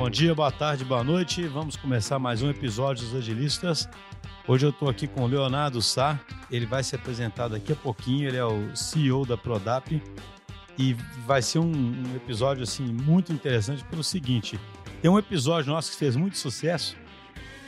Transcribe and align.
Bom 0.00 0.08
dia, 0.08 0.34
boa 0.34 0.50
tarde, 0.50 0.82
boa 0.82 1.04
noite. 1.04 1.46
Vamos 1.46 1.76
começar 1.76 2.18
mais 2.18 2.40
um 2.40 2.48
episódio 2.48 3.04
dos 3.04 3.14
Agilistas. 3.14 3.86
Hoje 4.48 4.64
eu 4.64 4.70
estou 4.70 4.88
aqui 4.88 5.06
com 5.06 5.24
o 5.24 5.26
Leonardo 5.26 5.82
Sá. 5.82 6.18
Ele 6.50 6.64
vai 6.64 6.82
se 6.82 6.96
apresentar 6.96 7.48
daqui 7.48 7.74
a 7.74 7.76
pouquinho. 7.76 8.26
Ele 8.26 8.38
é 8.38 8.44
o 8.44 8.74
CEO 8.74 9.26
da 9.26 9.36
Prodap 9.36 10.02
e 10.78 10.94
vai 11.26 11.42
ser 11.42 11.58
um, 11.58 12.16
episódio 12.16 12.62
assim 12.62 12.84
muito 12.84 13.30
interessante 13.30 13.84
pelo 13.84 14.02
seguinte: 14.02 14.58
tem 15.02 15.10
um 15.10 15.18
episódio 15.18 15.70
nosso 15.70 15.90
que 15.90 15.98
fez 15.98 16.16
muito 16.16 16.38
sucesso 16.38 16.96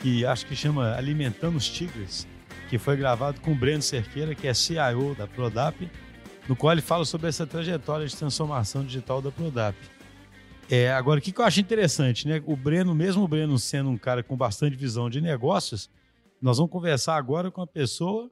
que 0.01 0.25
acho 0.25 0.47
que 0.47 0.55
chama 0.55 0.95
Alimentando 0.95 1.55
os 1.55 1.69
Tigres, 1.69 2.27
que 2.67 2.79
foi 2.79 2.97
gravado 2.97 3.39
com 3.41 3.51
o 3.51 3.55
Breno 3.55 3.83
Cerqueira, 3.83 4.33
que 4.33 4.47
é 4.47 4.55
CIO 4.55 5.13
da 5.15 5.27
Prodap, 5.27 5.87
no 6.49 6.55
qual 6.55 6.73
ele 6.73 6.81
fala 6.81 7.05
sobre 7.05 7.27
essa 7.27 7.45
trajetória 7.45 8.07
de 8.07 8.15
transformação 8.15 8.83
digital 8.83 9.21
da 9.21 9.29
Prodap. 9.29 9.77
É, 10.69 10.91
agora, 10.91 11.19
o 11.19 11.21
que, 11.21 11.31
que 11.31 11.39
eu 11.39 11.45
acho 11.45 11.59
interessante, 11.59 12.27
né? 12.27 12.41
O 12.45 12.55
Breno, 12.55 12.95
mesmo 12.95 13.23
o 13.23 13.27
Breno 13.27 13.59
sendo 13.59 13.89
um 13.89 13.97
cara 13.97 14.23
com 14.23 14.35
bastante 14.35 14.75
visão 14.75 15.09
de 15.09 15.21
negócios, 15.21 15.89
nós 16.41 16.57
vamos 16.57 16.71
conversar 16.71 17.15
agora 17.15 17.51
com 17.51 17.61
a 17.61 17.67
pessoa 17.67 18.31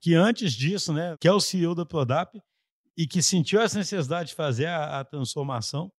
que 0.00 0.14
antes 0.14 0.52
disso, 0.52 0.92
né, 0.92 1.16
que 1.20 1.26
é 1.26 1.32
o 1.32 1.40
CEO 1.40 1.74
da 1.74 1.84
Prodap 1.84 2.40
e 2.96 3.06
que 3.06 3.22
sentiu 3.22 3.60
essa 3.60 3.78
necessidade 3.78 4.30
de 4.30 4.34
fazer 4.34 4.66
a, 4.66 5.00
a 5.00 5.04
transformação 5.04 5.90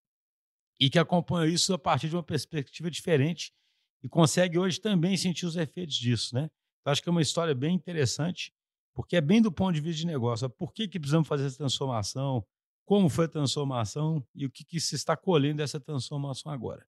e 0.79 0.89
que 0.89 0.97
acompanha 0.97 1.51
isso 1.51 1.73
a 1.73 1.77
partir 1.77 2.07
de 2.09 2.15
uma 2.15 2.23
perspectiva 2.23 2.89
diferente 2.89 3.51
e 4.01 4.07
consegue 4.07 4.57
hoje 4.57 4.79
também 4.79 5.17
sentir 5.17 5.45
os 5.45 5.57
efeitos 5.57 5.95
disso, 5.95 6.33
né? 6.33 6.49
Então, 6.79 6.91
acho 6.91 7.03
que 7.03 7.09
é 7.09 7.11
uma 7.11 7.21
história 7.21 7.53
bem 7.53 7.75
interessante, 7.75 8.53
porque 8.93 9.17
é 9.17 9.21
bem 9.21 9.41
do 9.41 9.51
ponto 9.51 9.73
de 9.73 9.81
vista 9.81 9.99
de 9.99 10.07
negócio. 10.07 10.49
Por 10.49 10.73
que, 10.73 10.87
que 10.87 10.99
precisamos 10.99 11.27
fazer 11.27 11.45
essa 11.45 11.57
transformação? 11.57 12.45
Como 12.89 13.07
foi 13.07 13.25
a 13.25 13.27
transformação 13.27 14.25
e 14.33 14.47
o 14.47 14.49
que, 14.49 14.65
que 14.65 14.79
se 14.79 14.95
está 14.95 15.15
colhendo 15.15 15.57
dessa 15.57 15.79
transformação 15.79 16.51
agora? 16.51 16.83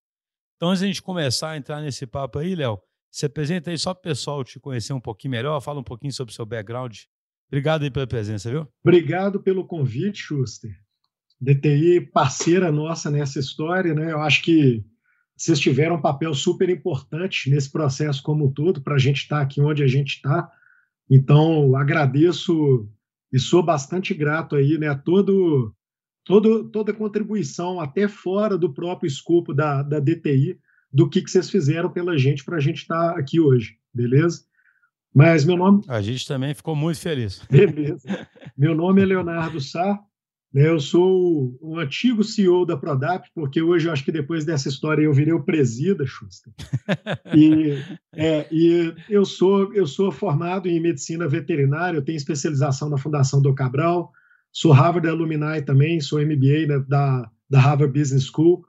Então, 0.56 0.70
antes 0.70 0.80
de 0.80 0.86
a 0.86 0.88
gente 0.88 1.00
começar 1.04 1.52
a 1.52 1.58
entrar 1.58 1.80
nesse 1.80 2.08
papo 2.08 2.40
aí, 2.40 2.56
Léo, 2.56 2.82
se 3.12 3.28
apresenta 3.28 3.70
aí 3.70 3.78
só 3.78 3.94
para 3.94 4.00
o 4.00 4.04
pessoal 4.06 4.44
te 4.44 4.60
conhecer 4.60 4.94
um 4.94 5.00
pouquinho 5.00 5.34
melhor, 5.34 5.62
fala 5.62 5.80
um 5.80 5.84
pouquinho 5.84 6.12
sobre 6.12 6.32
o 6.32 6.36
seu 6.36 6.44
background. 6.44 7.02
Obrigado 7.50 7.84
aí 7.84 7.92
pela 7.92 8.08
presença, 8.08 8.50
viu? 8.50 8.68
Obrigado 8.84 9.44
pelo 9.44 9.64
convite, 9.64 10.24
Schuster. 10.24 10.72
DTI 11.40 12.02
parceira 12.02 12.72
nossa 12.72 13.12
nessa 13.12 13.38
história, 13.40 13.94
né? 13.94 14.12
Eu 14.12 14.22
acho 14.22 14.42
que 14.42 14.84
vocês 15.38 15.60
tiveram 15.60 15.98
um 15.98 16.02
papel 16.02 16.34
super 16.34 16.68
importante 16.72 17.48
nesse 17.48 17.72
processo 17.72 18.24
como 18.24 18.48
um 18.48 18.52
todo, 18.52 18.82
para 18.82 18.96
a 18.96 19.00
gente 19.00 19.18
estar 19.18 19.38
tá 19.38 19.44
aqui 19.44 19.62
onde 19.62 19.84
a 19.84 19.88
gente 19.88 20.16
está. 20.16 20.52
Então, 21.08 21.76
agradeço 21.76 22.90
e 23.32 23.38
sou 23.38 23.62
bastante 23.62 24.16
grato 24.16 24.56
aí, 24.56 24.80
né, 24.80 24.88
a 24.88 24.98
todo, 24.98 25.72
todo, 26.24 26.70
toda 26.70 26.94
contribuição, 26.94 27.80
até 27.80 28.08
fora 28.08 28.58
do 28.58 28.74
próprio 28.74 29.08
escopo 29.08 29.54
da, 29.54 29.82
da 29.82 30.00
DTI, 30.00 30.60
do 30.92 31.10
que, 31.10 31.22
que 31.22 31.32
vocês 31.32 31.50
fizeram 31.50 31.90
pela 31.90 32.18
gente 32.18 32.44
para 32.44 32.58
a 32.58 32.60
gente 32.60 32.82
estar 32.82 33.14
tá 33.14 33.20
aqui 33.20 33.40
hoje, 33.40 33.78
beleza? 33.94 34.44
Mas 35.14 35.44
meu 35.44 35.58
nome. 35.58 35.84
A 35.88 36.02
gente 36.02 36.28
também 36.28 36.54
ficou 36.54 36.76
muito 36.76 37.00
feliz. 37.00 37.42
Beleza. 37.50 38.28
meu 38.58 38.74
nome 38.74 39.02
é 39.02 39.06
Leonardo 39.06 39.60
Sá, 39.60 40.00
né, 40.54 40.68
eu 40.68 40.80
sou 40.80 41.58
um 41.62 41.78
antigo 41.80 42.24
CEO 42.24 42.66
da 42.66 42.76
Prodap, 42.76 43.30
porque 43.34 43.62
hoje 43.62 43.88
eu 43.88 43.94
acho 43.94 44.04
que 44.04 44.12
depois 44.12 44.44
dessa 44.44 44.68
história 44.68 45.04
eu 45.04 45.14
virei 45.14 45.34
o 45.34 45.44
presida, 45.44 46.06
Schuster. 46.06 46.54
E, 47.34 47.78
é, 48.14 48.48
e 48.52 48.94
eu, 49.10 49.24
sou, 49.24 49.74
eu 49.74 49.88
sou 49.88 50.12
formado 50.12 50.68
em 50.68 50.82
medicina 50.82 51.28
veterinária, 51.28 51.98
eu 51.98 52.02
tenho 52.02 52.18
especialização 52.18 52.90
na 52.90 52.98
Fundação 52.98 53.42
do 53.42 53.56
Cabral, 53.56 54.12
sou 54.52 54.72
Harvard 54.72 55.08
Alumni 55.08 55.62
também, 55.66 56.02
sou 56.02 56.20
MBA 56.20 56.68
né, 56.68 56.86
da, 56.88 57.30
da 57.50 57.60
Harvard 57.60 57.98
Business 57.98 58.26
School 58.26 58.66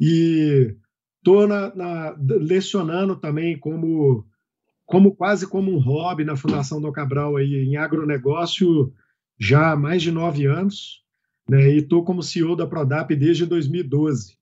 e 0.00 0.74
estou 1.18 1.46
lecionando 2.40 3.16
também 3.16 3.58
como, 3.58 4.26
como 4.84 5.14
quase 5.14 5.46
como 5.46 5.72
um 5.72 5.78
hobby 5.78 6.24
na 6.24 6.36
Fundação 6.36 6.80
do 6.80 6.92
Cabral 6.92 7.36
aí, 7.36 7.64
em 7.64 7.76
agronegócio 7.76 8.92
já 9.38 9.72
há 9.72 9.76
mais 9.76 10.02
de 10.02 10.10
nove 10.10 10.46
anos 10.46 11.04
né, 11.48 11.70
e 11.70 11.78
estou 11.78 12.04
como 12.04 12.22
CEO 12.22 12.56
da 12.56 12.66
Prodap 12.66 13.14
desde 13.14 13.46
2012. 13.46 14.36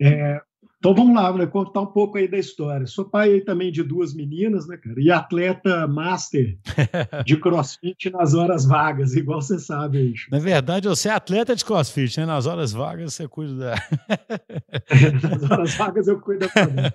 É, 0.00 0.42
então 0.84 0.94
vamos 0.94 1.16
lá, 1.16 1.32
né, 1.32 1.46
contar 1.46 1.80
um 1.80 1.86
pouco 1.86 2.18
aí 2.18 2.28
da 2.28 2.36
história. 2.36 2.86
Sou 2.86 3.06
pai 3.06 3.32
aí 3.32 3.40
também 3.40 3.72
de 3.72 3.82
duas 3.82 4.12
meninas, 4.12 4.68
né, 4.68 4.76
cara, 4.76 5.00
e 5.00 5.10
atleta 5.10 5.88
master 5.88 6.58
de 7.24 7.38
crossfit 7.38 8.10
nas 8.10 8.34
horas 8.34 8.66
vagas, 8.66 9.16
igual 9.16 9.40
você 9.40 9.58
sabe 9.58 9.96
aí. 9.96 10.14
Na 10.30 10.38
verdade, 10.38 10.86
você 10.86 11.08
é 11.08 11.12
atleta 11.12 11.56
de 11.56 11.64
crossfit, 11.64 12.20
né? 12.20 12.26
Nas 12.26 12.44
horas 12.44 12.72
vagas 12.72 13.14
você 13.14 13.26
cuida 13.26 13.54
da. 13.54 13.74
nas 15.40 15.50
horas 15.50 15.74
vagas 15.74 16.06
eu 16.06 16.20
cuido 16.20 16.46
da. 16.54 16.92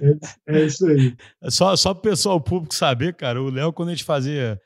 É, 0.00 0.56
é 0.56 0.64
isso 0.64 0.86
aí. 0.86 1.14
Só, 1.50 1.76
só 1.76 1.92
para 1.92 1.98
o 1.98 2.10
pessoal 2.10 2.40
público 2.40 2.74
saber, 2.74 3.12
cara, 3.12 3.42
o 3.42 3.50
Léo, 3.50 3.70
quando 3.70 3.90
a 3.90 3.92
gente 3.92 4.04
fazia 4.04 4.58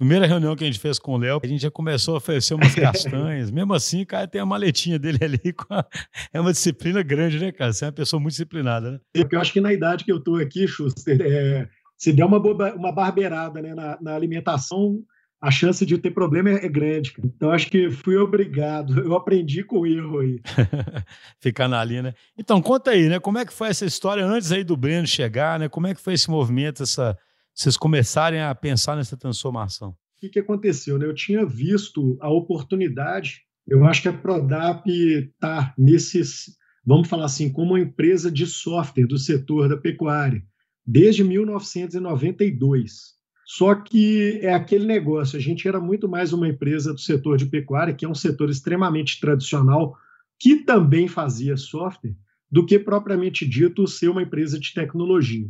Primeira 0.00 0.26
reunião 0.26 0.56
que 0.56 0.64
a 0.64 0.66
gente 0.66 0.78
fez 0.78 0.98
com 0.98 1.12
o 1.12 1.18
Léo, 1.18 1.38
a 1.44 1.46
gente 1.46 1.60
já 1.60 1.70
começou 1.70 2.14
a 2.14 2.16
oferecer 2.16 2.54
umas 2.54 2.72
castanhas. 2.74 3.50
Mesmo 3.50 3.74
assim, 3.74 4.02
cara, 4.02 4.26
tem 4.26 4.40
a 4.40 4.46
maletinha 4.46 4.98
dele 4.98 5.18
ali. 5.22 5.54
A... 5.68 5.84
É 6.32 6.40
uma 6.40 6.52
disciplina 6.52 7.02
grande, 7.02 7.38
né, 7.38 7.52
cara? 7.52 7.70
Você 7.70 7.84
é 7.84 7.88
uma 7.88 7.92
pessoa 7.92 8.18
muito 8.18 8.30
disciplinada, 8.30 8.92
né? 8.92 9.00
Porque 9.12 9.36
eu 9.36 9.40
acho 9.42 9.52
que 9.52 9.60
na 9.60 9.74
idade 9.74 10.02
que 10.06 10.10
eu 10.10 10.18
tô 10.18 10.36
aqui, 10.36 10.66
Schuster, 10.66 11.20
é... 11.20 11.68
se 11.98 12.14
der 12.14 12.24
uma, 12.24 12.40
boba... 12.40 12.74
uma 12.74 12.90
barbeirada 12.90 13.60
né, 13.60 13.74
na, 13.74 13.98
na 14.00 14.14
alimentação, 14.14 15.04
a 15.38 15.50
chance 15.50 15.84
de 15.84 15.98
ter 15.98 16.12
problema 16.12 16.48
é, 16.48 16.64
é 16.64 16.68
grande. 16.70 17.12
Cara. 17.12 17.28
Então, 17.28 17.50
acho 17.50 17.66
que 17.66 17.90
fui 17.90 18.16
obrigado. 18.16 19.00
Eu 19.00 19.14
aprendi 19.14 19.62
com 19.62 19.80
o 19.80 19.86
erro 19.86 20.20
aí. 20.20 20.40
Ficar 21.38 21.68
na 21.68 21.84
linha, 21.84 22.04
né? 22.04 22.14
Então, 22.38 22.62
conta 22.62 22.92
aí, 22.92 23.06
né? 23.06 23.20
Como 23.20 23.36
é 23.36 23.44
que 23.44 23.52
foi 23.52 23.68
essa 23.68 23.84
história 23.84 24.24
antes 24.24 24.50
aí 24.50 24.64
do 24.64 24.78
Breno 24.78 25.06
chegar, 25.06 25.58
né? 25.58 25.68
Como 25.68 25.86
é 25.86 25.94
que 25.94 26.00
foi 26.00 26.14
esse 26.14 26.30
movimento, 26.30 26.84
essa 26.84 27.18
vocês 27.60 27.76
começarem 27.76 28.40
a 28.40 28.54
pensar 28.54 28.96
nessa 28.96 29.18
transformação? 29.18 29.90
O 29.90 29.94
que, 30.20 30.30
que 30.30 30.38
aconteceu? 30.38 30.98
Né? 30.98 31.04
Eu 31.04 31.14
tinha 31.14 31.44
visto 31.44 32.16
a 32.18 32.30
oportunidade, 32.30 33.42
eu 33.68 33.84
acho 33.84 34.00
que 34.00 34.08
a 34.08 34.12
Prodap 34.14 34.88
está 34.88 35.74
nesses, 35.76 36.56
vamos 36.84 37.06
falar 37.06 37.26
assim, 37.26 37.52
como 37.52 37.72
uma 37.72 37.80
empresa 37.80 38.30
de 38.30 38.46
software 38.46 39.06
do 39.06 39.18
setor 39.18 39.68
da 39.68 39.76
pecuária, 39.76 40.42
desde 40.86 41.22
1992. 41.22 43.18
Só 43.44 43.74
que 43.74 44.38
é 44.40 44.54
aquele 44.54 44.86
negócio, 44.86 45.36
a 45.36 45.42
gente 45.42 45.68
era 45.68 45.78
muito 45.78 46.08
mais 46.08 46.32
uma 46.32 46.48
empresa 46.48 46.94
do 46.94 47.00
setor 47.00 47.36
de 47.36 47.44
pecuária, 47.44 47.92
que 47.92 48.06
é 48.06 48.08
um 48.08 48.14
setor 48.14 48.48
extremamente 48.48 49.20
tradicional, 49.20 49.94
que 50.38 50.64
também 50.64 51.06
fazia 51.08 51.58
software, 51.58 52.16
do 52.50 52.64
que 52.64 52.78
propriamente 52.78 53.46
dito 53.46 53.86
ser 53.86 54.08
uma 54.08 54.22
empresa 54.22 54.58
de 54.58 54.72
tecnologia. 54.72 55.46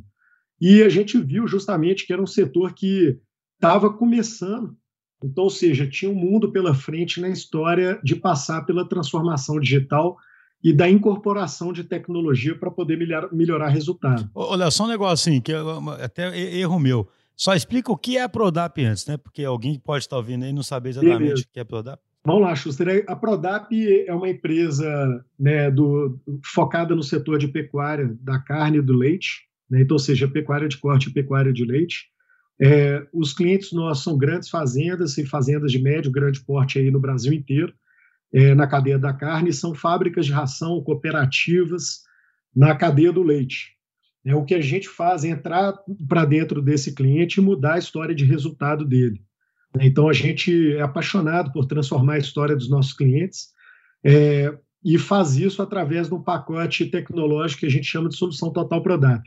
E 0.61 0.83
a 0.83 0.89
gente 0.89 1.19
viu 1.19 1.47
justamente 1.47 2.07
que 2.07 2.13
era 2.13 2.23
um 2.23 2.27
setor 2.27 2.75
que 2.75 3.19
estava 3.55 3.93
começando. 3.93 4.77
Então, 5.23 5.45
ou 5.45 5.51
seja, 5.51 5.87
tinha 5.87 6.11
um 6.11 6.15
mundo 6.15 6.51
pela 6.51 6.75
frente 6.75 7.21
na 7.21 7.29
história 7.29 8.01
de 8.03 8.17
passar 8.17 8.65
pela 8.65 8.89
transformação 8.89 9.61
digital 9.61 10.17
e 10.63 10.73
da 10.73 10.89
incorporação 10.89 11.73
de 11.73 11.85
tecnologia 11.85 12.55
para 12.55 12.71
poder 12.71 12.97
melhorar, 12.97 13.33
melhorar 13.33 13.69
resultado. 13.69 14.31
Olha, 14.35 14.71
só 14.71 14.85
um 14.85 14.89
negócio 14.89 15.31
assim, 15.31 15.41
que 15.41 15.53
até 16.03 16.39
erro 16.39 16.79
meu. 16.79 17.09
Só 17.35 17.55
explica 17.55 17.91
o 17.91 17.97
que 17.97 18.19
é 18.19 18.23
a 18.23 18.29
Prodap 18.29 18.85
antes, 18.85 19.07
né? 19.07 19.17
Porque 19.17 19.43
alguém 19.43 19.79
pode 19.79 20.05
estar 20.05 20.17
ouvindo 20.17 20.45
aí 20.45 20.51
e 20.51 20.53
não 20.53 20.63
saber 20.63 20.91
exatamente 20.91 21.19
Beleza. 21.19 21.43
o 21.43 21.53
que 21.53 21.59
é 21.59 21.63
a 21.63 21.65
Prodap. 21.65 22.03
Vamos 22.23 22.43
lá, 22.43 22.55
Schuster. 22.55 23.05
A 23.09 23.17
Prodap 23.17 23.69
é 23.73 24.13
uma 24.13 24.29
empresa 24.29 25.25
né, 25.39 25.71
do, 25.71 26.21
focada 26.45 26.95
no 26.95 27.03
setor 27.03 27.39
de 27.39 27.49
pecuária 27.49 28.15
da 28.21 28.39
carne 28.39 28.77
e 28.77 28.83
do 28.83 28.93
leite. 28.93 29.49
Né? 29.71 29.83
Então, 29.83 29.95
ou 29.95 29.99
seja, 29.99 30.27
pecuária 30.27 30.69
de 30.69 30.77
corte 30.77 31.09
e 31.09 31.13
pecuária 31.13 31.53
de 31.53 31.65
leite. 31.65 32.09
É, 32.61 33.07
os 33.13 33.33
clientes 33.33 33.73
nossos 33.73 34.05
são 34.05 34.19
grandes 34.19 34.51
fazendas 34.51 35.17
e 35.17 35.25
fazendas 35.25 35.73
de 35.73 35.81
médio, 35.81 36.11
grande 36.11 36.45
porte 36.45 36.79
aí 36.79 36.91
no 36.91 37.01
Brasil 37.01 37.33
inteiro, 37.33 37.73
é, 38.33 38.55
na 38.55 38.67
cadeia 38.67 38.99
da 38.99 39.15
carne, 39.15 39.53
são 39.53 39.75
fábricas 39.75 40.27
de 40.27 40.33
ração, 40.33 40.83
cooperativas 40.83 42.03
na 42.55 42.75
cadeia 42.75 43.13
do 43.13 43.23
leite. 43.23 43.71
É, 44.27 44.35
o 44.35 44.45
que 44.45 44.55
a 44.55 44.61
gente 44.61 44.89
faz 44.89 45.25
é 45.25 45.29
entrar 45.29 45.75
para 46.07 46.27
dentro 46.27 46.61
desse 46.61 46.95
cliente 46.95 47.41
e 47.41 47.43
mudar 47.43 47.75
a 47.75 47.79
história 47.79 48.15
de 48.15 48.25
resultado 48.25 48.85
dele. 48.85 49.23
Então, 49.81 50.09
a 50.09 50.13
gente 50.13 50.75
é 50.75 50.83
apaixonado 50.83 51.53
por 51.53 51.65
transformar 51.65 52.15
a 52.15 52.19
história 52.19 52.57
dos 52.57 52.69
nossos 52.69 52.93
clientes 52.93 53.49
é, 54.05 54.53
e 54.85 54.99
faz 54.99 55.37
isso 55.37 55.63
através 55.63 56.09
de 56.09 56.15
um 56.15 56.23
pacote 56.23 56.87
tecnológico 56.87 57.61
que 57.61 57.67
a 57.67 57.71
gente 57.71 57.87
chama 57.87 58.09
de 58.09 58.17
solução 58.17 58.53
total 58.53 58.83
Prodap 58.83 59.23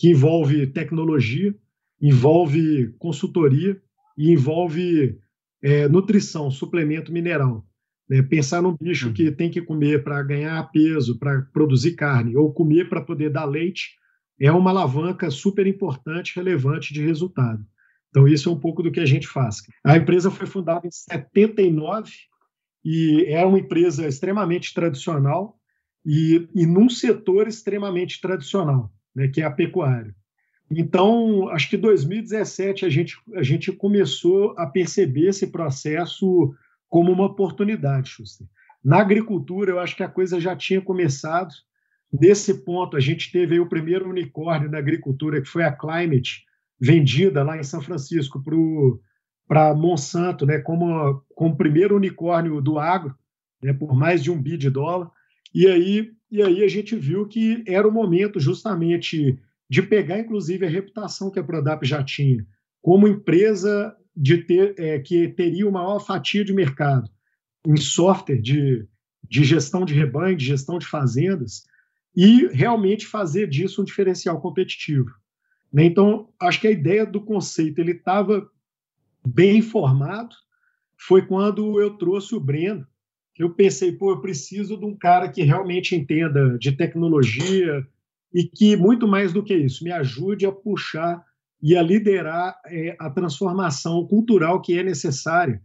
que 0.00 0.08
envolve 0.08 0.66
tecnologia, 0.68 1.54
envolve 2.00 2.94
consultoria 2.98 3.78
e 4.16 4.32
envolve 4.32 5.18
é, 5.62 5.86
nutrição, 5.88 6.50
suplemento 6.50 7.12
mineral. 7.12 7.66
Né? 8.08 8.22
Pensar 8.22 8.62
num 8.62 8.74
bicho 8.80 9.08
uhum. 9.08 9.12
que 9.12 9.30
tem 9.30 9.50
que 9.50 9.60
comer 9.60 10.02
para 10.02 10.22
ganhar 10.22 10.70
peso, 10.72 11.18
para 11.18 11.42
produzir 11.52 11.96
carne, 11.96 12.34
ou 12.34 12.50
comer 12.50 12.88
para 12.88 13.02
poder 13.02 13.28
dar 13.28 13.44
leite, 13.44 13.90
é 14.40 14.50
uma 14.50 14.70
alavanca 14.70 15.30
super 15.30 15.66
importante, 15.66 16.34
relevante 16.34 16.94
de 16.94 17.04
resultado. 17.04 17.62
Então, 18.08 18.26
isso 18.26 18.48
é 18.48 18.52
um 18.52 18.58
pouco 18.58 18.82
do 18.82 18.90
que 18.90 19.00
a 19.00 19.06
gente 19.06 19.28
faz. 19.28 19.58
A 19.84 19.98
empresa 19.98 20.30
foi 20.30 20.46
fundada 20.46 20.86
em 20.86 20.90
79 20.90 22.10
e 22.82 23.26
é 23.28 23.44
uma 23.44 23.58
empresa 23.58 24.08
extremamente 24.08 24.72
tradicional, 24.72 25.60
e, 26.06 26.48
e 26.54 26.64
num 26.64 26.88
setor 26.88 27.46
extremamente 27.46 28.18
tradicional, 28.18 28.90
né, 29.14 29.28
que 29.28 29.40
é 29.40 29.44
a 29.44 29.50
pecuária. 29.50 30.14
Então, 30.70 31.48
acho 31.48 31.68
que 31.68 31.76
2017 31.76 32.86
a 32.86 32.88
gente, 32.88 33.16
a 33.34 33.42
gente 33.42 33.72
começou 33.72 34.54
a 34.56 34.66
perceber 34.66 35.28
esse 35.28 35.48
processo 35.48 36.54
como 36.88 37.10
uma 37.10 37.26
oportunidade, 37.26 38.10
Schuster. 38.10 38.46
Na 38.82 38.98
agricultura, 39.00 39.72
eu 39.72 39.80
acho 39.80 39.96
que 39.96 40.02
a 40.02 40.08
coisa 40.08 40.40
já 40.40 40.56
tinha 40.56 40.80
começado. 40.80 41.52
Nesse 42.12 42.64
ponto, 42.64 42.96
a 42.96 43.00
gente 43.00 43.30
teve 43.30 43.58
o 43.60 43.68
primeiro 43.68 44.08
unicórnio 44.08 44.70
na 44.70 44.78
agricultura, 44.78 45.40
que 45.40 45.48
foi 45.48 45.64
a 45.64 45.72
Climate, 45.72 46.44
vendida 46.80 47.42
lá 47.42 47.58
em 47.58 47.62
São 47.62 47.82
Francisco 47.82 48.42
para 49.46 49.74
Monsanto, 49.74 50.46
né, 50.46 50.58
como, 50.58 51.22
como 51.34 51.56
primeiro 51.56 51.96
unicórnio 51.96 52.60
do 52.60 52.78
agro, 52.78 53.14
né, 53.62 53.72
por 53.72 53.94
mais 53.94 54.22
de 54.22 54.30
um 54.30 54.40
bi 54.40 54.56
de 54.56 54.70
dólar. 54.70 55.10
E 55.54 55.66
aí, 55.66 56.10
e 56.30 56.42
aí 56.42 56.62
a 56.62 56.68
gente 56.68 56.94
viu 56.96 57.26
que 57.26 57.62
era 57.66 57.86
o 57.86 57.92
momento 57.92 58.38
justamente 58.38 59.38
de 59.68 59.82
pegar, 59.82 60.18
inclusive, 60.18 60.66
a 60.66 60.70
reputação 60.70 61.30
que 61.30 61.38
a 61.38 61.44
Prodap 61.44 61.86
já 61.86 62.02
tinha 62.02 62.46
como 62.82 63.06
empresa 63.06 63.96
de 64.16 64.38
ter, 64.38 64.74
é, 64.78 64.98
que 64.98 65.28
teria 65.28 65.68
uma 65.68 65.82
maior 65.82 66.00
fatia 66.00 66.44
de 66.44 66.52
mercado 66.52 67.10
em 67.66 67.76
software 67.76 68.40
de, 68.40 68.86
de 69.28 69.44
gestão 69.44 69.84
de 69.84 69.94
rebanho, 69.94 70.36
de 70.36 70.44
gestão 70.44 70.78
de 70.78 70.86
fazendas, 70.86 71.64
e 72.16 72.46
realmente 72.48 73.06
fazer 73.06 73.48
disso 73.48 73.82
um 73.82 73.84
diferencial 73.84 74.40
competitivo. 74.40 75.10
Né? 75.72 75.84
Então, 75.84 76.28
acho 76.40 76.60
que 76.60 76.66
a 76.66 76.72
ideia 76.72 77.06
do 77.06 77.20
conceito 77.20 77.78
ele 77.78 77.92
estava 77.92 78.48
bem 79.24 79.58
informado. 79.58 80.34
Foi 80.96 81.24
quando 81.24 81.80
eu 81.80 81.96
trouxe 81.96 82.34
o 82.34 82.40
Breno. 82.40 82.86
Eu 83.42 83.50
pensei, 83.50 83.92
pô, 83.92 84.12
eu 84.12 84.20
preciso 84.20 84.76
de 84.76 84.84
um 84.84 84.96
cara 84.96 85.28
que 85.28 85.42
realmente 85.42 85.96
entenda 85.96 86.58
de 86.58 86.72
tecnologia, 86.72 87.86
e 88.32 88.44
que, 88.44 88.76
muito 88.76 89.08
mais 89.08 89.32
do 89.32 89.42
que 89.42 89.54
isso, 89.54 89.84
me 89.84 89.90
ajude 89.90 90.46
a 90.46 90.52
puxar 90.52 91.24
e 91.62 91.76
a 91.76 91.82
liderar 91.82 92.56
é, 92.66 92.96
a 92.98 93.10
transformação 93.10 94.06
cultural 94.06 94.60
que 94.60 94.78
é 94.78 94.82
necessária 94.82 95.60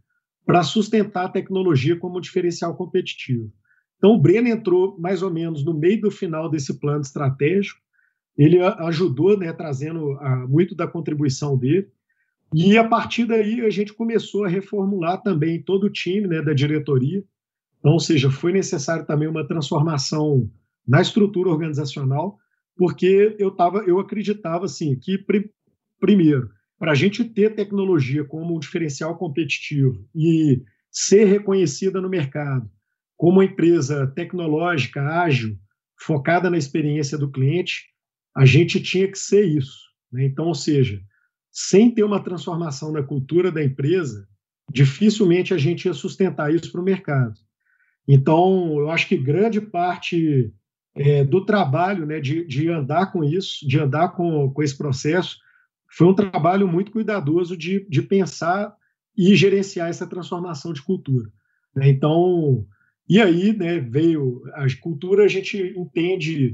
para 0.45 0.63
sustentar 0.63 1.25
a 1.25 1.30
tecnologia 1.30 1.95
como 1.95 2.22
diferencial 2.22 2.75
competitivo. 2.75 3.51
Então, 3.98 4.12
o 4.12 4.19
Breno 4.19 4.48
entrou 4.48 5.00
mais 5.00 5.21
ou 5.21 5.31
menos 5.31 5.63
no 5.63 5.74
meio 5.74 6.01
do 6.01 6.12
final 6.12 6.50
desse 6.50 6.80
plano 6.80 7.01
estratégico, 7.01 7.80
ele 8.38 8.60
ajudou, 8.60 9.38
né, 9.38 9.54
trazendo 9.54 10.12
a, 10.19 10.45
muito 10.48 10.75
da 10.75 10.88
contribuição 10.88 11.57
dele, 11.57 11.88
e 12.54 12.78
a 12.78 12.83
partir 12.83 13.25
daí 13.25 13.62
a 13.62 13.69
gente 13.69 13.94
começou 13.94 14.44
a 14.44 14.50
reformular 14.50 15.21
também 15.21 15.62
todo 15.62 15.86
o 15.86 15.89
time 15.89 16.28
né, 16.28 16.42
da 16.42 16.54
diretoria. 16.54 17.24
Então, 17.85 17.93
ou 17.93 17.99
seja, 17.99 18.31
foi 18.31 18.51
necessário 18.51 19.05
também 19.05 19.27
uma 19.27 19.47
transformação 19.47 20.49
na 20.87 21.01
estrutura 21.01 21.51
organizacional, 21.51 22.39
porque 22.75 23.35
eu 23.37 23.51
tava, 23.51 23.83
eu 23.85 23.99
acreditava 23.99 24.65
assim 24.65 24.97
que 24.97 25.23
primeiro, 25.99 26.49
para 26.79 26.93
a 26.93 26.95
gente 26.95 27.23
ter 27.23 27.53
tecnologia 27.53 28.25
como 28.25 28.55
um 28.55 28.59
diferencial 28.59 29.15
competitivo 29.19 30.03
e 30.15 30.63
ser 30.91 31.25
reconhecida 31.25 32.01
no 32.01 32.09
mercado 32.09 32.67
como 33.15 33.33
uma 33.33 33.45
empresa 33.45 34.07
tecnológica, 34.15 35.03
ágil, 35.03 35.55
focada 35.95 36.49
na 36.49 36.57
experiência 36.57 37.19
do 37.19 37.29
cliente, 37.29 37.83
a 38.35 38.47
gente 38.47 38.81
tinha 38.81 39.07
que 39.07 39.19
ser 39.19 39.45
isso. 39.45 39.77
Né? 40.11 40.25
Então, 40.25 40.47
ou 40.47 40.55
seja, 40.55 40.99
sem 41.51 41.93
ter 41.93 42.03
uma 42.03 42.23
transformação 42.23 42.91
na 42.91 43.03
cultura 43.03 43.51
da 43.51 43.63
empresa, 43.63 44.27
dificilmente 44.71 45.53
a 45.53 45.57
gente 45.59 45.85
ia 45.85 45.93
sustentar 45.93 46.51
isso 46.51 46.71
para 46.71 46.81
o 46.81 46.83
mercado. 46.83 47.44
Então, 48.07 48.78
eu 48.80 48.90
acho 48.90 49.07
que 49.07 49.18
grande 49.18 49.60
parte 49.60 50.54
é, 50.96 51.24
do 51.24 51.46
trabalho, 51.46 52.06
né, 52.06 52.19
de, 52.19 52.46
de 52.46 52.69
andar 52.69 53.12
com 53.12 53.24
isso, 53.24 53.68
de 53.68 53.80
andar 53.80 54.10
com, 54.10 54.52
com 54.52 54.63
esse 54.63 54.78
processo, 54.78 55.38
foi 55.90 56.07
um 56.07 56.13
trabalho 56.13 56.68
muito 56.68 56.92
cuidadoso 56.92 57.56
de, 57.57 57.86
de 57.90 58.02
pensar 58.02 58.75
e 59.18 59.36
gerenciar 59.36 59.90
essa 59.90 60.07
transformação 60.07 60.74
de 60.74 60.81
cultura. 60.81 61.30
Né? 61.75 61.90
Então, 61.90 62.66
e 63.07 63.22
aí 63.22 63.56
né, 63.56 63.80
veio 63.80 64.44
a 64.54 64.66
cultura, 64.81 65.24
a 65.24 65.28
gente 65.28 65.74
entende 65.78 66.54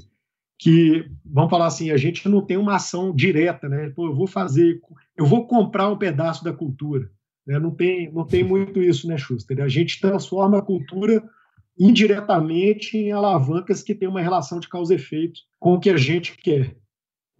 que, 0.57 1.09
vamos 1.25 1.49
falar 1.49 1.67
assim, 1.67 1.89
a 1.89 1.97
gente 1.97 2.27
não 2.29 2.45
tem 2.45 2.55
uma 2.55 2.75
ação 2.75 3.15
direta, 3.15 3.67
né? 3.67 3.89
Pô, 3.95 4.05
eu 4.05 4.13
vou 4.13 4.27
fazer, 4.27 4.79
eu 5.17 5.25
vou 5.25 5.47
comprar 5.47 5.89
um 5.89 5.97
pedaço 5.97 6.43
da 6.43 6.53
cultura. 6.53 7.09
Né? 7.47 7.57
Não, 7.57 7.71
tem, 7.71 8.11
não 8.13 8.23
tem 8.23 8.43
muito 8.43 8.79
isso, 8.79 9.07
né, 9.07 9.17
Schuster? 9.17 9.59
A 9.59 9.67
gente 9.67 9.99
transforma 9.99 10.59
a 10.59 10.61
cultura 10.61 11.27
indiretamente 11.81 12.95
em 12.95 13.11
alavancas 13.11 13.81
que 13.81 13.95
têm 13.95 14.07
uma 14.07 14.21
relação 14.21 14.59
de 14.59 14.69
causa 14.69 14.93
e 14.93 14.97
efeito 14.97 15.39
com 15.59 15.73
o 15.73 15.79
que 15.79 15.89
a 15.89 15.97
gente 15.97 16.37
quer. 16.37 16.77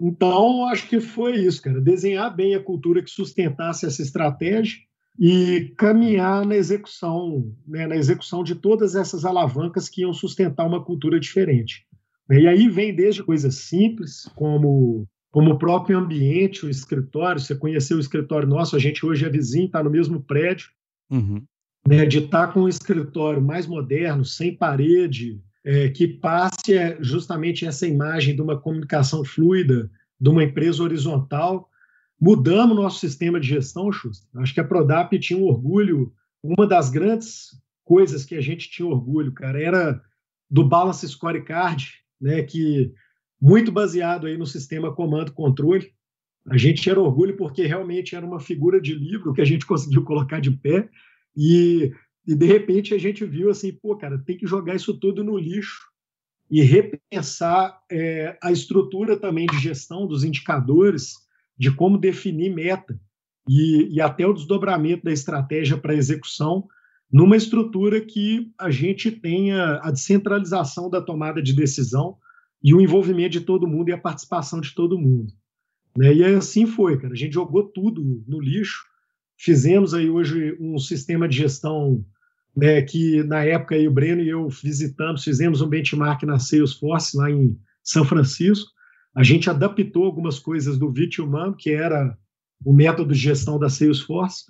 Então, 0.02 0.66
acho 0.66 0.90
que 0.90 1.00
foi 1.00 1.36
isso, 1.36 1.62
cara. 1.62 1.80
Desenhar 1.80 2.36
bem 2.36 2.56
a 2.56 2.64
cultura 2.64 3.04
que 3.04 3.12
sustentasse 3.12 3.86
essa 3.86 4.02
estratégia 4.02 4.80
e 5.20 5.72
caminhar 5.78 6.44
na 6.44 6.56
execução, 6.56 7.54
né, 7.68 7.86
na 7.86 7.96
execução 7.96 8.44
de 8.44 8.56
todas 8.56 8.96
essas 8.96 9.26
alavancas 9.26 9.88
que 9.88 10.02
iam 10.02 10.12
sustentar 10.12 10.66
uma 10.66 10.84
cultura 10.84 11.20
diferente. 11.20 11.86
E 12.28 12.48
aí 12.48 12.68
vem 12.68 12.96
desde 12.96 13.24
coisas 13.24 13.54
simples, 13.56 14.28
como, 14.34 15.08
como 15.30 15.52
o 15.52 15.60
próprio 15.60 16.00
ambiente, 16.00 16.66
o 16.66 16.70
escritório. 16.70 17.40
Você 17.40 17.54
conheceu 17.54 17.98
o 17.98 18.00
escritório 18.00 18.48
nosso, 18.48 18.76
a 18.76 18.80
gente 18.80 19.06
hoje 19.06 19.24
é 19.24 19.30
vizinho, 19.30 19.68
está 19.68 19.84
no 19.84 19.92
mesmo 19.92 20.20
prédio. 20.20 20.70
Uhum 21.12 21.44
né, 21.88 22.06
de 22.06 22.20
estar 22.20 22.48
com 22.54 22.62
um 22.62 22.70
escritório 22.70 23.42
mais 23.42 23.66
moderno, 23.66 24.24
sem 24.24 24.56
parede, 24.56 25.42
é, 25.64 25.90
que 25.90 26.08
passe 26.08 26.74
é, 26.74 26.98
justamente 27.02 27.66
essa 27.66 27.88
imagem 27.88 28.36
de 28.36 28.42
uma 28.42 28.60
comunicação 28.60 29.24
fluida, 29.24 29.90
de 30.20 30.30
uma 30.30 30.44
empresa 30.44 30.84
horizontal. 30.84 31.70
Mudamos 32.20 32.76
nosso 32.76 33.00
sistema 33.00 33.40
de 33.40 33.48
gestão, 33.48 33.92
Xusta. 33.92 34.28
Acho 34.40 34.54
que 34.54 34.60
a 34.60 34.64
Prodap 34.64 35.18
tinha 35.20 35.40
um 35.40 35.46
orgulho, 35.46 36.14
uma 36.44 36.68
das 36.68 36.90
grandes 36.90 37.50
coisas 37.84 38.24
que 38.24 38.36
a 38.36 38.42
gente 38.42 38.70
tinha 38.70 38.88
orgulho, 38.88 39.32
cara, 39.32 39.62
era 39.62 40.02
do 40.50 40.64
Balance 40.68 41.08
Scorecard, 41.08 41.88
né, 42.20 42.44
que 42.44 42.94
muito 43.42 43.72
baseado 43.72 44.28
aí 44.28 44.38
no 44.38 44.46
sistema 44.46 44.94
comando-controle. 44.94 45.92
A 46.48 46.58
gente 46.58 46.88
era 46.90 47.00
orgulho 47.00 47.36
porque 47.36 47.66
realmente 47.66 48.16
era 48.16 48.26
uma 48.26 48.40
figura 48.40 48.80
de 48.80 48.94
livro 48.94 49.34
que 49.34 49.42
a 49.42 49.46
gente 49.46 49.66
conseguiu 49.68 50.04
colocar 50.04 50.40
de 50.40 50.52
pé 50.52 50.90
e, 51.36 51.92
e 52.28 52.36
de 52.36 52.46
repente 52.46 52.94
a 52.94 52.98
gente 52.98 53.26
viu 53.26 53.50
assim, 53.50 53.72
pô, 53.72 53.96
cara, 53.96 54.18
tem 54.20 54.38
que 54.38 54.48
jogar 54.48 54.76
isso 54.76 54.98
tudo 55.00 55.24
no 55.24 55.38
lixo 55.38 55.80
e 56.50 56.62
repensar 56.62 57.80
é, 57.90 58.38
a 58.44 58.52
estrutura 58.52 59.18
também 59.18 59.46
de 59.46 59.58
gestão 59.60 60.06
dos 60.06 60.24
indicadores, 60.24 61.14
de 61.58 61.74
como 61.74 61.98
definir 61.98 62.54
meta 62.54 63.00
e, 63.48 63.96
e 63.96 64.02
até 64.02 64.26
o 64.26 64.34
desdobramento 64.34 65.06
da 65.06 65.12
estratégia 65.12 65.78
para 65.78 65.96
execução 65.96 66.68
numa 67.12 67.36
estrutura 67.36 68.00
que 68.00 68.52
a 68.58 68.70
gente 68.70 69.12
tenha 69.12 69.80
a 69.84 69.92
descentralização 69.92 70.90
da 70.90 71.02
tomada 71.02 71.42
de 71.42 71.54
decisão 71.54 72.18
e 72.64 72.74
o 72.74 72.80
envolvimento 72.80 73.32
de 73.32 73.42
todo 73.42 73.68
mundo 73.68 73.90
e 73.90 73.94
a 73.94 73.98
participação 73.98 74.62
de 74.62 74.74
todo 74.74 75.00
mundo. 75.00 75.34
Né? 75.98 76.14
E 76.14 76.24
assim 76.24 76.66
foi, 76.66 76.98
cara. 76.98 77.14
A 77.14 77.18
gente 77.18 77.34
jogou 77.34 77.64
tudo 77.64 78.24
no 78.28 78.40
lixo 78.40 78.86
Fizemos 79.44 79.96
aí 79.96 80.08
hoje 80.08 80.56
um 80.60 80.78
sistema 80.78 81.28
de 81.28 81.38
gestão 81.38 82.06
né, 82.56 82.80
que 82.84 83.24
na 83.24 83.44
época 83.44 83.74
aí 83.74 83.88
o 83.88 83.92
Breno 83.92 84.22
e 84.22 84.30
eu 84.30 84.48
visitamos, 84.50 85.24
fizemos 85.24 85.62
um 85.62 85.68
benchmark 85.68 86.22
na 86.24 86.38
Salesforce 86.38 87.18
lá 87.18 87.32
em 87.32 87.58
São 87.84 88.06
Francisco. 88.06 88.70
A 89.16 89.24
gente 89.24 89.50
adaptou 89.50 90.06
algumas 90.06 90.38
coisas 90.38 90.78
do 90.78 90.92
Vitiumam, 90.92 91.56
que 91.58 91.72
era 91.72 92.16
o 92.64 92.72
método 92.72 93.16
de 93.16 93.20
gestão 93.20 93.58
da 93.58 93.68
Salesforce, 93.68 94.46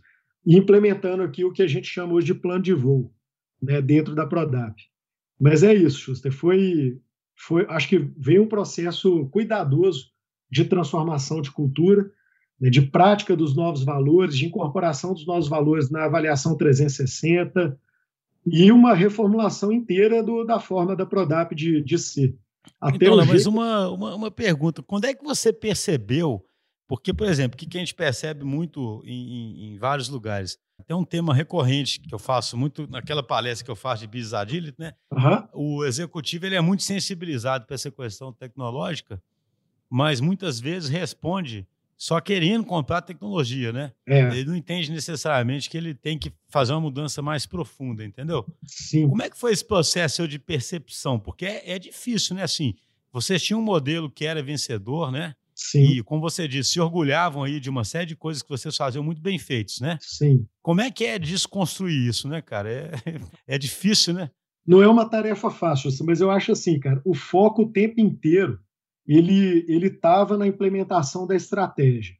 e 0.46 0.58
implementando 0.58 1.24
aqui 1.24 1.46
o 1.46 1.54
que 1.54 1.64
a 1.64 1.68
gente 1.68 1.88
chama 1.88 2.12
hoje 2.12 2.28
de 2.28 2.36
plano 2.36 2.62
de 2.62 2.74
voo, 2.74 3.14
né, 3.62 3.82
dentro 3.82 4.14
da 4.14 4.28
Prodap. 4.28 4.76
Mas 5.40 5.64
é 5.64 5.74
isso, 5.74 6.00
Schuster. 6.00 6.34
Foi, 6.34 7.00
foi, 7.38 7.66
acho 7.70 7.88
que 7.88 7.98
veio 8.18 8.44
um 8.44 8.50
processo 8.50 9.26
cuidadoso 9.30 10.08
de 10.52 10.66
transformação 10.66 11.42
de 11.42 11.50
cultura 11.50 12.12
né, 12.62 12.70
de 12.70 12.84
prática 12.84 13.36
dos 13.36 13.56
novos 13.56 13.84
valores, 13.84 14.38
de 14.38 14.46
incorporação 14.46 15.14
dos 15.16 15.26
novos 15.26 15.48
valores 15.48 15.90
na 15.90 16.06
avaliação 16.06 16.56
360 16.56 17.76
e 18.46 18.72
uma 18.72 18.94
reformulação 18.94 19.72
inteira 19.72 20.22
do, 20.22 20.44
da 20.44 20.60
forma 20.60 20.96
da 20.96 21.06
Prodap 21.06 21.56
de, 21.56 21.82
de 21.82 21.98
ser. 21.98 22.36
Até 22.80 23.08
então, 23.08 23.26
mas 23.26 23.48
uma, 23.48 23.90
uma, 23.90 24.16
uma, 24.16 24.32
pergunta: 24.32 24.84
quando 24.84 25.06
é 25.06 25.14
que 25.16 25.24
você 25.24 25.52
percebeu? 25.52 26.46
Porque, 26.88 27.14
por 27.14 27.26
exemplo, 27.26 27.56
o 27.56 27.58
que, 27.58 27.66
que 27.66 27.78
a 27.78 27.80
gente 27.80 27.96
percebe 27.96 28.44
muito 28.44 29.02
em, 29.06 29.14
em, 29.14 29.74
em, 29.74 29.78
vários 29.78 30.10
lugares? 30.10 30.60
Tem 30.86 30.96
um 30.96 31.06
tema 31.06 31.34
recorrente 31.34 32.00
que 32.02 32.14
eu 32.14 32.20
faço 32.20 32.58
muito 32.58 32.86
naquela 32.88 33.24
palestra 33.24 33.64
que 33.64 33.72
eu 33.72 33.76
faço 33.76 34.02
de 34.02 34.08
Business 34.08 34.34
Agility, 34.34 34.76
né? 34.78 34.94
Uhum. 35.12 35.78
O 35.78 35.86
executivo 35.86 36.46
ele 36.46 36.56
é 36.56 36.62
muito 36.62 36.84
sensibilizado 36.84 37.66
para 37.66 37.76
essa 37.76 37.90
questão 37.90 38.34
tecnológica, 38.34 39.22
mas 39.90 40.20
muitas 40.20 40.60
vezes 40.60 40.90
responde 40.90 41.66
só 42.02 42.20
querendo 42.20 42.66
comprar 42.66 43.04
tecnologia, 43.04 43.72
né? 43.72 43.92
É. 44.08 44.22
Ele 44.36 44.46
não 44.46 44.56
entende 44.56 44.92
necessariamente 44.92 45.70
que 45.70 45.78
ele 45.78 45.94
tem 45.94 46.18
que 46.18 46.34
fazer 46.50 46.72
uma 46.72 46.82
mudança 46.82 47.22
mais 47.22 47.46
profunda, 47.46 48.04
entendeu? 48.04 48.44
Sim. 48.66 49.08
Como 49.08 49.22
é 49.22 49.30
que 49.30 49.38
foi 49.38 49.52
esse 49.52 49.64
processo 49.64 50.28
de 50.28 50.40
percepção? 50.40 51.20
Porque 51.20 51.46
é, 51.46 51.74
é 51.74 51.78
difícil, 51.78 52.36
né? 52.36 52.42
Assim, 52.42 52.74
vocês 53.14 53.44
tinham 53.44 53.60
um 53.60 53.64
modelo 53.64 54.10
que 54.10 54.26
era 54.26 54.42
vencedor, 54.42 55.12
né? 55.12 55.36
Sim. 55.54 55.84
E, 55.84 56.02
como 56.02 56.20
você 56.20 56.48
disse, 56.48 56.72
se 56.72 56.80
orgulhavam 56.80 57.44
aí 57.44 57.60
de 57.60 57.70
uma 57.70 57.84
série 57.84 58.08
de 58.08 58.16
coisas 58.16 58.42
que 58.42 58.50
vocês 58.50 58.76
faziam 58.76 59.04
muito 59.04 59.22
bem 59.22 59.38
feitos, 59.38 59.80
né? 59.80 60.00
Sim. 60.02 60.48
Como 60.64 60.82
é 60.82 60.90
que 60.90 61.06
é 61.06 61.20
desconstruir 61.20 62.08
isso, 62.10 62.28
né, 62.28 62.42
cara? 62.42 62.68
É, 62.68 62.92
é 63.46 63.58
difícil, 63.60 64.16
né? 64.16 64.32
Não 64.66 64.82
é 64.82 64.88
uma 64.88 65.08
tarefa 65.08 65.52
fácil, 65.52 65.92
mas 66.04 66.20
eu 66.20 66.32
acho 66.32 66.52
assim, 66.52 66.80
cara, 66.80 67.00
o 67.06 67.14
foco 67.14 67.62
o 67.62 67.72
tempo 67.72 68.02
inteiro 68.02 68.60
ele 69.08 69.66
ele 69.68 69.88
estava 69.88 70.38
na 70.38 70.48
implementação 70.48 71.26
da 71.28 71.36
estratégia. 71.36 72.16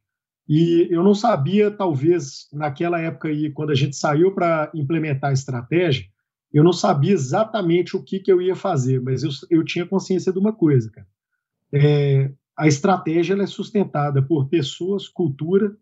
E 0.48 0.88
eu 0.90 1.02
não 1.02 1.14
sabia, 1.14 1.70
talvez, 1.70 2.48
naquela 2.52 3.00
época 3.00 3.28
aí, 3.28 3.50
quando 3.50 3.70
a 3.70 3.74
gente 3.74 3.96
saiu 3.96 4.34
para 4.34 4.70
implementar 4.74 5.30
a 5.30 5.34
estratégia, 5.34 6.06
eu 6.52 6.62
não 6.62 6.72
sabia 6.72 7.12
exatamente 7.12 7.96
o 7.96 8.02
que, 8.02 8.18
que 8.18 8.30
eu 8.30 8.42
ia 8.42 8.54
fazer, 8.54 9.00
mas 9.00 9.22
eu, 9.22 9.30
eu 9.50 9.64
tinha 9.64 9.86
consciência 9.86 10.32
de 10.32 10.38
uma 10.38 10.52
coisa, 10.52 10.90
cara. 10.90 11.06
É, 11.72 12.30
a 12.56 12.66
estratégia 12.66 13.34
é 13.34 13.46
sustentada 13.46 14.20
por 14.20 14.48
pessoas, 14.48 15.08
cultura, 15.08 15.74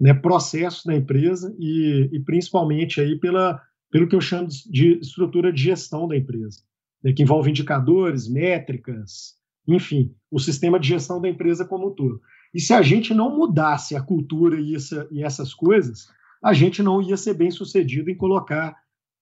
né, 0.00 0.12
processos 0.12 0.84
da 0.84 0.96
empresa 0.96 1.54
e, 1.58 2.08
e, 2.12 2.20
principalmente 2.20 3.00
aí 3.00 3.16
pela, 3.16 3.62
pelo 3.90 4.08
que 4.08 4.16
eu 4.16 4.20
chamo 4.20 4.48
de 4.48 4.98
estrutura 4.98 5.52
de 5.52 5.62
gestão 5.62 6.08
da 6.08 6.16
empresa, 6.16 6.60
né, 7.04 7.12
que 7.12 7.22
envolve 7.22 7.50
indicadores, 7.50 8.28
métricas, 8.28 9.36
enfim, 9.66 10.14
o 10.30 10.38
sistema 10.38 10.78
de 10.78 10.88
gestão 10.88 11.20
da 11.20 11.28
empresa 11.28 11.64
como 11.64 11.88
um 11.88 11.94
todo. 11.94 12.20
E 12.54 12.60
se 12.60 12.72
a 12.72 12.82
gente 12.82 13.14
não 13.14 13.36
mudasse 13.36 13.96
a 13.96 14.02
cultura 14.02 14.60
e, 14.60 14.74
essa, 14.74 15.08
e 15.10 15.22
essas 15.22 15.54
coisas, 15.54 16.06
a 16.42 16.52
gente 16.52 16.82
não 16.82 17.00
ia 17.00 17.16
ser 17.16 17.34
bem 17.34 17.50
sucedido 17.50 18.10
em 18.10 18.16
colocar 18.16 18.76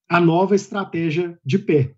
a 0.08 0.20
nova 0.20 0.54
estratégia 0.54 1.38
de 1.44 1.58
pé. 1.58 1.94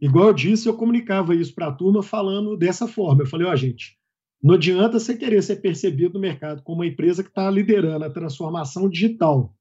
Igual 0.00 0.28
eu 0.28 0.34
disse, 0.34 0.68
eu 0.68 0.76
comunicava 0.76 1.34
isso 1.34 1.54
para 1.54 1.66
a 1.66 1.72
turma 1.72 2.02
falando 2.02 2.56
dessa 2.56 2.86
forma. 2.86 3.22
Eu 3.22 3.26
falei, 3.26 3.46
ó, 3.48 3.52
oh, 3.52 3.56
gente, 3.56 3.98
não 4.40 4.54
adianta 4.54 5.00
você 5.00 5.16
querer 5.16 5.42
ser 5.42 5.56
percebido 5.56 6.14
no 6.14 6.20
mercado 6.20 6.62
como 6.62 6.78
uma 6.78 6.86
empresa 6.86 7.24
que 7.24 7.28
está 7.28 7.50
liderando 7.50 8.04
a 8.04 8.10
transformação 8.10 8.88
digital 8.88 9.52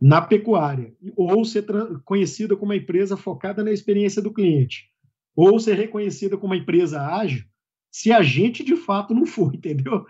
na 0.00 0.20
pecuária, 0.20 0.92
ou 1.16 1.44
ser 1.44 1.64
conhecida 2.04 2.56
como 2.56 2.72
uma 2.72 2.76
empresa 2.76 3.16
focada 3.16 3.62
na 3.62 3.70
experiência 3.70 4.20
do 4.20 4.32
cliente, 4.32 4.88
ou 5.34 5.58
ser 5.60 5.74
reconhecida 5.74 6.36
como 6.36 6.52
uma 6.52 6.60
empresa 6.60 7.00
ágil, 7.00 7.44
se 7.92 8.10
a 8.10 8.22
gente 8.22 8.64
de 8.64 8.74
fato 8.74 9.14
não 9.14 9.26
for, 9.26 9.52
entendeu? 9.54 10.06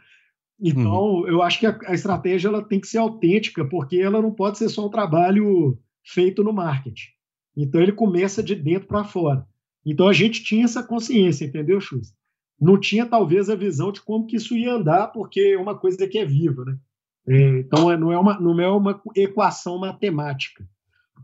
Então, 0.60 1.16
uhum. 1.16 1.26
eu 1.26 1.42
acho 1.42 1.58
que 1.58 1.66
a, 1.66 1.76
a, 1.86 1.92
estratégia 1.92 2.46
ela 2.46 2.62
tem 2.62 2.78
que 2.78 2.86
ser 2.86 2.98
autêntica, 2.98 3.64
porque 3.64 3.96
ela 3.96 4.22
não 4.22 4.32
pode 4.32 4.58
ser 4.58 4.68
só 4.68 4.86
um 4.86 4.90
trabalho 4.90 5.76
feito 6.04 6.44
no 6.44 6.52
marketing. 6.52 7.08
Então, 7.56 7.80
ele 7.80 7.90
começa 7.90 8.42
de 8.42 8.54
dentro 8.54 8.86
para 8.86 9.02
fora. 9.02 9.44
Então, 9.84 10.06
a 10.06 10.12
gente 10.12 10.44
tinha 10.44 10.64
essa 10.64 10.82
consciência, 10.82 11.44
entendeu, 11.44 11.80
Chus? 11.80 12.14
Não 12.60 12.78
tinha, 12.78 13.04
talvez, 13.04 13.50
a 13.50 13.56
visão 13.56 13.90
de 13.90 14.00
como 14.00 14.24
que 14.24 14.36
isso 14.36 14.56
ia 14.56 14.74
andar, 14.74 15.08
porque 15.08 15.40
é 15.40 15.58
uma 15.58 15.76
coisa 15.76 16.06
que 16.06 16.18
é 16.18 16.24
viva, 16.24 16.64
né? 16.64 16.78
É, 17.26 17.58
então, 17.58 17.90
é, 17.90 17.96
não 17.96 18.12
é, 18.12 18.18
uma, 18.18 18.38
não 18.38 18.60
é 18.60 18.68
uma 18.68 19.02
equação 19.16 19.78
matemática. 19.78 20.64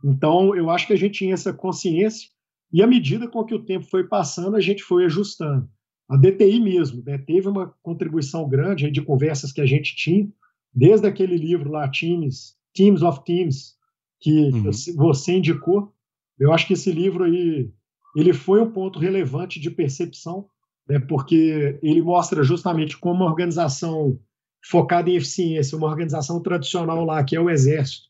Então, 0.05 0.55
eu 0.57 0.69
acho 0.69 0.87
que 0.87 0.93
a 0.93 0.99
gente 0.99 1.19
tinha 1.19 1.35
essa 1.35 1.53
consciência, 1.53 2.29
e 2.73 2.83
à 2.83 2.87
medida 2.89 3.29
com 3.29 3.45
que 3.45 3.55
o 3.55 3.65
tempo 3.65 3.87
foi 3.87 4.05
passando, 4.05 4.57
a 4.57 4.61
gente 4.61 4.83
foi 4.83 5.05
ajustando 5.05 5.69
a 6.09 6.17
DTI 6.17 6.59
mesmo 6.61 7.03
né, 7.05 7.19
teve 7.19 7.49
uma 7.49 7.75
contribuição 7.83 8.49
grande 8.49 8.91
de 8.91 9.03
conversas 9.03 9.53
que 9.53 9.61
a 9.61 9.67
gente 9.67 9.95
tinha, 9.95 10.29
desde 10.73 11.07
aquele 11.07 11.37
livro 11.37 11.71
lá, 11.71 11.89
Teams, 11.89 12.57
Teams 12.75 13.03
of 13.03 13.23
Teams, 13.25 13.77
que 14.21 14.51
uhum. 14.51 14.71
você 14.97 15.37
indicou. 15.37 15.93
Eu 16.39 16.53
acho 16.53 16.67
que 16.67 16.73
esse 16.73 16.91
livro 16.91 17.25
aí 17.25 17.71
ele 18.17 18.33
foi 18.33 18.61
um 18.61 18.71
ponto 18.71 18.99
relevante 18.99 19.61
de 19.61 19.71
percepção, 19.71 20.49
né, 20.89 20.99
porque 20.99 21.79
ele 21.83 22.01
mostra 22.01 22.43
justamente 22.43 22.97
como 22.97 23.23
uma 23.23 23.31
organização 23.31 24.19
focada 24.65 25.11
em 25.11 25.17
eficiência, 25.17 25.77
uma 25.77 25.87
organização 25.87 26.43
tradicional 26.43 27.05
lá, 27.05 27.23
que 27.23 27.37
é 27.37 27.41
o 27.41 27.51
Exército, 27.51 28.09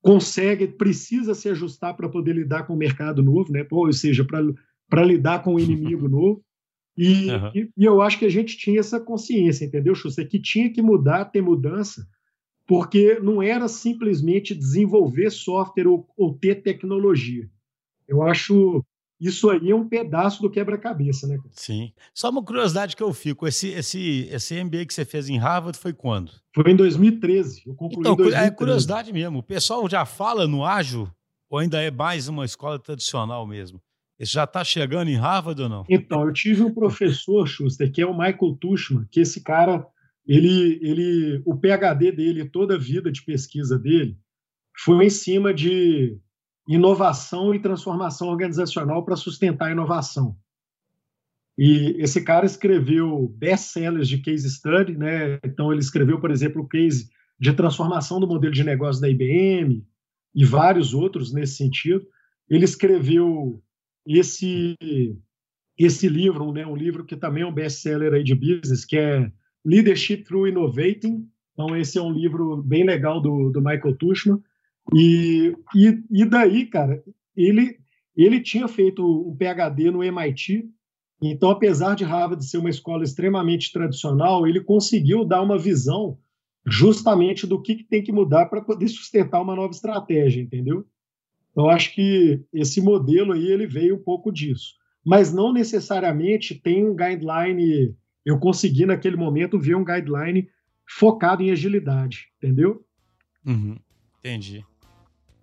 consegue, 0.00 0.68
precisa 0.68 1.34
se 1.34 1.48
ajustar 1.48 1.96
para 1.96 2.08
poder 2.08 2.34
lidar 2.34 2.64
com 2.66 2.74
o 2.74 2.76
mercado 2.76 3.22
novo, 3.22 3.52
né, 3.52 3.66
ou 3.70 3.92
seja, 3.92 4.24
para 4.88 5.04
lidar 5.04 5.42
com 5.42 5.54
o 5.54 5.60
inimigo 5.60 6.06
novo. 6.08 6.44
E, 6.98 7.30
uhum. 7.30 7.50
e, 7.54 7.70
e, 7.76 7.84
eu 7.84 8.02
acho 8.02 8.18
que 8.18 8.24
a 8.24 8.28
gente 8.28 8.56
tinha 8.56 8.80
essa 8.80 8.98
consciência, 8.98 9.64
entendeu, 9.64 9.94
Schuster? 9.94 10.28
Que 10.28 10.40
tinha 10.40 10.68
que 10.68 10.82
mudar, 10.82 11.26
ter 11.26 11.40
mudança, 11.40 12.04
porque 12.66 13.20
não 13.20 13.40
era 13.40 13.68
simplesmente 13.68 14.52
desenvolver 14.52 15.30
software 15.30 15.86
ou, 15.86 16.08
ou 16.16 16.34
ter 16.34 16.56
tecnologia. 16.56 17.48
Eu 18.08 18.20
acho 18.22 18.84
isso 19.20 19.48
aí 19.48 19.70
é 19.70 19.74
um 19.74 19.88
pedaço 19.88 20.42
do 20.42 20.50
quebra-cabeça, 20.50 21.28
né? 21.28 21.38
Sim. 21.52 21.92
Só 22.12 22.30
uma 22.30 22.42
curiosidade 22.42 22.96
que 22.96 23.02
eu 23.02 23.12
fico: 23.12 23.46
esse, 23.46 23.68
esse, 23.68 24.28
esse 24.30 24.64
MBA 24.64 24.86
que 24.86 24.94
você 24.94 25.04
fez 25.04 25.28
em 25.28 25.38
Harvard 25.38 25.78
foi 25.78 25.92
quando? 25.92 26.32
Foi 26.52 26.70
em 26.70 26.76
2013. 26.76 27.62
Eu 27.66 27.74
concluí 27.74 28.00
então, 28.00 28.14
em 28.14 28.16
2013. 28.16 28.46
é 28.46 28.50
curiosidade 28.50 29.12
mesmo. 29.12 29.38
O 29.38 29.42
pessoal 29.42 29.88
já 29.88 30.04
fala 30.04 30.48
no 30.48 30.64
ágil 30.64 31.08
ou 31.48 31.58
ainda 31.58 31.80
é 31.80 31.90
mais 31.90 32.28
uma 32.28 32.44
escola 32.44 32.78
tradicional 32.78 33.46
mesmo? 33.46 33.80
Já 34.20 34.44
está 34.44 34.64
chegando 34.64 35.08
em 35.08 35.16
Harvard 35.16 35.62
ou 35.62 35.68
não? 35.68 35.84
Então, 35.88 36.26
eu 36.26 36.32
tive 36.32 36.62
um 36.62 36.74
professor, 36.74 37.46
Schuster, 37.46 37.90
que 37.90 38.02
é 38.02 38.06
o 38.06 38.12
Michael 38.16 38.56
Tushman, 38.60 39.06
que 39.10 39.20
esse 39.20 39.42
cara, 39.42 39.86
ele, 40.26 40.78
ele, 40.82 41.42
o 41.44 41.56
PhD 41.56 42.10
dele, 42.10 42.48
toda 42.48 42.74
a 42.74 42.78
vida 42.78 43.12
de 43.12 43.22
pesquisa 43.22 43.78
dele, 43.78 44.18
foi 44.76 45.06
em 45.06 45.10
cima 45.10 45.54
de 45.54 46.18
inovação 46.68 47.54
e 47.54 47.60
transformação 47.60 48.28
organizacional 48.28 49.04
para 49.04 49.16
sustentar 49.16 49.68
a 49.68 49.72
inovação. 49.72 50.36
E 51.56 51.96
esse 51.98 52.22
cara 52.22 52.46
escreveu 52.46 53.34
best-sellers 53.36 54.08
de 54.08 54.18
case 54.18 54.48
study, 54.48 54.96
né? 54.96 55.40
Então 55.44 55.72
ele 55.72 55.80
escreveu, 55.80 56.20
por 56.20 56.30
exemplo, 56.30 56.62
o 56.62 56.68
case 56.68 57.08
de 57.38 57.52
transformação 57.52 58.20
do 58.20 58.28
modelo 58.28 58.52
de 58.52 58.62
negócio 58.62 59.00
da 59.00 59.08
IBM 59.08 59.84
e 60.34 60.44
vários 60.44 60.94
outros 60.94 61.32
nesse 61.32 61.56
sentido. 61.56 62.06
Ele 62.48 62.64
escreveu 62.64 63.60
esse 64.16 64.76
esse 65.76 66.08
livro, 66.08 66.52
né, 66.52 66.66
um 66.66 66.74
livro 66.74 67.04
que 67.04 67.16
também 67.16 67.44
é 67.44 67.46
um 67.46 67.52
best-seller 67.52 68.12
aí 68.12 68.24
de 68.24 68.34
business, 68.34 68.84
que 68.84 68.96
é 68.96 69.30
Leadership 69.64 70.24
Through 70.24 70.48
Innovating. 70.48 71.28
Então, 71.52 71.76
esse 71.76 71.98
é 71.98 72.02
um 72.02 72.10
livro 72.10 72.60
bem 72.62 72.84
legal 72.84 73.20
do, 73.20 73.50
do 73.50 73.60
Michael 73.62 73.96
Tushman. 73.96 74.42
E, 74.92 75.54
e, 75.76 76.02
e 76.10 76.24
daí, 76.24 76.66
cara, 76.66 77.00
ele, 77.36 77.78
ele 78.16 78.40
tinha 78.40 78.66
feito 78.66 79.04
um 79.04 79.36
PhD 79.36 79.92
no 79.92 80.02
MIT, 80.02 80.68
então, 81.20 81.50
apesar 81.50 81.94
de 81.96 82.04
Harvard 82.04 82.44
ser 82.44 82.58
uma 82.58 82.70
escola 82.70 83.02
extremamente 83.02 83.72
tradicional, 83.72 84.46
ele 84.46 84.60
conseguiu 84.60 85.24
dar 85.24 85.42
uma 85.42 85.58
visão 85.58 86.16
justamente 86.64 87.46
do 87.46 87.60
que, 87.60 87.76
que 87.76 87.84
tem 87.84 88.02
que 88.02 88.12
mudar 88.12 88.46
para 88.46 88.60
poder 88.60 88.88
sustentar 88.88 89.40
uma 89.40 89.56
nova 89.56 89.72
estratégia, 89.72 90.40
entendeu? 90.40 90.86
Então, 91.58 91.70
acho 91.70 91.92
que 91.92 92.46
esse 92.52 92.80
modelo 92.80 93.32
aí 93.32 93.48
ele 93.48 93.66
veio 93.66 93.96
um 93.96 94.04
pouco 94.04 94.30
disso. 94.30 94.76
Mas 95.04 95.34
não 95.34 95.52
necessariamente 95.52 96.54
tem 96.54 96.88
um 96.88 96.94
guideline. 96.94 97.96
Eu 98.24 98.38
consegui, 98.38 98.86
naquele 98.86 99.16
momento, 99.16 99.58
ver 99.58 99.74
um 99.74 99.84
guideline 99.84 100.48
focado 100.88 101.42
em 101.42 101.50
agilidade, 101.50 102.28
entendeu? 102.36 102.86
Uhum, 103.44 103.76
entendi. 104.20 104.64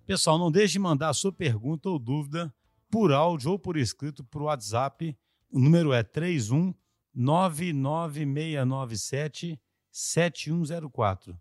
Pessoal, 0.06 0.38
não 0.38 0.50
deixe 0.50 0.72
de 0.72 0.78
mandar 0.78 1.10
a 1.10 1.12
sua 1.12 1.30
pergunta 1.30 1.90
ou 1.90 1.98
dúvida 1.98 2.50
por 2.90 3.12
áudio 3.12 3.50
ou 3.50 3.58
por 3.58 3.76
escrito 3.76 4.24
para 4.24 4.40
o 4.40 4.46
WhatsApp. 4.46 5.14
O 5.50 5.58
número 5.58 5.92
é 5.92 6.02
31 6.02 6.72
99697 7.14 9.60
7104. 9.92 11.38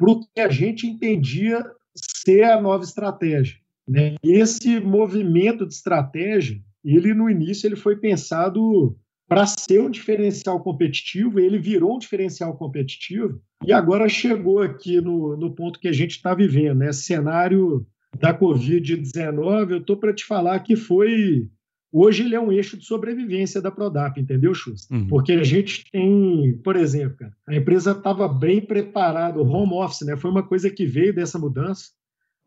para 0.01 0.11
o 0.11 0.21
que 0.21 0.41
a 0.41 0.49
gente 0.49 0.87
entendia 0.87 1.63
ser 1.95 2.45
a 2.45 2.59
nova 2.59 2.83
estratégia. 2.83 3.59
Né? 3.87 4.15
Esse 4.23 4.81
movimento 4.81 5.67
de 5.67 5.75
estratégia, 5.75 6.59
ele 6.83 7.13
no 7.13 7.29
início 7.29 7.67
ele 7.67 7.77
foi 7.77 7.97
pensado 7.97 8.97
para 9.29 9.47
ser 9.47 9.81
um 9.81 9.91
diferencial 9.91 10.61
competitivo, 10.61 11.39
ele 11.39 11.59
virou 11.59 11.97
um 11.97 11.99
diferencial 11.99 12.57
competitivo 12.57 13.41
e 13.63 13.73
agora 13.73 14.09
chegou 14.09 14.63
aqui 14.63 15.01
no, 15.01 15.37
no 15.37 15.55
ponto 15.55 15.79
que 15.79 15.87
a 15.87 15.93
gente 15.93 16.13
está 16.13 16.35
vivendo, 16.35 16.79
né? 16.79 16.93
Cenário 16.93 17.87
da 18.19 18.37
Covid-19, 18.37 19.71
eu 19.71 19.79
estou 19.79 19.99
para 19.99 20.15
te 20.15 20.25
falar 20.25 20.59
que 20.61 20.75
foi 20.75 21.49
Hoje 21.93 22.23
ele 22.25 22.37
é 22.37 22.41
um 22.41 22.53
eixo 22.53 22.77
de 22.77 22.85
sobrevivência 22.85 23.61
da 23.61 23.71
Prodap, 23.71 24.21
entendeu, 24.21 24.55
Schuster? 24.55 24.97
Uhum. 24.97 25.09
Porque 25.09 25.33
a 25.33 25.43
gente 25.43 25.85
tem, 25.91 26.57
por 26.63 26.77
exemplo, 26.77 27.17
cara, 27.17 27.33
a 27.49 27.55
empresa 27.57 27.91
estava 27.93 28.29
bem 28.29 28.61
preparada, 28.61 29.41
o 29.41 29.49
home 29.49 29.75
office, 29.75 30.07
né? 30.07 30.17
Foi 30.17 30.31
uma 30.31 30.43
coisa 30.43 30.71
que 30.71 30.87
veio 30.87 31.13
dessa 31.13 31.39
mudança. 31.39 31.91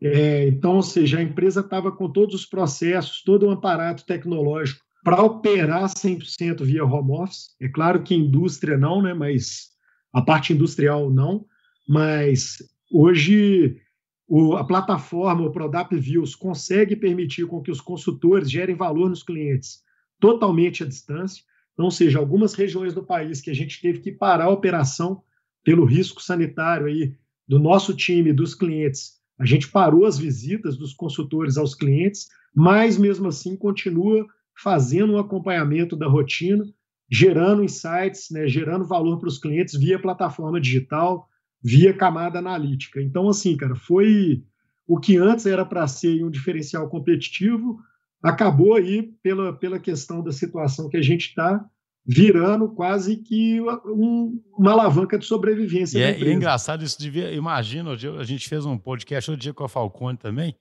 É, 0.02 0.48
então, 0.48 0.76
ou 0.76 0.82
seja, 0.82 1.18
a 1.18 1.22
empresa 1.22 1.60
estava 1.60 1.92
com 1.92 2.10
todos 2.10 2.34
os 2.34 2.46
processos, 2.46 3.22
todo 3.22 3.46
o 3.46 3.50
aparato 3.50 4.04
tecnológico 4.04 4.84
para 5.02 5.22
operar 5.22 5.84
100% 5.84 6.62
via 6.64 6.84
home 6.84 7.12
office. 7.12 7.54
É 7.60 7.68
claro 7.68 8.02
que 8.02 8.14
indústria 8.14 8.78
não, 8.78 9.02
né? 9.02 9.12
Mas 9.12 9.68
a 10.12 10.22
parte 10.22 10.54
industrial 10.54 11.10
não. 11.10 11.44
Mas 11.86 12.56
hoje 12.90 13.76
o, 14.26 14.56
a 14.56 14.64
plataforma, 14.64 15.46
o 15.46 15.52
Prodap 15.52 15.94
Views, 15.96 16.34
consegue 16.34 16.96
permitir 16.96 17.46
com 17.46 17.60
que 17.60 17.70
os 17.70 17.80
consultores 17.80 18.50
gerem 18.50 18.74
valor 18.74 19.08
nos 19.08 19.22
clientes 19.22 19.82
totalmente 20.18 20.82
à 20.82 20.86
distância. 20.86 21.42
Então, 21.72 21.86
ou 21.86 21.90
seja, 21.90 22.18
algumas 22.18 22.54
regiões 22.54 22.94
do 22.94 23.04
país 23.04 23.40
que 23.40 23.50
a 23.50 23.54
gente 23.54 23.80
teve 23.80 24.00
que 24.00 24.12
parar 24.12 24.44
a 24.44 24.50
operação 24.50 25.22
pelo 25.62 25.84
risco 25.84 26.22
sanitário 26.22 26.86
aí 26.86 27.14
do 27.46 27.58
nosso 27.58 27.94
time, 27.94 28.32
dos 28.32 28.54
clientes, 28.54 29.14
a 29.38 29.44
gente 29.44 29.68
parou 29.68 30.06
as 30.06 30.16
visitas 30.16 30.76
dos 30.76 30.94
consultores 30.94 31.56
aos 31.56 31.74
clientes, 31.74 32.28
mas 32.54 32.96
mesmo 32.96 33.28
assim 33.28 33.56
continua 33.56 34.26
fazendo 34.56 35.14
um 35.14 35.18
acompanhamento 35.18 35.96
da 35.96 36.06
rotina, 36.06 36.64
gerando 37.10 37.64
insights, 37.64 38.30
né, 38.30 38.46
gerando 38.46 38.86
valor 38.86 39.18
para 39.18 39.28
os 39.28 39.38
clientes 39.38 39.74
via 39.78 39.98
plataforma 39.98 40.60
digital, 40.60 41.28
via 41.64 41.94
camada 41.94 42.38
analítica. 42.38 43.00
Então, 43.00 43.28
assim, 43.28 43.56
cara, 43.56 43.74
foi 43.74 44.44
o 44.86 45.00
que 45.00 45.16
antes 45.16 45.46
era 45.46 45.64
para 45.64 45.86
ser 45.86 46.22
um 46.22 46.30
diferencial 46.30 46.88
competitivo, 46.90 47.78
acabou 48.22 48.74
aí 48.74 49.14
pela, 49.22 49.52
pela 49.52 49.78
questão 49.78 50.22
da 50.22 50.30
situação 50.30 50.90
que 50.90 50.96
a 50.98 51.02
gente 51.02 51.28
está 51.28 51.64
virando 52.06 52.68
quase 52.68 53.16
que 53.16 53.62
um, 53.86 54.38
uma 54.58 54.72
alavanca 54.72 55.18
de 55.18 55.24
sobrevivência. 55.24 55.98
E 55.98 56.02
é, 56.02 56.20
e 56.20 56.28
é, 56.28 56.32
engraçado 56.32 56.84
isso 56.84 57.00
devia, 57.00 57.32
imagino, 57.32 57.92
a 57.92 58.24
gente 58.24 58.46
fez 58.46 58.66
um 58.66 58.76
podcast 58.76 59.30
outro 59.30 59.42
dia 59.42 59.54
com 59.54 59.64
a 59.64 59.68
Falcone 59.68 60.18
também. 60.18 60.54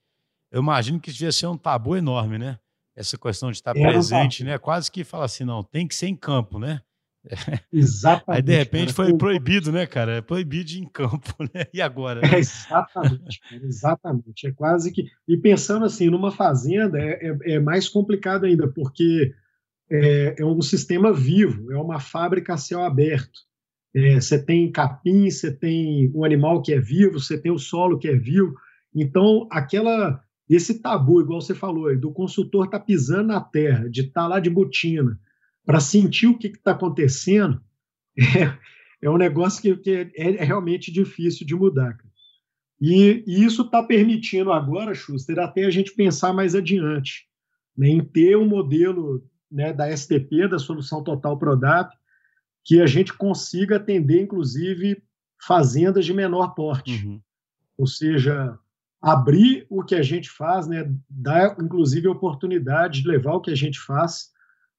Eu 0.49 0.61
imagino 0.61 1.01
que 1.01 1.11
devia 1.11 1.33
ser 1.33 1.47
um 1.47 1.57
tabu 1.57 1.97
enorme, 1.97 2.37
né? 2.37 2.57
Essa 2.95 3.17
questão 3.17 3.51
de 3.51 3.57
estar 3.57 3.73
presente, 3.73 4.43
né? 4.43 4.57
Quase 4.57 4.89
que 4.89 5.03
fala 5.03 5.25
assim, 5.25 5.43
não, 5.43 5.63
tem 5.63 5.85
que 5.85 5.95
ser 5.95 6.07
em 6.07 6.15
campo, 6.15 6.59
né? 6.59 6.79
Exatamente. 7.71 8.37
Aí, 8.37 8.41
de 8.41 8.55
repente, 8.55 8.93
cara, 8.93 9.07
foi 9.07 9.17
proibido, 9.17 9.71
né, 9.71 9.85
cara? 9.85 10.17
É 10.17 10.21
proibido 10.21 10.71
em 10.71 10.85
campo, 10.85 11.33
né? 11.53 11.65
E 11.73 11.81
agora? 11.81 12.21
Né? 12.21 12.29
É, 12.33 12.39
exatamente, 12.39 13.41
cara, 13.41 13.65
exatamente. 13.65 14.47
É 14.47 14.51
quase 14.51 14.91
que. 14.91 15.05
E 15.27 15.37
pensando 15.37 15.85
assim, 15.85 16.09
numa 16.09 16.31
fazenda 16.31 16.99
é, 16.99 17.19
é, 17.21 17.53
é 17.53 17.59
mais 17.59 17.87
complicado 17.87 18.45
ainda, 18.45 18.67
porque 18.67 19.33
é, 19.89 20.35
é, 20.39 20.45
um 20.45 20.61
sistema 20.61 21.13
vivo, 21.13 21.71
é 21.71 21.77
uma 21.77 21.99
fábrica 21.99 22.53
a 22.53 22.57
céu 22.57 22.83
aberto. 22.83 23.39
É, 23.95 24.15
você 24.15 24.43
tem 24.43 24.71
capim, 24.71 25.29
você 25.29 25.51
tem 25.51 26.11
um 26.15 26.23
animal 26.23 26.61
que 26.61 26.73
é 26.73 26.79
vivo, 26.79 27.19
você 27.19 27.37
tem 27.37 27.51
o 27.51 27.59
solo 27.59 27.99
que 27.99 28.07
é 28.07 28.15
vivo. 28.15 28.53
Então, 28.93 29.47
aquela 29.51 30.21
esse 30.49 30.81
tabu, 30.81 31.21
igual 31.21 31.41
você 31.41 31.55
falou, 31.55 31.97
do 31.97 32.11
consultor 32.11 32.65
estar 32.65 32.79
tá 32.79 32.85
pisando 32.85 33.29
na 33.29 33.39
terra, 33.39 33.89
de 33.89 34.01
estar 34.01 34.23
tá 34.23 34.27
lá 34.27 34.39
de 34.39 34.49
botina, 34.49 35.17
para 35.65 35.79
sentir 35.79 36.27
o 36.27 36.37
que 36.37 36.47
está 36.47 36.71
acontecendo, 36.71 37.61
é, 38.17 38.57
é, 39.01 39.09
um 39.09 39.17
negócio 39.17 39.61
que, 39.61 39.75
que 39.77 40.11
é, 40.15 40.35
é, 40.35 40.43
realmente 40.43 40.91
difícil 40.91 41.45
de 41.45 41.55
mudar. 41.55 41.97
E, 42.79 43.23
e 43.25 43.43
isso 43.43 43.61
está 43.61 43.81
permitindo 43.81 44.51
agora, 44.51 44.93
Schuster, 44.93 45.39
até 45.39 45.65
a 45.65 45.69
gente 45.69 45.93
pensar 45.93 46.33
mais 46.33 46.53
adiante, 46.53 47.27
né, 47.77 47.87
em 47.87 48.03
ter 48.03 48.37
um 48.37 48.47
modelo 48.47 49.23
né, 49.49 49.71
da 49.71 49.95
STP, 49.95 50.47
da 50.49 50.59
Solução 50.59 51.03
Total 51.03 51.37
Prodap, 51.37 51.95
que 52.65 52.81
a 52.81 52.87
gente 52.87 53.13
consiga 53.13 53.77
atender, 53.77 54.21
inclusive, 54.21 55.01
fazendas 55.41 56.05
de 56.05 56.13
menor 56.13 56.55
porte. 56.55 57.05
Uhum. 57.05 57.21
Ou 57.77 57.87
seja, 57.87 58.57
abrir 59.01 59.65
o 59.69 59.83
que 59.83 59.95
a 59.95 60.01
gente 60.01 60.29
faz, 60.29 60.67
né, 60.67 60.89
dar, 61.09 61.57
inclusive, 61.61 62.07
a 62.07 62.11
oportunidade 62.11 63.01
de 63.01 63.07
levar 63.07 63.35
o 63.35 63.41
que 63.41 63.51
a 63.51 63.55
gente 63.55 63.79
faz 63.79 64.33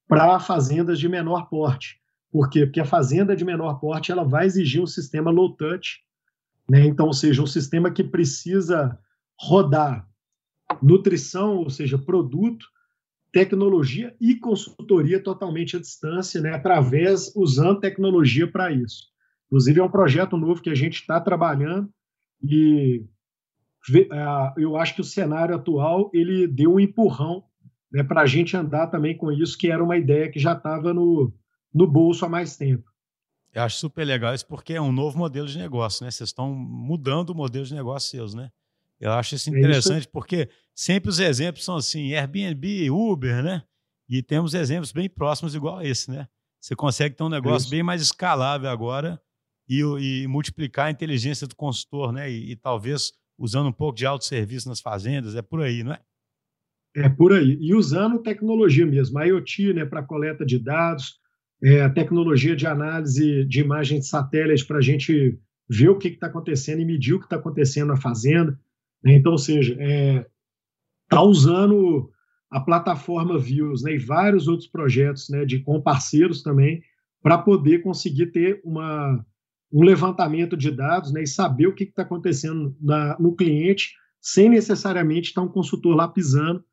para 0.07 0.39
fazendas 0.39 0.99
de 0.99 1.09
menor 1.09 1.49
porte. 1.49 1.99
Por 2.31 2.49
quê? 2.49 2.65
Porque 2.65 2.79
a 2.79 2.85
fazenda 2.85 3.35
de 3.35 3.45
menor 3.45 3.79
porte 3.79 4.11
ela 4.11 4.23
vai 4.23 4.45
exigir 4.45 4.81
um 4.81 4.87
sistema 4.87 5.31
low 5.31 5.55
touch, 5.55 6.01
né? 6.69 6.85
então, 6.85 7.07
ou 7.07 7.13
seja, 7.13 7.41
um 7.41 7.47
sistema 7.47 7.91
que 7.91 8.03
precisa 8.03 8.99
rodar 9.39 10.07
nutrição, 10.81 11.57
ou 11.57 11.69
seja, 11.69 11.97
produto, 11.97 12.65
tecnologia 13.31 14.15
e 14.19 14.35
consultoria 14.35 15.21
totalmente 15.21 15.77
à 15.77 15.79
distância, 15.79 16.41
né? 16.41 16.53
através, 16.53 17.33
usando 17.35 17.79
tecnologia 17.79 18.49
para 18.49 18.71
isso. 18.71 19.07
Inclusive, 19.47 19.79
é 19.79 19.83
um 19.83 19.91
projeto 19.91 20.37
novo 20.37 20.61
que 20.61 20.69
a 20.69 20.75
gente 20.75 20.95
está 20.95 21.19
trabalhando 21.19 21.89
e 22.43 23.05
eu 24.57 24.75
acho 24.77 24.95
que 24.95 25.01
o 25.01 25.05
cenário 25.05 25.55
atual 25.55 26.09
ele 26.13 26.47
deu 26.47 26.73
um 26.73 26.79
empurrão 26.79 27.43
né, 27.91 28.03
para 28.03 28.21
a 28.21 28.25
gente 28.25 28.55
andar 28.55 28.87
também 28.87 29.15
com 29.15 29.31
isso, 29.31 29.57
que 29.57 29.71
era 29.71 29.83
uma 29.83 29.97
ideia 29.97 30.29
que 30.29 30.39
já 30.39 30.53
estava 30.53 30.93
no, 30.93 31.33
no 31.73 31.87
bolso 31.87 32.25
há 32.25 32.29
mais 32.29 32.57
tempo. 32.57 32.89
Eu 33.53 33.63
acho 33.63 33.77
super 33.77 34.03
legal 34.03 34.33
isso 34.33 34.45
porque 34.45 34.73
é 34.73 34.81
um 34.81 34.91
novo 34.91 35.17
modelo 35.17 35.47
de 35.47 35.57
negócio, 35.57 36.03
né? 36.03 36.11
Vocês 36.11 36.29
estão 36.29 36.53
mudando 36.53 37.29
o 37.29 37.35
modelo 37.35 37.65
de 37.65 37.73
negócio 37.73 38.09
seus, 38.09 38.33
né? 38.33 38.51
Eu 38.99 39.13
acho 39.13 39.35
isso 39.35 39.49
interessante 39.49 39.95
é 39.95 39.99
isso. 39.99 40.09
porque 40.09 40.49
sempre 40.73 41.09
os 41.09 41.19
exemplos 41.19 41.63
são 41.63 41.77
assim, 41.77 42.13
Airbnb, 42.13 42.91
Uber, 42.91 43.41
né? 43.41 43.63
E 44.09 44.21
temos 44.21 44.53
exemplos 44.53 44.91
bem 44.91 45.09
próximos 45.09 45.55
igual 45.55 45.77
a 45.77 45.85
esse, 45.85 46.11
né? 46.11 46.27
Você 46.59 46.75
consegue 46.75 47.15
ter 47.15 47.23
um 47.23 47.29
negócio 47.29 47.67
é 47.67 47.71
bem 47.71 47.83
mais 47.83 48.01
escalável 48.01 48.69
agora 48.69 49.21
e, 49.69 49.81
e, 49.81 50.27
multiplicar 50.27 50.87
a 50.87 50.91
inteligência 50.91 51.47
do 51.47 51.55
consultor, 51.55 52.11
né? 52.11 52.29
E, 52.29 52.51
e 52.51 52.55
talvez 52.55 53.13
usando 53.37 53.67
um 53.67 53.71
pouco 53.71 53.97
de 53.97 54.05
autosserviço 54.05 54.67
nas 54.67 54.81
fazendas, 54.81 55.35
é 55.35 55.41
por 55.41 55.61
aí, 55.61 55.83
não 55.83 55.93
é? 55.93 55.99
É 56.95 57.09
por 57.09 57.33
aí. 57.33 57.57
E 57.59 57.75
usando 57.75 58.19
tecnologia 58.19 58.85
mesmo, 58.85 59.21
IoT 59.21 59.73
né, 59.73 59.85
para 59.85 60.01
coleta 60.01 60.45
de 60.45 60.57
dados, 60.57 61.19
é, 61.61 61.87
tecnologia 61.89 62.55
de 62.55 62.65
análise 62.65 63.43
de 63.45 63.59
imagens 63.59 64.01
de 64.01 64.07
satélite 64.07 64.65
para 64.65 64.77
a 64.77 64.81
gente 64.81 65.37
ver 65.69 65.89
o 65.89 65.97
que 65.97 66.07
está 66.07 66.27
acontecendo 66.27 66.81
e 66.81 66.85
medir 66.85 67.13
o 67.13 67.19
que 67.19 67.25
está 67.25 67.35
acontecendo 67.35 67.87
na 67.87 67.97
fazenda. 67.97 68.57
Né? 69.03 69.15
Então, 69.15 69.33
ou 69.33 69.37
seja, 69.37 69.73
está 69.73 69.83
é, 69.83 70.25
tá 71.09 71.21
usando 71.21 72.09
a 72.49 72.61
plataforma 72.61 73.37
Views 73.37 73.83
né, 73.83 73.95
e 73.95 73.97
vários 73.97 74.47
outros 74.47 74.69
projetos 74.69 75.27
né, 75.29 75.43
de, 75.43 75.59
com 75.59 75.81
parceiros 75.81 76.41
também 76.41 76.81
para 77.21 77.37
poder 77.37 77.81
conseguir 77.81 78.27
ter 78.27 78.61
uma, 78.63 79.25
um 79.73 79.83
levantamento 79.83 80.55
de 80.55 80.71
dados 80.71 81.11
né, 81.11 81.23
e 81.23 81.27
saber 81.27 81.67
o 81.67 81.75
que 81.75 81.83
está 81.83 82.03
acontecendo 82.03 82.73
na, 82.79 83.19
no 83.19 83.35
cliente 83.35 83.95
sem 84.21 84.47
necessariamente 84.47 85.29
estar 85.29 85.41
um 85.41 85.49
consultor 85.49 85.95
lá 85.95 86.07
pisando 86.07 86.63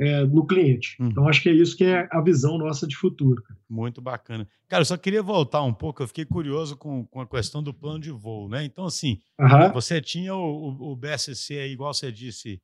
é, 0.00 0.24
no 0.24 0.46
cliente. 0.46 0.96
Hum. 0.98 1.08
Então, 1.08 1.28
acho 1.28 1.42
que 1.42 1.48
é 1.50 1.52
isso 1.52 1.76
que 1.76 1.84
é 1.84 2.08
a 2.10 2.20
visão 2.20 2.56
nossa 2.56 2.86
de 2.86 2.96
futuro. 2.96 3.42
Muito 3.68 4.00
bacana. 4.00 4.48
Cara, 4.66 4.80
eu 4.80 4.86
só 4.86 4.96
queria 4.96 5.22
voltar 5.22 5.62
um 5.62 5.74
pouco, 5.74 6.02
eu 6.02 6.08
fiquei 6.08 6.24
curioso 6.24 6.76
com, 6.76 7.04
com 7.06 7.20
a 7.20 7.26
questão 7.26 7.62
do 7.62 7.74
plano 7.74 8.00
de 8.00 8.10
voo, 8.10 8.48
né? 8.48 8.64
Então, 8.64 8.86
assim, 8.86 9.18
você 9.74 10.00
tinha 10.00 10.34
o, 10.34 10.92
o, 10.92 10.96
BSC, 10.96 11.58
aí, 11.58 11.72
igual 11.72 11.92
você 11.92 12.10
disse, 12.10 12.60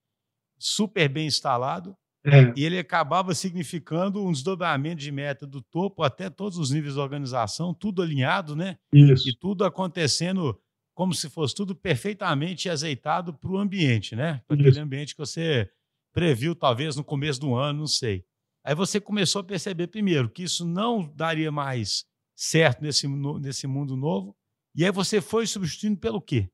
super 0.59 1.09
bem 1.09 1.27
instalado, 1.27 1.95
é. 2.25 2.53
e 2.57 2.65
ele 2.65 2.79
acabava 2.79 3.35
significando 3.35 4.25
um 4.25 4.33
desdobramento 4.33 5.01
de 5.01 5.13
meta 5.13 5.47
do 5.47 5.61
topo 5.61 6.03
até 6.03 6.31
todos 6.31 6.59
os 6.59 6.71
níveis 6.71 6.95
da 6.95 7.03
organização, 7.03 7.75
tudo 7.75 8.03
alinhado, 8.03 8.57
né? 8.57 8.79
Isso. 8.93 9.29
E 9.29 9.37
tudo 9.37 9.65
acontecendo 9.65 10.59
como 10.95 11.13
se 11.13 11.29
fosse 11.29 11.55
tudo 11.55 11.75
perfeitamente 11.77 12.71
azeitado 12.71 13.35
para 13.35 13.51
o 13.51 13.59
ambiente, 13.59 14.17
né? 14.17 14.41
Para 14.49 14.57
aquele 14.57 14.81
ambiente 14.81 15.15
que 15.15 15.21
você 15.21 15.69
previu 16.17 16.55
talvez 16.55 16.97
no 16.97 17.05
começo 17.05 17.39
do 17.39 17.55
ano, 17.55 17.81
não 17.81 17.87
sei. 17.87 18.25
Aí 18.65 18.75
você 18.75 18.99
começou 18.99 19.41
a 19.41 19.45
perceber 19.45 19.89
primeiro 19.89 20.31
que 20.31 20.45
isso 20.45 20.67
não 20.67 21.13
daria 21.15 21.53
mais 21.53 22.07
certo 22.35 22.81
nesse, 22.81 23.07
nesse 23.39 23.67
mundo 23.67 23.99
novo, 23.99 24.35
e 24.75 24.83
aí 24.83 24.91
você 24.91 25.21
foi 25.21 25.47
substituindo 25.47 26.01
pelo 26.01 26.23
quê? 26.23 26.49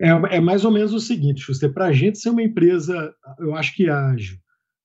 É, 0.00 0.08
é 0.36 0.40
mais 0.40 0.64
ou 0.64 0.70
menos 0.70 0.94
o 0.94 0.98
seguinte, 0.98 1.46
você 1.46 1.68
para 1.68 1.84
a 1.84 1.92
gente 1.92 2.18
ser 2.18 2.30
uma 2.30 2.42
empresa, 2.42 3.14
eu 3.40 3.54
acho 3.54 3.74
que 3.76 3.90
ágil, 3.90 4.38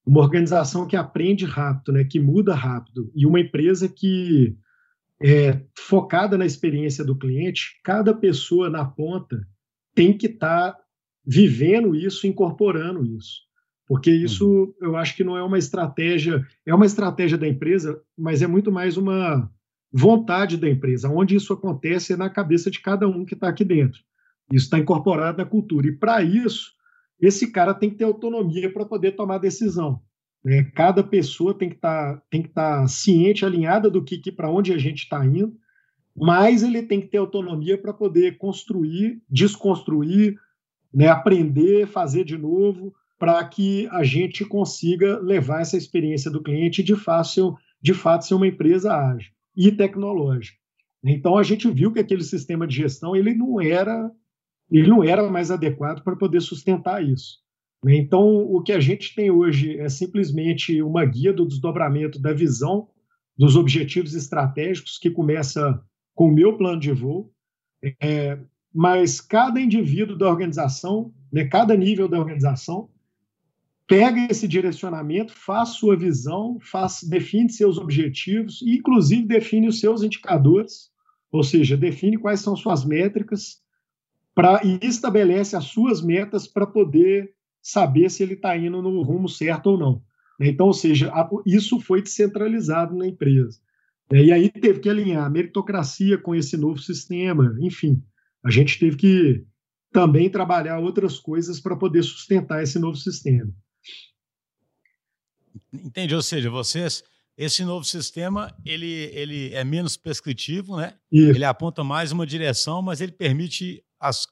uma 0.06 0.20
organização 0.20 0.86
que 0.86 0.98
aprende 0.98 1.46
rápido, 1.46 1.94
né, 1.94 2.04
que 2.04 2.20
muda 2.20 2.54
rápido, 2.54 3.10
e 3.16 3.26
uma 3.26 3.40
empresa 3.40 3.88
que 3.88 4.54
é 5.24 5.62
focada 5.78 6.38
na 6.38 6.46
experiência 6.46 7.06
do 7.06 7.18
cliente, 7.18 7.80
cada 7.86 8.14
pessoa 8.14 8.70
na 8.70 8.84
ponta 8.84 9.48
tem 9.96 10.16
que 10.16 10.28
estar 10.28 10.74
tá 10.74 10.80
vivendo 11.26 11.96
isso, 11.96 12.28
incorporando 12.28 13.06
isso 13.06 13.49
porque 13.90 14.12
isso 14.12 14.48
uhum. 14.48 14.74
eu 14.80 14.96
acho 14.96 15.16
que 15.16 15.24
não 15.24 15.36
é 15.36 15.42
uma 15.42 15.58
estratégia, 15.58 16.46
é 16.64 16.76
uma 16.76 16.86
estratégia 16.86 17.40
da 17.40 17.48
empresa, 17.48 18.00
mas 18.16 18.44
é 18.44 18.48
muito 18.48 18.72
mais 18.72 18.98
uma 18.98 19.52
vontade 19.92 20.58
da 20.58 20.70
empresa. 20.70 21.10
Onde 21.10 21.36
isso 21.36 21.52
acontece 21.52 22.14
é 22.14 22.16
na 22.16 22.30
cabeça 22.30 22.70
de 22.70 22.80
cada 22.80 23.08
um 23.08 23.26
que 23.26 23.34
está 23.34 23.50
aqui 23.50 23.66
dentro. 23.66 24.00
Isso 24.54 24.66
está 24.66 24.78
incorporado 24.78 25.40
na 25.40 25.46
cultura. 25.46 25.88
E 25.88 25.92
para 25.92 26.22
isso, 26.22 26.72
esse 27.20 27.52
cara 27.52 27.74
tem 27.74 27.90
que 27.90 27.96
ter 27.96 28.04
autonomia 28.04 28.72
para 28.72 28.86
poder 28.86 29.14
tomar 29.14 29.40
decisão. 29.40 30.00
Né? 30.46 30.66
Cada 30.76 31.04
pessoa 31.04 31.58
tem 31.58 31.70
que 31.70 31.76
estar 31.76 32.14
tá, 32.14 32.22
tem 32.30 32.44
que 32.44 32.50
estar 32.50 32.82
tá 32.82 32.88
ciente, 32.88 33.44
alinhada 33.44 33.90
do 33.90 34.04
que, 34.04 34.20
que 34.20 34.32
para 34.32 34.52
onde 34.52 34.72
a 34.72 34.78
gente 34.78 35.00
está 35.00 35.26
indo, 35.26 35.58
mas 36.16 36.62
ele 36.62 36.84
tem 36.84 37.02
que 37.02 37.08
ter 37.08 37.18
autonomia 37.18 37.76
para 37.76 37.92
poder 37.92 38.38
construir, 38.38 39.20
desconstruir, 39.28 40.38
né? 40.94 41.08
aprender, 41.08 41.88
fazer 41.88 42.24
de 42.24 42.38
novo 42.38 42.94
para 43.20 43.44
que 43.44 43.86
a 43.92 44.02
gente 44.02 44.46
consiga 44.46 45.20
levar 45.20 45.62
essa 45.62 45.76
experiência 45.76 46.32
do 46.32 46.42
cliente 46.42 46.82
de, 46.82 46.96
fácil, 46.96 47.56
de 47.82 47.94
fato 47.94 48.26
ser 48.26 48.34
uma 48.34 48.48
empresa 48.48 48.96
ágil 48.96 49.32
e 49.56 49.70
tecnológica. 49.70 50.58
Então 51.04 51.38
a 51.38 51.44
gente 51.44 51.70
viu 51.70 51.92
que 51.92 52.00
aquele 52.00 52.24
sistema 52.24 52.66
de 52.66 52.78
gestão 52.78 53.16
ele 53.16 53.34
não 53.34 53.60
era 53.60 54.10
ele 54.72 54.88
não 54.88 55.04
era 55.04 55.30
mais 55.30 55.50
adequado 55.50 56.04
para 56.04 56.16
poder 56.16 56.42
sustentar 56.42 57.04
isso. 57.04 57.40
Então 57.86 58.24
o 58.24 58.62
que 58.62 58.72
a 58.72 58.80
gente 58.80 59.14
tem 59.14 59.30
hoje 59.30 59.78
é 59.78 59.90
simplesmente 59.90 60.82
uma 60.82 61.04
guia 61.04 61.34
do 61.34 61.46
desdobramento 61.46 62.20
da 62.20 62.32
visão 62.32 62.88
dos 63.38 63.56
objetivos 63.56 64.14
estratégicos 64.16 64.98
que 64.98 65.10
começa 65.10 65.82
com 66.14 66.28
o 66.28 66.32
meu 66.32 66.58
plano 66.58 66.80
de 66.80 66.92
voo, 66.92 67.32
é, 68.02 68.38
mas 68.74 69.22
cada 69.22 69.60
indivíduo 69.60 70.18
da 70.18 70.30
organização, 70.30 71.14
né, 71.32 71.46
cada 71.46 71.76
nível 71.76 72.08
da 72.08 72.20
organização 72.20 72.90
pega 73.90 74.28
esse 74.30 74.48
direcionamento, 74.48 75.34
faz 75.34 75.70
sua 75.70 75.98
visão, 75.98 76.60
faz, 76.62 77.00
define 77.02 77.50
seus 77.50 77.80
objetivos 77.80 78.62
e, 78.62 78.76
inclusive, 78.76 79.24
define 79.24 79.68
os 79.68 79.80
seus 79.80 80.04
indicadores, 80.04 80.92
ou 81.32 81.44
seja, 81.44 81.76
define 81.76 82.16
quais 82.16 82.40
são 82.40 82.56
suas 82.56 82.86
métricas 82.86 83.58
pra, 84.36 84.62
e 84.64 84.80
estabelece 84.86 85.56
as 85.56 85.66
suas 85.66 86.04
metas 86.04 86.48
para 86.48 86.68
poder 86.68 87.34
saber 87.64 88.12
se 88.12 88.22
ele 88.22 88.36
está 88.36 88.56
indo 88.56 88.80
no 88.80 89.02
rumo 89.02 89.28
certo 89.28 89.72
ou 89.72 89.78
não. 89.80 90.04
Então, 90.40 90.68
ou 90.68 90.74
seja, 90.74 91.12
isso 91.44 91.80
foi 91.80 92.04
descentralizado 92.04 92.96
na 92.96 93.08
empresa. 93.08 93.60
E 94.14 94.32
aí 94.32 94.50
teve 94.50 94.82
que 94.82 94.90
alinhar 94.90 95.26
a 95.26 95.30
meritocracia 95.30 96.18
com 96.20 96.36
esse 96.36 96.56
novo 96.56 96.78
sistema, 96.78 97.56
enfim, 97.60 98.04
a 98.44 98.52
gente 98.52 98.78
teve 98.80 98.98
que 98.98 99.44
também 99.92 100.30
trabalhar 100.30 100.78
outras 100.78 101.18
coisas 101.18 101.60
para 101.60 101.76
poder 101.76 102.04
sustentar 102.04 102.62
esse 102.62 102.78
novo 102.78 102.96
sistema. 102.96 103.52
Entendi, 105.74 106.16
ou 106.16 106.22
seja, 106.22 106.50
vocês, 106.50 107.04
esse 107.38 107.64
novo 107.64 107.86
sistema, 107.86 108.56
ele, 108.66 109.10
ele 109.14 109.54
é 109.54 109.64
menos 109.64 109.96
prescritivo, 109.96 110.78
né? 110.78 110.96
Isso. 111.12 111.32
Ele 111.32 111.46
aponta 111.46 111.84
mais 111.84 112.12
uma 112.12 112.26
direção, 112.26 112.82
mas 112.82 113.02
ele 113.02 113.12
permite 113.12 113.84
as 114.00 114.28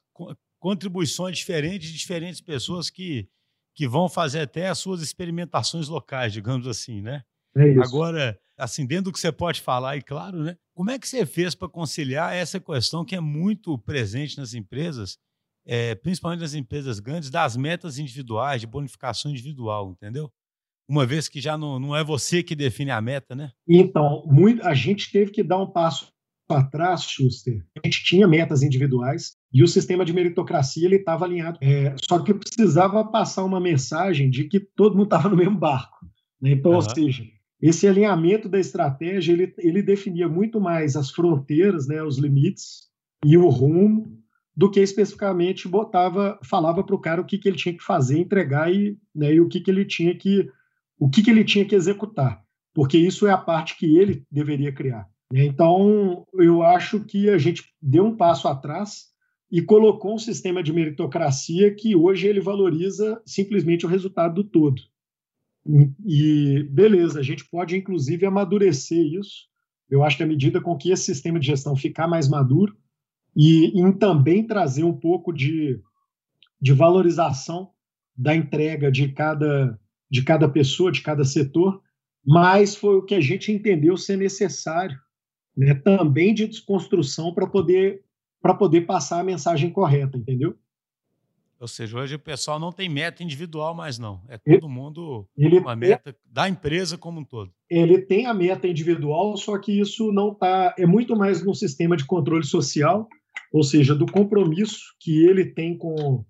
contribuições 0.58 1.38
diferentes 1.38 1.90
de 1.90 1.98
diferentes 1.98 2.40
pessoas 2.40 2.90
que, 2.90 3.28
que 3.74 3.86
vão 3.86 4.08
fazer 4.08 4.40
até 4.40 4.68
as 4.68 4.78
suas 4.78 5.00
experimentações 5.00 5.88
locais, 5.88 6.32
digamos 6.32 6.66
assim, 6.66 7.00
né? 7.00 7.22
É 7.56 7.68
isso. 7.68 7.82
Agora, 7.82 8.38
assim, 8.56 8.86
dentro 8.86 9.04
do 9.04 9.12
que 9.12 9.20
você 9.20 9.32
pode 9.32 9.60
falar, 9.60 9.96
e 9.96 10.02
claro, 10.02 10.42
né? 10.42 10.56
Como 10.74 10.90
é 10.90 10.98
que 10.98 11.08
você 11.08 11.24
fez 11.24 11.54
para 11.54 11.68
conciliar 11.68 12.34
essa 12.34 12.60
questão 12.60 13.04
que 13.04 13.16
é 13.16 13.20
muito 13.20 13.76
presente 13.78 14.38
nas 14.38 14.54
empresas, 14.54 15.18
é, 15.66 15.94
principalmente 15.94 16.40
nas 16.40 16.54
empresas 16.54 17.00
grandes, 17.00 17.30
das 17.30 17.56
metas 17.56 17.98
individuais, 17.98 18.60
de 18.60 18.66
bonificação 18.66 19.30
individual, 19.30 19.92
entendeu? 19.92 20.32
Uma 20.88 21.04
vez 21.04 21.28
que 21.28 21.40
já 21.40 21.58
não, 21.58 21.78
não 21.78 21.94
é 21.94 22.02
você 22.02 22.42
que 22.42 22.56
define 22.56 22.90
a 22.90 23.00
meta, 23.00 23.34
né? 23.34 23.52
Então, 23.68 24.24
muito, 24.26 24.66
a 24.66 24.74
gente 24.74 25.12
teve 25.12 25.30
que 25.30 25.42
dar 25.42 25.58
um 25.58 25.70
passo 25.70 26.10
atrás, 26.48 27.02
Schuster. 27.02 27.62
A 27.76 27.86
gente 27.86 28.02
tinha 28.04 28.26
metas 28.26 28.62
individuais 28.62 29.36
e 29.52 29.62
o 29.62 29.68
sistema 29.68 30.04
de 30.04 30.12
meritocracia 30.12 30.86
ele 30.86 30.96
estava 30.96 31.24
alinhado. 31.24 31.58
É, 31.60 31.94
só 32.08 32.18
que 32.18 32.32
precisava 32.32 33.04
passar 33.04 33.44
uma 33.44 33.60
mensagem 33.60 34.30
de 34.30 34.44
que 34.44 34.58
todo 34.58 34.96
mundo 34.96 35.04
estava 35.04 35.28
no 35.28 35.36
mesmo 35.36 35.58
barco. 35.58 36.06
Né? 36.40 36.52
Então, 36.52 36.72
uhum. 36.72 36.76
ou 36.78 36.82
seja, 36.82 37.24
esse 37.60 37.86
alinhamento 37.86 38.48
da 38.48 38.58
estratégia 38.58 39.32
ele, 39.32 39.54
ele 39.58 39.82
definia 39.82 40.28
muito 40.28 40.60
mais 40.60 40.96
as 40.96 41.10
fronteiras, 41.10 41.86
né, 41.86 42.02
os 42.02 42.18
limites 42.18 42.88
e 43.24 43.36
o 43.36 43.48
rumo 43.48 44.16
do 44.56 44.70
que 44.70 44.80
especificamente 44.80 45.68
botava, 45.68 46.38
falava 46.42 46.82
para 46.82 46.94
o 46.94 47.00
cara 47.00 47.20
o 47.20 47.24
que, 47.24 47.38
que 47.38 47.48
ele 47.48 47.56
tinha 47.56 47.76
que 47.76 47.82
fazer, 47.82 48.18
entregar 48.18 48.72
e, 48.72 48.96
né, 49.14 49.34
e 49.34 49.40
o 49.40 49.48
que, 49.48 49.60
que 49.60 49.70
ele 49.70 49.84
tinha 49.84 50.14
que 50.16 50.48
o 50.98 51.08
que, 51.08 51.22
que 51.22 51.30
ele 51.30 51.44
tinha 51.44 51.64
que 51.64 51.74
executar, 51.74 52.42
porque 52.74 52.98
isso 52.98 53.26
é 53.26 53.30
a 53.30 53.38
parte 53.38 53.76
que 53.76 53.96
ele 53.96 54.24
deveria 54.30 54.72
criar. 54.72 55.08
Então, 55.32 56.26
eu 56.34 56.62
acho 56.62 57.04
que 57.04 57.28
a 57.28 57.38
gente 57.38 57.64
deu 57.80 58.06
um 58.06 58.16
passo 58.16 58.48
atrás 58.48 59.08
e 59.50 59.62
colocou 59.62 60.14
um 60.14 60.18
sistema 60.18 60.62
de 60.62 60.72
meritocracia 60.72 61.74
que 61.74 61.94
hoje 61.94 62.26
ele 62.26 62.40
valoriza 62.40 63.20
simplesmente 63.26 63.86
o 63.86 63.88
resultado 63.88 64.42
do 64.42 64.44
todo. 64.44 64.80
E 66.04 66.66
beleza, 66.70 67.20
a 67.20 67.22
gente 67.22 67.44
pode 67.48 67.76
inclusive 67.76 68.24
amadurecer 68.24 68.98
isso. 68.98 69.46
Eu 69.90 70.02
acho 70.02 70.16
que 70.16 70.22
à 70.22 70.26
medida 70.26 70.60
com 70.60 70.76
que 70.76 70.90
esse 70.90 71.04
sistema 71.04 71.38
de 71.38 71.46
gestão 71.46 71.76
ficar 71.76 72.08
mais 72.08 72.28
maduro 72.28 72.76
e 73.36 73.66
em 73.78 73.92
também 73.92 74.46
trazer 74.46 74.84
um 74.84 74.98
pouco 74.98 75.32
de, 75.32 75.80
de 76.60 76.72
valorização 76.72 77.70
da 78.16 78.34
entrega 78.34 78.90
de 78.90 79.08
cada 79.12 79.78
de 80.10 80.22
cada 80.22 80.48
pessoa, 80.48 80.92
de 80.92 81.02
cada 81.02 81.24
setor, 81.24 81.82
mas 82.24 82.74
foi 82.74 82.96
o 82.96 83.04
que 83.04 83.14
a 83.14 83.20
gente 83.20 83.52
entendeu 83.52 83.96
ser 83.96 84.16
necessário, 84.16 84.98
né, 85.56 85.74
também 85.74 86.34
de 86.34 86.46
desconstrução 86.46 87.32
para 87.32 87.46
poder 87.46 88.02
para 88.40 88.54
poder 88.54 88.82
passar 88.82 89.18
a 89.18 89.24
mensagem 89.24 89.68
correta, 89.68 90.16
entendeu? 90.16 90.56
Ou 91.60 91.66
seja, 91.66 91.98
hoje 91.98 92.14
o 92.14 92.20
pessoal 92.20 92.60
não 92.60 92.70
tem 92.70 92.88
meta 92.88 93.24
individual 93.24 93.74
mais 93.74 93.98
não, 93.98 94.22
é 94.28 94.38
todo 94.38 94.68
mundo 94.68 95.28
ele 95.36 95.58
uma 95.58 95.74
meta 95.74 96.14
da 96.24 96.48
empresa 96.48 96.96
como 96.96 97.18
um 97.18 97.24
todo. 97.24 97.52
Ele 97.68 97.98
tem 97.98 98.26
a 98.26 98.34
meta 98.34 98.68
individual, 98.68 99.36
só 99.36 99.58
que 99.58 99.72
isso 99.72 100.12
não 100.12 100.32
tá 100.32 100.72
é 100.78 100.86
muito 100.86 101.16
mais 101.16 101.44
no 101.44 101.52
sistema 101.52 101.96
de 101.96 102.04
controle 102.04 102.44
social, 102.44 103.08
ou 103.52 103.64
seja, 103.64 103.92
do 103.92 104.06
compromisso 104.06 104.94
que 105.00 105.24
ele 105.24 105.46
tem 105.46 105.76
com 105.76 106.24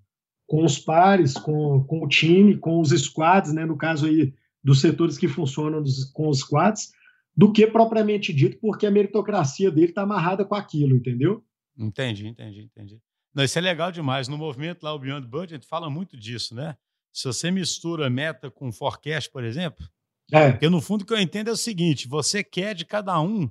com 0.48 0.64
os 0.64 0.78
pares, 0.78 1.34
com, 1.34 1.84
com 1.84 2.02
o 2.02 2.08
time, 2.08 2.56
com 2.56 2.80
os 2.80 2.88
squads, 2.88 3.52
né, 3.52 3.66
no 3.66 3.76
caso 3.76 4.06
aí 4.06 4.32
dos 4.64 4.80
setores 4.80 5.18
que 5.18 5.28
funcionam 5.28 5.82
dos, 5.82 6.06
com 6.06 6.28
os 6.28 6.40
squads, 6.40 6.90
do 7.36 7.52
que 7.52 7.66
propriamente 7.66 8.32
dito, 8.32 8.58
porque 8.58 8.86
a 8.86 8.90
meritocracia 8.90 9.70
dele 9.70 9.90
está 9.90 10.02
amarrada 10.02 10.46
com 10.46 10.54
aquilo, 10.54 10.96
entendeu? 10.96 11.44
Entendi, 11.78 12.26
entendi, 12.26 12.62
entendi. 12.62 12.98
Não, 13.32 13.44
isso 13.44 13.58
é 13.58 13.60
legal 13.60 13.92
demais. 13.92 14.26
No 14.26 14.38
movimento 14.38 14.82
lá, 14.82 14.94
o 14.94 14.98
Beyond 14.98 15.28
Budget, 15.28 15.66
fala 15.66 15.90
muito 15.90 16.16
disso, 16.16 16.54
né? 16.54 16.76
Se 17.12 17.24
você 17.24 17.50
mistura 17.50 18.08
meta 18.08 18.50
com 18.50 18.72
forecast, 18.72 19.30
por 19.30 19.44
exemplo, 19.44 19.86
é. 20.32 20.50
porque 20.50 20.68
no 20.68 20.80
fundo 20.80 21.02
o 21.02 21.04
que 21.04 21.12
eu 21.12 21.20
entendo 21.20 21.48
é 21.48 21.52
o 21.52 21.56
seguinte: 21.56 22.08
você 22.08 22.42
quer 22.42 22.74
de 22.74 22.84
cada 22.86 23.20
um 23.20 23.50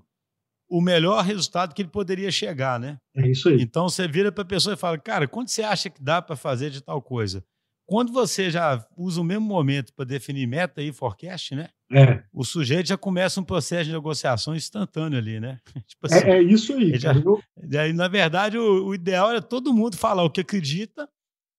o 0.69 0.81
melhor 0.81 1.23
resultado 1.23 1.73
que 1.73 1.81
ele 1.81 1.89
poderia 1.89 2.31
chegar, 2.31 2.79
né? 2.79 2.97
É 3.15 3.27
isso 3.27 3.49
aí. 3.49 3.61
Então 3.61 3.89
você 3.89 4.07
vira 4.07 4.31
para 4.31 4.43
a 4.43 4.47
pessoa 4.47 4.73
e 4.73 4.77
fala, 4.77 4.97
cara, 4.97 5.27
quanto 5.27 5.51
você 5.51 5.63
acha 5.63 5.89
que 5.89 6.01
dá 6.01 6.21
para 6.21 6.35
fazer 6.35 6.69
de 6.69 6.81
tal 6.81 7.01
coisa? 7.01 7.43
quando 7.87 8.11
você 8.11 8.51
já 8.51 8.85
usa 8.97 9.21
o 9.21 9.23
mesmo 9.23 9.45
momento 9.45 9.93
para 9.93 10.03
definir 10.03 10.45
meta 10.45 10.81
e 10.81 10.91
forecast, 10.91 11.55
né? 11.55 11.69
É. 11.89 12.21
O 12.33 12.43
sujeito 12.43 12.89
já 12.89 12.97
começa 12.97 13.39
um 13.39 13.45
processo 13.45 13.85
de 13.85 13.93
negociação 13.93 14.53
instantâneo 14.53 15.17
ali, 15.17 15.39
né? 15.39 15.57
tipo 15.87 16.05
assim, 16.05 16.27
é, 16.27 16.31
é, 16.31 16.43
isso 16.43 16.73
aí. 16.73 16.99
Já, 16.99 17.13
já, 17.13 17.93
na 17.93 18.09
verdade, 18.09 18.57
o, 18.57 18.87
o, 18.87 18.93
ideal 18.93 19.29
era 19.29 19.41
todo 19.41 19.73
mundo 19.73 19.95
falar 19.95 20.23
o 20.23 20.29
que 20.29 20.41
acredita, 20.41 21.07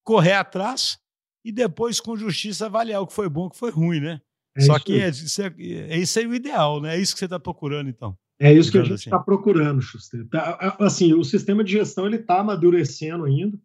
correr 0.04 0.34
atrás 0.34 0.98
e 1.42 1.50
depois, 1.50 1.98
com 1.98 2.14
justiça, 2.14 2.66
avaliar 2.66 3.00
o 3.00 3.06
que 3.06 3.14
foi 3.14 3.28
bom 3.28 3.44
e 3.44 3.46
o 3.46 3.50
que 3.50 3.58
foi 3.58 3.70
ruim, 3.70 4.00
né? 4.00 4.20
É 4.54 4.60
Só 4.60 4.78
que 4.78 5.00
é, 5.00 5.08
isso 5.08 5.40
é, 5.40 5.54
é, 5.58 5.96
isso 5.96 6.18
aí 6.18 6.26
o 6.26 6.34
ideal, 6.34 6.78
né? 6.82 6.94
É 6.94 7.00
isso 7.00 7.14
que 7.14 7.20
você 7.20 7.24
está 7.24 7.40
procurando, 7.40 7.88
então. 7.88 8.14
É 8.40 8.52
isso 8.52 8.70
que 8.70 8.78
a 8.78 8.84
gente 8.84 8.98
está 8.98 9.16
assim. 9.16 9.24
procurando, 9.24 9.82
Schuster. 9.82 10.26
Tá, 10.28 10.76
assim, 10.78 11.12
o 11.12 11.24
sistema 11.24 11.64
de 11.64 11.72
gestão 11.72 12.06
ele 12.06 12.16
está 12.16 12.40
amadurecendo 12.40 13.24
ainda. 13.24 13.58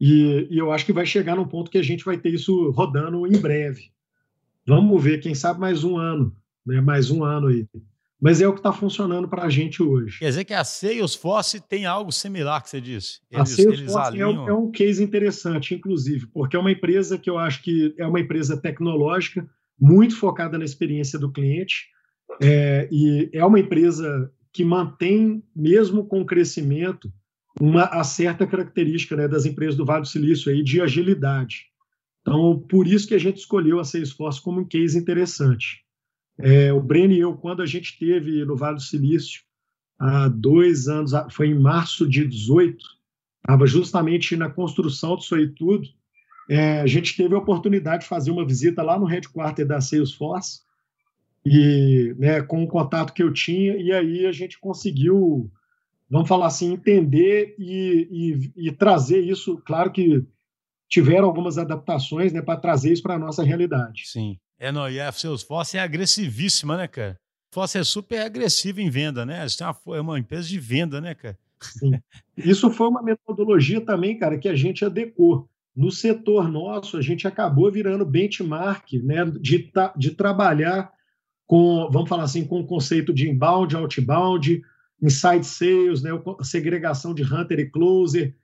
E, 0.00 0.48
e, 0.50 0.58
eu 0.58 0.72
acho 0.72 0.86
que 0.86 0.92
vai 0.92 1.04
chegar 1.04 1.36
num 1.36 1.46
ponto 1.46 1.70
que 1.70 1.76
a 1.76 1.82
gente 1.82 2.04
vai 2.04 2.16
ter 2.16 2.32
isso 2.32 2.70
rodando 2.70 3.26
em 3.26 3.38
breve. 3.38 3.90
Vamos 4.66 5.02
ver, 5.02 5.20
quem 5.20 5.34
sabe 5.34 5.60
mais 5.60 5.84
um 5.84 5.98
ano, 5.98 6.34
né? 6.64 6.80
mais 6.80 7.10
um 7.10 7.22
ano 7.22 7.48
aí. 7.48 7.68
Mas 8.18 8.40
é 8.40 8.48
o 8.48 8.52
que 8.52 8.60
está 8.60 8.72
funcionando 8.72 9.28
para 9.28 9.44
a 9.44 9.50
gente 9.50 9.82
hoje. 9.82 10.18
Quer 10.18 10.28
dizer 10.28 10.44
que 10.44 10.54
a 10.54 10.64
Salesforce 10.64 11.60
tem 11.60 11.86
algo 11.86 12.12
similar 12.12 12.62
que 12.62 12.70
você 12.70 12.80
disse? 12.80 13.20
Eles, 13.30 13.52
a 13.52 13.56
Salesforce 13.56 14.20
é 14.20 14.26
um, 14.26 14.48
é 14.48 14.52
um 14.54 14.70
case 14.70 15.02
interessante, 15.02 15.74
inclusive, 15.74 16.26
porque 16.26 16.56
é 16.56 16.58
uma 16.58 16.70
empresa 16.70 17.18
que 17.18 17.28
eu 17.28 17.38
acho 17.38 17.62
que 17.62 17.94
é 17.98 18.06
uma 18.06 18.20
empresa 18.20 18.56
tecnológica, 18.58 19.48
muito 19.78 20.16
focada 20.16 20.58
na 20.58 20.64
experiência 20.64 21.18
do 21.18 21.32
cliente, 21.32 21.88
é, 22.40 22.88
e 22.90 23.30
é 23.32 23.44
uma 23.44 23.60
empresa 23.60 24.30
que 24.52 24.64
mantém, 24.64 25.42
mesmo 25.54 26.04
com 26.04 26.24
crescimento, 26.24 27.12
uma 27.60 27.84
a 27.84 28.04
certa 28.04 28.46
característica 28.46 29.16
né, 29.16 29.28
das 29.28 29.46
empresas 29.46 29.76
do 29.76 29.84
Vale 29.84 30.02
do 30.02 30.08
Silício 30.08 30.50
aí 30.50 30.62
de 30.62 30.80
agilidade. 30.80 31.66
Então, 32.20 32.58
por 32.68 32.86
isso 32.86 33.08
que 33.08 33.14
a 33.14 33.18
gente 33.18 33.38
escolheu 33.38 33.80
a 33.80 33.84
Salesforce 33.84 34.40
como 34.40 34.60
um 34.60 34.64
case 34.64 34.98
interessante. 34.98 35.84
É, 36.38 36.72
o 36.72 36.80
Breno 36.80 37.12
e 37.12 37.20
eu, 37.20 37.34
quando 37.34 37.62
a 37.62 37.66
gente 37.66 37.98
teve 37.98 38.44
no 38.44 38.56
Vale 38.56 38.76
do 38.76 38.82
Silício, 38.82 39.42
há 39.98 40.28
dois 40.28 40.88
anos, 40.88 41.12
foi 41.30 41.48
em 41.48 41.58
março 41.58 42.08
de 42.08 42.26
18, 42.26 42.76
estava 43.38 43.66
justamente 43.66 44.36
na 44.36 44.48
construção 44.48 45.16
disso 45.16 45.34
aí 45.34 45.48
tudo, 45.48 45.86
é, 46.48 46.80
a 46.80 46.86
gente 46.86 47.16
teve 47.16 47.34
a 47.34 47.38
oportunidade 47.38 48.02
de 48.02 48.08
fazer 48.08 48.30
uma 48.30 48.46
visita 48.46 48.82
lá 48.82 48.98
no 48.98 49.06
headquarter 49.06 49.66
da 49.66 49.80
Salesforce, 49.80 50.62
e 51.44 52.14
né, 52.18 52.42
com 52.42 52.62
o 52.62 52.68
contato 52.68 53.12
que 53.12 53.22
eu 53.22 53.32
tinha, 53.32 53.76
e 53.76 53.92
aí 53.92 54.26
a 54.26 54.32
gente 54.32 54.58
conseguiu 54.58 55.50
vamos 56.10 56.28
falar 56.28 56.46
assim, 56.46 56.72
entender 56.72 57.54
e, 57.56 58.50
e, 58.56 58.68
e, 58.68 58.72
trazer 58.72 59.20
isso. 59.20 59.62
Claro 59.64 59.92
que 59.92 60.24
tiveram 60.88 61.26
algumas 61.26 61.56
adaptações 61.56 62.32
né, 62.32 62.42
para 62.42 62.58
trazer 62.58 62.92
isso 62.92 63.02
para 63.02 63.14
a 63.14 63.18
nossa 63.18 63.44
realidade. 63.44 64.08
Sim. 64.08 64.36
É, 64.58 64.72
não, 64.72 64.90
e 64.90 65.00
a 65.00 65.12
Salesforce 65.12 65.78
é 65.78 65.80
agressivíssima, 65.80 66.76
né, 66.76 66.88
cara? 66.88 67.16
Salesforce 67.54 67.78
é 67.78 67.84
super 67.84 68.20
agressiva 68.20 68.82
em 68.82 68.90
venda, 68.90 69.24
né? 69.24 69.46
É 69.46 69.64
uma, 69.64 69.96
é 69.96 70.00
uma 70.00 70.18
empresa 70.18 70.48
de 70.48 70.58
venda, 70.58 71.00
né, 71.00 71.14
cara? 71.14 71.38
Sim. 71.60 71.92
Isso 72.36 72.70
foi 72.70 72.88
uma 72.88 73.02
metodologia 73.02 73.80
também, 73.80 74.18
cara, 74.18 74.38
que 74.38 74.48
a 74.48 74.56
gente 74.56 74.84
adequou. 74.84 75.48
No 75.76 75.92
setor 75.92 76.50
nosso, 76.50 76.96
a 76.96 77.02
gente 77.02 77.28
acabou 77.28 77.70
virando 77.70 78.04
benchmark 78.04 78.92
né, 79.04 79.24
de, 79.40 79.70
de 79.96 80.10
trabalhar 80.10 80.90
com, 81.50 81.90
vamos 81.90 82.08
falar 82.08 82.22
assim, 82.22 82.44
com 82.44 82.60
o 82.60 82.64
conceito 82.64 83.12
de 83.12 83.28
inbound, 83.28 83.74
outbound, 83.74 84.62
inside 85.02 85.44
sales, 85.44 86.00
né, 86.00 86.10
segregação 86.42 87.12
de 87.12 87.24
hunter 87.24 87.58
e 87.58 87.68
closer, 87.68 88.36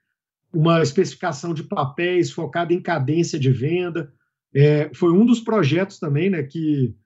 uma 0.53 0.83
especificação 0.83 1.55
de 1.55 1.63
papéis 1.63 2.33
focada 2.33 2.75
em 2.75 2.83
cadência 2.83 3.39
de 3.39 3.49
venda. 3.49 4.13
É, 4.53 4.91
foi 4.93 5.13
um 5.13 5.25
dos 5.25 5.39
projetos 5.39 6.01
também 6.01 6.31
né, 6.31 6.43
que 6.43 6.97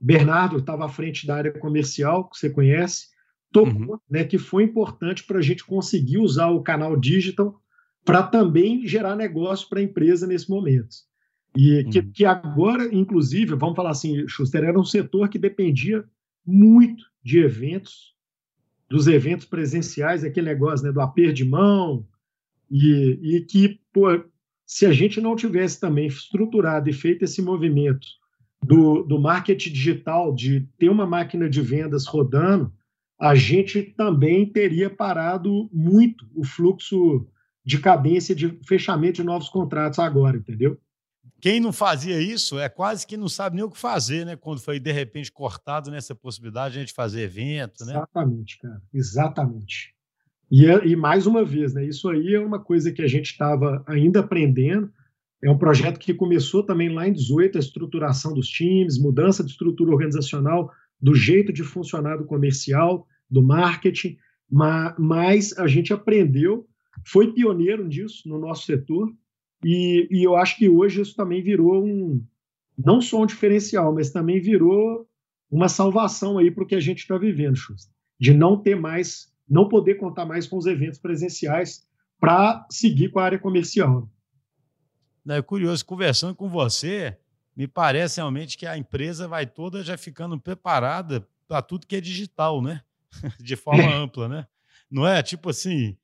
Bernardo 0.00 0.56
estava 0.56 0.86
à 0.86 0.88
frente 0.88 1.26
da 1.26 1.36
área 1.36 1.52
comercial, 1.52 2.30
que 2.30 2.38
você 2.38 2.48
conhece, 2.48 3.08
tocou, 3.52 3.96
uhum. 3.96 3.98
né, 4.10 4.24
que 4.24 4.38
foi 4.38 4.62
importante 4.62 5.22
para 5.22 5.38
a 5.38 5.42
gente 5.42 5.66
conseguir 5.66 6.16
usar 6.16 6.48
o 6.48 6.62
canal 6.62 6.98
digital 6.98 7.60
para 8.06 8.22
também 8.22 8.86
gerar 8.86 9.16
negócio 9.16 9.68
para 9.68 9.80
a 9.80 9.82
empresa 9.82 10.26
nesse 10.26 10.48
momento. 10.48 10.96
E 11.56 11.84
que, 11.84 11.98
uhum. 11.98 12.10
que, 12.12 12.24
agora, 12.24 12.88
inclusive, 12.94 13.54
vamos 13.54 13.76
falar 13.76 13.90
assim, 13.90 14.26
Schuster, 14.26 14.64
era 14.64 14.78
um 14.78 14.84
setor 14.84 15.28
que 15.28 15.38
dependia 15.38 16.04
muito 16.46 17.04
de 17.22 17.38
eventos 17.38 18.12
dos 18.92 19.06
eventos 19.06 19.46
presenciais, 19.46 20.22
aquele 20.22 20.46
negócio 20.46 20.84
né, 20.84 20.92
do 20.92 21.00
aperto 21.00 21.32
de 21.32 21.46
mão, 21.46 22.06
e, 22.70 23.18
e 23.22 23.40
que, 23.40 23.80
pô, 23.90 24.22
se 24.66 24.84
a 24.84 24.92
gente 24.92 25.18
não 25.18 25.34
tivesse 25.34 25.80
também 25.80 26.06
estruturado 26.06 26.90
e 26.90 26.92
feito 26.92 27.24
esse 27.24 27.40
movimento 27.40 28.06
do, 28.62 29.02
do 29.02 29.18
marketing 29.18 29.72
digital, 29.72 30.34
de 30.34 30.68
ter 30.78 30.90
uma 30.90 31.06
máquina 31.06 31.48
de 31.48 31.62
vendas 31.62 32.06
rodando, 32.06 32.70
a 33.18 33.34
gente 33.34 33.82
também 33.82 34.44
teria 34.44 34.90
parado 34.90 35.70
muito 35.72 36.26
o 36.34 36.44
fluxo 36.44 37.26
de 37.64 37.78
cadência 37.78 38.34
de 38.34 38.58
fechamento 38.66 39.16
de 39.16 39.24
novos 39.24 39.48
contratos 39.48 39.98
agora, 39.98 40.36
entendeu? 40.36 40.78
Quem 41.42 41.58
não 41.58 41.72
fazia 41.72 42.20
isso 42.20 42.56
é 42.56 42.68
quase 42.68 43.04
que 43.04 43.16
não 43.16 43.28
sabe 43.28 43.56
nem 43.56 43.64
o 43.64 43.70
que 43.70 43.76
fazer, 43.76 44.24
né? 44.24 44.36
Quando 44.36 44.60
foi 44.60 44.78
de 44.78 44.92
repente 44.92 45.32
cortado 45.32 45.90
nessa 45.90 46.14
possibilidade 46.14 46.74
de 46.74 46.78
a 46.78 46.82
gente 46.82 46.94
fazer 46.94 47.22
evento, 47.22 47.84
né? 47.84 47.94
Exatamente, 47.94 48.58
cara. 48.60 48.80
Exatamente. 48.94 49.92
E, 50.48 50.64
e 50.66 50.94
mais 50.94 51.26
uma 51.26 51.44
vez, 51.44 51.74
né? 51.74 51.84
Isso 51.84 52.08
aí 52.08 52.32
é 52.32 52.38
uma 52.38 52.60
coisa 52.60 52.92
que 52.92 53.02
a 53.02 53.08
gente 53.08 53.32
estava 53.32 53.82
ainda 53.88 54.20
aprendendo. 54.20 54.88
É 55.42 55.50
um 55.50 55.58
projeto 55.58 55.98
que 55.98 56.14
começou 56.14 56.62
também 56.62 56.94
lá 56.94 57.08
em 57.08 57.12
18, 57.12 57.58
a 57.58 57.60
estruturação 57.60 58.32
dos 58.32 58.46
times, 58.46 58.96
mudança 58.96 59.42
de 59.42 59.50
estrutura 59.50 59.90
organizacional, 59.90 60.70
do 61.00 61.12
jeito 61.12 61.52
de 61.52 61.64
funcionar 61.64 62.18
do 62.18 62.24
comercial, 62.24 63.04
do 63.28 63.42
marketing, 63.42 64.16
mas 64.96 65.58
a 65.58 65.66
gente 65.66 65.92
aprendeu, 65.92 66.68
foi 67.04 67.32
pioneiro 67.32 67.84
nisso 67.84 68.28
no 68.28 68.38
nosso 68.38 68.64
setor, 68.64 69.12
e, 69.64 70.08
e 70.10 70.22
eu 70.22 70.36
acho 70.36 70.56
que 70.56 70.68
hoje 70.68 71.00
isso 71.00 71.14
também 71.14 71.42
virou 71.42 71.84
um, 71.84 72.24
não 72.76 73.00
só 73.00 73.22
um 73.22 73.26
diferencial, 73.26 73.94
mas 73.94 74.10
também 74.10 74.40
virou 74.40 75.08
uma 75.50 75.68
salvação 75.68 76.38
aí 76.38 76.50
para 76.50 76.64
o 76.64 76.66
que 76.66 76.74
a 76.74 76.80
gente 76.80 77.00
está 77.00 77.18
vivendo, 77.18 77.56
Schuster, 77.56 77.92
de 78.18 78.32
não 78.32 78.56
ter 78.56 78.74
mais, 78.74 79.32
não 79.48 79.68
poder 79.68 79.96
contar 79.96 80.24
mais 80.24 80.46
com 80.46 80.56
os 80.56 80.66
eventos 80.66 80.98
presenciais 80.98 81.86
para 82.18 82.66
seguir 82.70 83.10
com 83.10 83.18
a 83.18 83.24
área 83.24 83.38
comercial. 83.38 84.08
É 85.28 85.40
curioso, 85.42 85.84
conversando 85.84 86.34
com 86.34 86.48
você, 86.48 87.16
me 87.54 87.68
parece 87.68 88.16
realmente 88.18 88.56
que 88.56 88.66
a 88.66 88.76
empresa 88.76 89.28
vai 89.28 89.46
toda 89.46 89.82
já 89.82 89.96
ficando 89.96 90.40
preparada 90.40 91.26
para 91.46 91.62
tudo 91.62 91.86
que 91.86 91.96
é 91.96 92.00
digital, 92.00 92.62
né? 92.62 92.82
De 93.38 93.54
forma 93.56 93.84
ampla, 93.94 94.28
né? 94.28 94.46
Não 94.90 95.06
é 95.06 95.22
tipo 95.22 95.50
assim, 95.50 95.96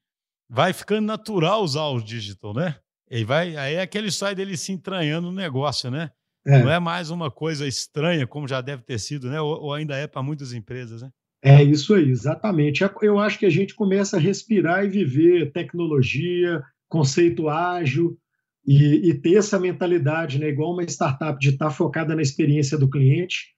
vai 0.48 0.72
ficando 0.72 1.06
natural 1.06 1.62
usar 1.62 1.86
o 1.86 2.00
digital, 2.00 2.54
né? 2.54 2.76
E 3.10 3.24
vai, 3.24 3.56
aí 3.56 3.74
é 3.74 3.82
aquele 3.82 4.10
sai 4.10 4.34
dele 4.34 4.56
se 4.56 4.72
entranhando 4.72 5.30
no 5.30 5.36
negócio, 5.36 5.90
né? 5.90 6.10
É. 6.46 6.62
Não 6.62 6.70
é 6.70 6.78
mais 6.78 7.10
uma 7.10 7.30
coisa 7.30 7.66
estranha, 7.66 8.26
como 8.26 8.48
já 8.48 8.60
deve 8.60 8.82
ter 8.82 8.98
sido, 8.98 9.28
né? 9.28 9.40
Ou, 9.40 9.64
ou 9.64 9.74
ainda 9.74 9.96
é 9.96 10.06
para 10.06 10.22
muitas 10.22 10.52
empresas, 10.52 11.02
né? 11.02 11.10
É 11.42 11.62
isso 11.62 11.94
aí, 11.94 12.08
exatamente. 12.08 12.82
É, 12.82 12.90
eu 13.02 13.18
acho 13.18 13.38
que 13.38 13.46
a 13.46 13.50
gente 13.50 13.74
começa 13.74 14.16
a 14.16 14.20
respirar 14.20 14.84
e 14.84 14.88
viver 14.88 15.52
tecnologia, 15.52 16.62
conceito 16.88 17.48
ágil 17.48 18.18
e, 18.66 19.08
e 19.08 19.14
ter 19.14 19.34
essa 19.34 19.58
mentalidade, 19.58 20.38
né? 20.38 20.48
Igual 20.48 20.72
uma 20.72 20.82
startup 20.84 21.38
de 21.38 21.50
estar 21.50 21.66
tá 21.66 21.70
focada 21.70 22.14
na 22.14 22.22
experiência 22.22 22.76
do 22.76 22.90
cliente. 22.90 23.54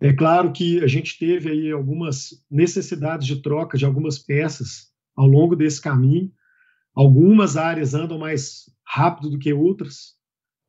É 0.00 0.12
claro 0.12 0.52
que 0.52 0.82
a 0.82 0.86
gente 0.86 1.18
teve 1.18 1.50
aí 1.50 1.70
algumas 1.70 2.30
necessidades 2.50 3.26
de 3.26 3.40
troca 3.40 3.78
de 3.78 3.84
algumas 3.84 4.18
peças 4.18 4.90
ao 5.16 5.26
longo 5.26 5.54
desse 5.54 5.80
caminho. 5.80 6.30
Algumas 6.94 7.56
áreas 7.56 7.94
andam 7.94 8.18
mais 8.18 8.70
rápido 8.86 9.30
do 9.30 9.38
que 9.38 9.52
outras. 9.52 10.14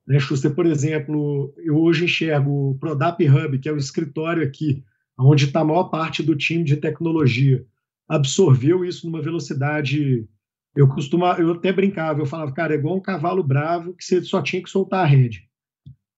Né, 0.07 0.19
Schuster, 0.19 0.53
por 0.53 0.65
exemplo, 0.65 1.53
eu 1.57 1.77
hoje 1.77 2.05
enxergo 2.05 2.71
o 2.71 2.77
Prodap 2.77 3.21
Hub, 3.27 3.59
que 3.59 3.69
é 3.69 3.71
o 3.71 3.77
escritório 3.77 4.43
aqui, 4.43 4.83
onde 5.17 5.45
está 5.45 5.61
a 5.61 5.65
maior 5.65 5.85
parte 5.85 6.23
do 6.23 6.35
time 6.35 6.63
de 6.63 6.77
tecnologia, 6.77 7.65
absorveu 8.07 8.83
isso 8.83 9.05
numa 9.05 9.21
velocidade. 9.21 10.27
Eu 10.75 10.87
costumava, 10.87 11.41
eu 11.41 11.51
até 11.51 11.71
brincava, 11.71 12.19
eu 12.19 12.25
falava, 12.25 12.51
cara, 12.51 12.73
é 12.73 12.77
igual 12.77 12.97
um 12.97 13.01
cavalo 13.01 13.43
bravo 13.43 13.93
que 13.93 14.03
você 14.03 14.21
só 14.23 14.41
tinha 14.41 14.61
que 14.61 14.69
soltar 14.69 15.03
a 15.03 15.07
rede. 15.07 15.47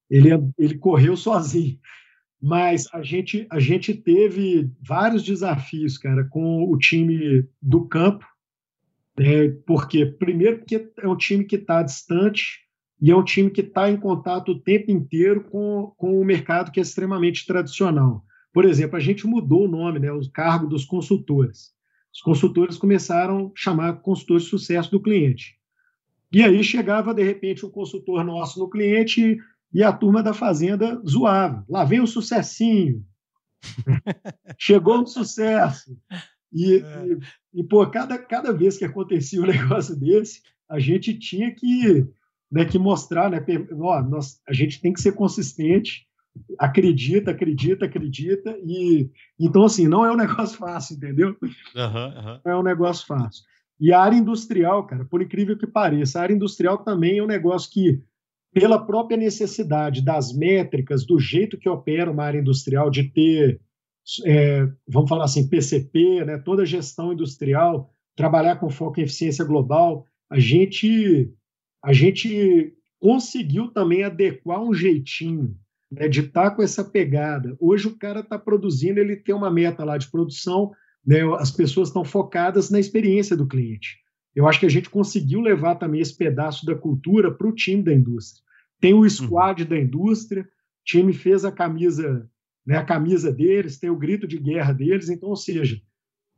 Ele, 0.09 0.29
ele 0.57 0.77
correu 0.77 1.17
sozinho. 1.17 1.79
Mas 2.41 2.87
a 2.93 3.01
gente, 3.01 3.47
a 3.49 3.59
gente 3.59 3.93
teve 3.93 4.69
vários 4.79 5.23
desafios, 5.23 5.97
cara, 5.97 6.23
com 6.25 6.63
o 6.71 6.77
time 6.77 7.47
do 7.61 7.87
campo, 7.87 8.25
é, 9.17 9.49
porque, 9.65 10.05
primeiro, 10.05 10.59
porque 10.59 10.91
é 10.99 11.07
um 11.07 11.15
time 11.15 11.45
que 11.45 11.55
está 11.55 11.81
distante 11.81 12.59
e 13.01 13.11
é 13.11 13.15
um 13.15 13.23
time 13.23 13.49
que 13.49 13.61
está 13.61 13.89
em 13.89 13.97
contato 13.97 14.51
o 14.51 14.59
tempo 14.59 14.91
inteiro 14.91 15.43
com, 15.43 15.93
com 15.97 16.19
o 16.19 16.25
mercado 16.25 16.71
que 16.71 16.79
é 16.79 16.83
extremamente 16.83 17.45
tradicional. 17.45 18.23
Por 18.53 18.65
exemplo, 18.65 18.95
a 18.95 18.99
gente 18.99 19.27
mudou 19.27 19.65
o 19.65 19.67
nome, 19.67 19.99
né, 19.99 20.11
o 20.11 20.31
cargo 20.31 20.67
dos 20.67 20.85
consultores. 20.85 21.73
Os 22.13 22.21
consultores 22.21 22.77
começaram 22.77 23.47
a 23.47 23.59
chamar 23.59 24.01
consultores 24.01 24.43
de 24.43 24.49
sucesso 24.49 24.89
do 24.91 25.01
cliente. 25.01 25.57
E 26.31 26.41
aí 26.41 26.63
chegava, 26.63 27.13
de 27.13 27.23
repente, 27.23 27.65
um 27.65 27.69
consultor 27.69 28.23
nosso 28.23 28.59
no 28.59 28.69
cliente 28.69 29.37
e 29.73 29.83
a 29.83 29.91
turma 29.91 30.23
da 30.23 30.33
fazenda 30.33 31.01
zoava. 31.05 31.65
Lá 31.69 31.83
vem 31.83 31.99
o 31.99 32.07
sucessinho. 32.07 33.05
Chegou 34.57 35.01
um 35.01 35.05
sucesso. 35.05 35.97
E, 36.55 36.77
é. 36.77 37.07
e, 37.53 37.59
e, 37.59 37.63
pô, 37.63 37.85
cada, 37.87 38.17
cada 38.17 38.53
vez 38.53 38.77
que 38.77 38.85
acontecia 38.85 39.41
um 39.41 39.45
negócio 39.45 39.95
desse, 39.95 40.41
a 40.69 40.79
gente 40.79 41.13
tinha 41.19 41.53
que, 41.53 42.07
né, 42.49 42.63
que 42.63 42.79
mostrar, 42.79 43.29
né? 43.29 43.45
Ó, 43.73 44.01
nós, 44.01 44.39
a 44.47 44.53
gente 44.53 44.79
tem 44.79 44.93
que 44.93 45.01
ser 45.01 45.11
consistente, 45.11 46.07
acredita, 46.57 47.31
acredita, 47.31 47.85
acredita. 47.85 48.57
E 48.63 49.09
então, 49.37 49.65
assim, 49.65 49.87
não 49.87 50.05
é 50.05 50.11
um 50.11 50.17
negócio 50.17 50.57
fácil, 50.57 50.95
entendeu? 50.95 51.35
Uhum, 51.41 51.49
uhum. 51.75 52.39
Não 52.45 52.51
é 52.51 52.57
um 52.57 52.63
negócio 52.63 53.05
fácil. 53.05 53.43
E 53.79 53.91
a 53.91 53.99
área 53.99 54.15
industrial, 54.15 54.87
cara, 54.87 55.03
por 55.03 55.21
incrível 55.21 55.57
que 55.57 55.67
pareça, 55.67 56.19
a 56.19 56.21
área 56.23 56.33
industrial 56.33 56.77
também 56.77 57.17
é 57.17 57.23
um 57.23 57.27
negócio 57.27 57.69
que, 57.69 58.01
pela 58.53 58.79
própria 58.79 59.17
necessidade 59.17 60.01
das 60.01 60.33
métricas, 60.33 61.05
do 61.05 61.19
jeito 61.19 61.57
que 61.57 61.67
opera 61.67 62.09
uma 62.09 62.23
área 62.23 62.39
industrial, 62.39 62.89
de 62.89 63.03
ter, 63.03 63.59
é, 64.25 64.67
vamos 64.87 65.09
falar 65.09 65.25
assim, 65.25 65.47
PCP, 65.47 66.23
né, 66.25 66.37
toda 66.37 66.63
a 66.63 66.65
gestão 66.65 67.13
industrial, 67.13 67.89
trabalhar 68.15 68.57
com 68.57 68.69
foco 68.69 68.99
em 68.99 69.03
eficiência 69.03 69.43
global, 69.43 70.05
a 70.29 70.39
gente, 70.39 71.31
a 71.83 71.93
gente 71.93 72.73
conseguiu 72.99 73.67
também 73.69 74.03
adequar 74.03 74.61
um 74.61 74.73
jeitinho 74.73 75.55
né, 75.91 76.07
de 76.07 76.21
estar 76.21 76.49
tá 76.49 76.55
com 76.55 76.61
essa 76.61 76.83
pegada. 76.83 77.55
Hoje 77.59 77.87
o 77.87 77.97
cara 77.97 78.21
está 78.21 78.37
produzindo, 78.37 78.99
ele 78.99 79.15
tem 79.15 79.33
uma 79.33 79.51
meta 79.51 79.83
lá 79.83 79.97
de 79.97 80.09
produção, 80.09 80.71
né, 81.05 81.21
as 81.39 81.51
pessoas 81.51 81.89
estão 81.89 82.03
focadas 82.03 82.69
na 82.69 82.79
experiência 82.79 83.35
do 83.35 83.47
cliente. 83.47 83.97
Eu 84.35 84.47
acho 84.47 84.59
que 84.59 84.65
a 84.65 84.69
gente 84.69 84.89
conseguiu 84.89 85.39
levar 85.39 85.75
também 85.75 86.01
esse 86.01 86.15
pedaço 86.15 86.65
da 86.65 86.75
cultura 86.75 87.31
para 87.31 87.47
o 87.47 87.55
time 87.55 87.81
da 87.81 87.93
indústria. 87.93 88.43
Tem 88.81 88.93
o 88.93 89.09
squad 89.09 89.63
uhum. 89.63 89.69
da 89.69 89.79
indústria, 89.79 90.43
o 90.43 90.47
time 90.83 91.13
fez 91.13 91.45
a 91.45 91.51
camisa, 91.51 92.29
né, 92.65 92.77
a 92.77 92.83
camisa 92.83 93.31
deles, 93.31 93.77
tem 93.77 93.89
o 93.89 93.97
grito 93.97 94.27
de 94.27 94.39
guerra 94.39 94.73
deles, 94.73 95.09
então, 95.09 95.29
ou 95.29 95.35
seja, 95.35 95.79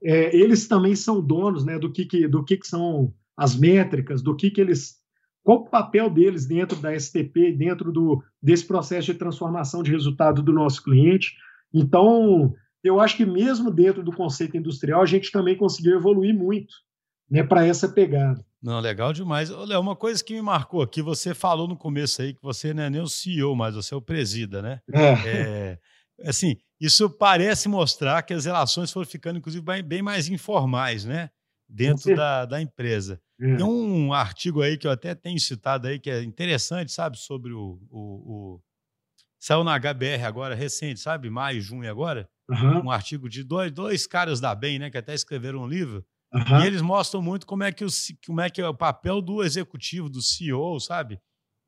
é, 0.04 0.36
eles 0.36 0.68
também 0.68 0.96
são 0.96 1.22
donos 1.22 1.66
né, 1.66 1.80
do 1.80 1.92
que, 1.92 2.06
que 2.06 2.28
do 2.28 2.44
que, 2.44 2.58
que 2.58 2.68
são 2.68 3.14
as 3.36 3.56
métricas, 3.56 4.22
do 4.22 4.36
que, 4.36 4.52
que 4.52 4.60
eles. 4.60 4.98
Qual 5.44 5.60
o 5.60 5.70
papel 5.70 6.10
deles 6.10 6.46
dentro 6.46 6.78
da 6.78 6.98
STP, 6.98 7.54
dentro 7.54 7.92
do, 7.92 8.22
desse 8.42 8.66
processo 8.66 9.14
de 9.14 9.18
transformação 9.18 9.82
de 9.82 9.92
resultado 9.92 10.42
do 10.42 10.52
nosso 10.52 10.84
cliente. 10.84 11.36
Então, 11.74 12.54
eu 12.84 13.00
acho 13.00 13.16
que 13.16 13.26
mesmo 13.26 13.72
dentro 13.72 14.04
do 14.04 14.12
conceito 14.12 14.58
industrial, 14.58 15.02
a 15.02 15.06
gente 15.06 15.32
também 15.32 15.56
conseguiu 15.56 15.96
evoluir 15.96 16.36
muito 16.36 16.74
né, 17.30 17.44
para 17.44 17.66
essa 17.66 17.88
pegada. 17.88 18.46
Não, 18.62 18.80
legal 18.82 19.14
demais. 19.14 19.50
Léo, 19.50 19.80
uma 19.80 19.96
coisa 19.96 20.22
que 20.22 20.34
me 20.34 20.42
marcou 20.42 20.82
aqui, 20.82 21.02
você 21.02 21.34
falou 21.34 21.68
no 21.68 21.78
começo 21.78 22.22
aí 22.22 22.34
que 22.34 22.42
você 22.42 22.74
não 22.74 22.84
é 22.84 22.90
nem 22.90 23.02
o 23.02 23.08
CEO, 23.08 23.56
mas 23.56 23.76
você 23.76 23.94
é 23.94 23.98
o 23.98 24.02
presida, 24.02 24.62
né? 24.62 24.82
É. 24.92 25.14
é 25.26 25.80
assim, 26.24 26.58
isso 26.80 27.10
parece 27.10 27.68
mostrar 27.68 28.22
que 28.24 28.34
as 28.34 28.46
relações 28.46 28.92
foram 28.92 29.08
ficando, 29.08 29.40
inclusive, 29.40 29.64
bem 29.84 30.02
mais 30.02 30.30
informais, 30.30 31.06
né? 31.06 31.30
Dentro 31.70 32.16
da, 32.16 32.46
da 32.46 32.62
empresa. 32.62 33.22
É. 33.40 33.56
Tem 33.56 33.66
um 33.66 34.14
artigo 34.14 34.62
aí 34.62 34.78
que 34.78 34.88
eu 34.88 34.92
até 34.92 35.14
tenho 35.14 35.40
citado 35.40 35.88
aí, 35.88 36.00
que 36.00 36.10
é 36.10 36.24
interessante, 36.24 36.92
sabe, 36.92 37.18
sobre 37.18 37.52
o, 37.52 37.80
o, 37.90 38.00
o... 38.00 38.62
Saiu 39.40 39.64
na 39.64 39.78
HBR 39.78 40.24
agora, 40.24 40.56
recente, 40.56 41.00
sabe? 41.00 41.30
Maio, 41.30 41.62
junho 41.62 41.90
agora 41.90 42.28
uhum. 42.50 42.86
um 42.86 42.92
artigo 42.92 43.30
de 43.30 43.44
dois, 43.44 43.72
dois 43.72 44.08
caras 44.08 44.40
da 44.40 44.56
bem, 44.56 44.80
né, 44.80 44.90
que 44.90 44.98
até 44.98 45.14
escreveram 45.14 45.60
um 45.60 45.68
livro, 45.68 46.06
uhum. 46.34 46.62
e 46.62 46.68
eles 46.68 46.82
mostram 46.82 47.22
muito 47.22 47.46
como 47.46 47.64
é, 47.64 47.72
que 47.72 47.84
o, 47.84 47.90
como 48.26 48.42
é 48.42 48.50
que 48.50 48.62
é 48.62 48.68
o 48.68 48.74
papel 48.74 49.22
do 49.22 49.44
executivo, 49.44 50.10
do 50.10 50.22
CEO, 50.22 50.80
sabe? 50.80 51.20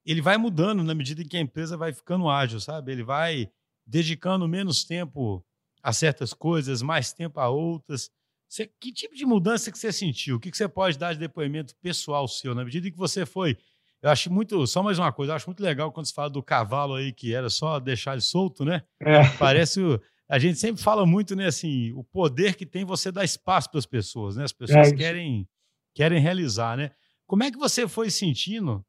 Ele 0.05 0.21
vai 0.21 0.37
mudando 0.37 0.83
na 0.83 0.95
medida 0.95 1.21
em 1.21 1.27
que 1.27 1.37
a 1.37 1.41
empresa 1.41 1.77
vai 1.77 1.93
ficando 1.93 2.29
ágil, 2.29 2.59
sabe? 2.59 2.91
Ele 2.91 3.03
vai 3.03 3.49
dedicando 3.89 4.47
menos 4.47 4.83
tempo 4.83 5.43
a 5.81 5.91
certas 5.91 6.33
coisas, 6.33 6.81
mais 6.81 7.11
tempo 7.11 7.39
a 7.39 7.49
outras. 7.49 8.09
Você, 8.47 8.69
que 8.79 8.91
tipo 8.91 9.15
de 9.15 9.25
mudança 9.25 9.71
que 9.71 9.77
você 9.77 9.91
sentiu? 9.91 10.35
O 10.37 10.39
que, 10.39 10.51
que 10.51 10.57
você 10.57 10.67
pode 10.67 10.97
dar 10.97 11.13
de 11.13 11.19
depoimento 11.19 11.75
pessoal 11.81 12.27
seu, 12.27 12.53
na 12.53 12.63
medida 12.63 12.89
que 12.89 12.97
você 12.97 13.25
foi 13.25 13.57
eu 14.01 14.09
acho 14.09 14.31
muito, 14.31 14.65
só 14.65 14.81
mais 14.81 14.97
uma 14.97 15.11
coisa, 15.11 15.33
eu 15.33 15.35
acho 15.35 15.47
muito 15.47 15.61
legal 15.61 15.91
quando 15.91 16.05
você 16.05 16.13
fala 16.13 16.29
do 16.29 16.41
cavalo 16.41 16.95
aí, 16.95 17.11
que 17.11 17.33
era 17.33 17.49
só 17.49 17.79
deixar 17.79 18.13
ele 18.13 18.21
solto, 18.21 18.63
né? 18.63 18.81
É. 19.01 19.27
Parece 19.37 19.81
o, 19.81 20.01
a 20.29 20.39
gente 20.39 20.57
sempre 20.57 20.81
fala 20.81 21.05
muito, 21.05 21.35
né, 21.35 21.47
assim, 21.47 21.91
o 21.91 22.03
poder 22.03 22.55
que 22.55 22.65
tem 22.65 22.85
você 22.85 23.11
dar 23.11 23.25
espaço 23.25 23.69
para 23.69 23.79
as 23.79 23.85
pessoas, 23.85 24.37
né? 24.37 24.45
As 24.45 24.53
pessoas 24.53 24.89
é 24.89 24.95
querem, 24.95 25.47
querem 25.93 26.21
realizar, 26.21 26.77
né? 26.77 26.91
Como 27.27 27.43
é 27.43 27.51
que 27.51 27.57
você 27.57 27.87
foi 27.87 28.09
sentindo 28.09 28.85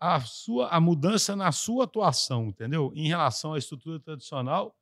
a 0.00 0.20
sua 0.20 0.68
a 0.68 0.80
mudança 0.80 1.36
na 1.36 1.52
sua 1.52 1.84
atuação, 1.84 2.48
entendeu? 2.48 2.90
Em 2.94 3.06
relação 3.06 3.52
à 3.52 3.58
estrutura 3.58 4.00
tradicional 4.00 4.74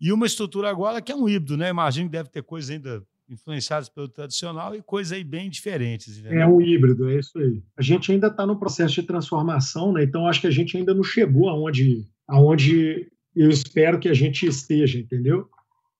e 0.00 0.12
uma 0.12 0.26
estrutura 0.26 0.70
agora 0.70 1.02
que 1.02 1.10
é 1.10 1.16
um 1.16 1.28
híbrido, 1.28 1.56
né? 1.56 1.68
Imagino 1.68 2.08
que 2.08 2.12
deve 2.12 2.30
ter 2.30 2.42
coisas 2.42 2.70
ainda 2.70 3.02
influenciadas 3.28 3.88
pelo 3.88 4.08
tradicional 4.08 4.74
e 4.74 4.82
coisas 4.82 5.12
aí 5.12 5.22
bem 5.22 5.48
diferentes. 5.50 6.18
Entendeu? 6.18 6.40
É 6.40 6.46
um 6.46 6.60
híbrido, 6.60 7.08
é 7.08 7.18
isso 7.18 7.38
aí. 7.38 7.62
A 7.76 7.82
gente 7.82 8.10
ainda 8.10 8.28
está 8.28 8.46
no 8.46 8.58
processo 8.58 8.94
de 8.94 9.02
transformação, 9.04 9.92
né? 9.92 10.02
Então 10.02 10.26
acho 10.26 10.40
que 10.40 10.46
a 10.46 10.52
gente 10.52 10.76
ainda 10.76 10.94
não 10.94 11.04
chegou 11.04 11.48
aonde, 11.48 12.06
aonde 12.26 13.08
eu 13.34 13.50
espero 13.50 13.98
que 13.98 14.08
a 14.08 14.14
gente 14.14 14.46
esteja, 14.46 14.98
entendeu? 14.98 15.48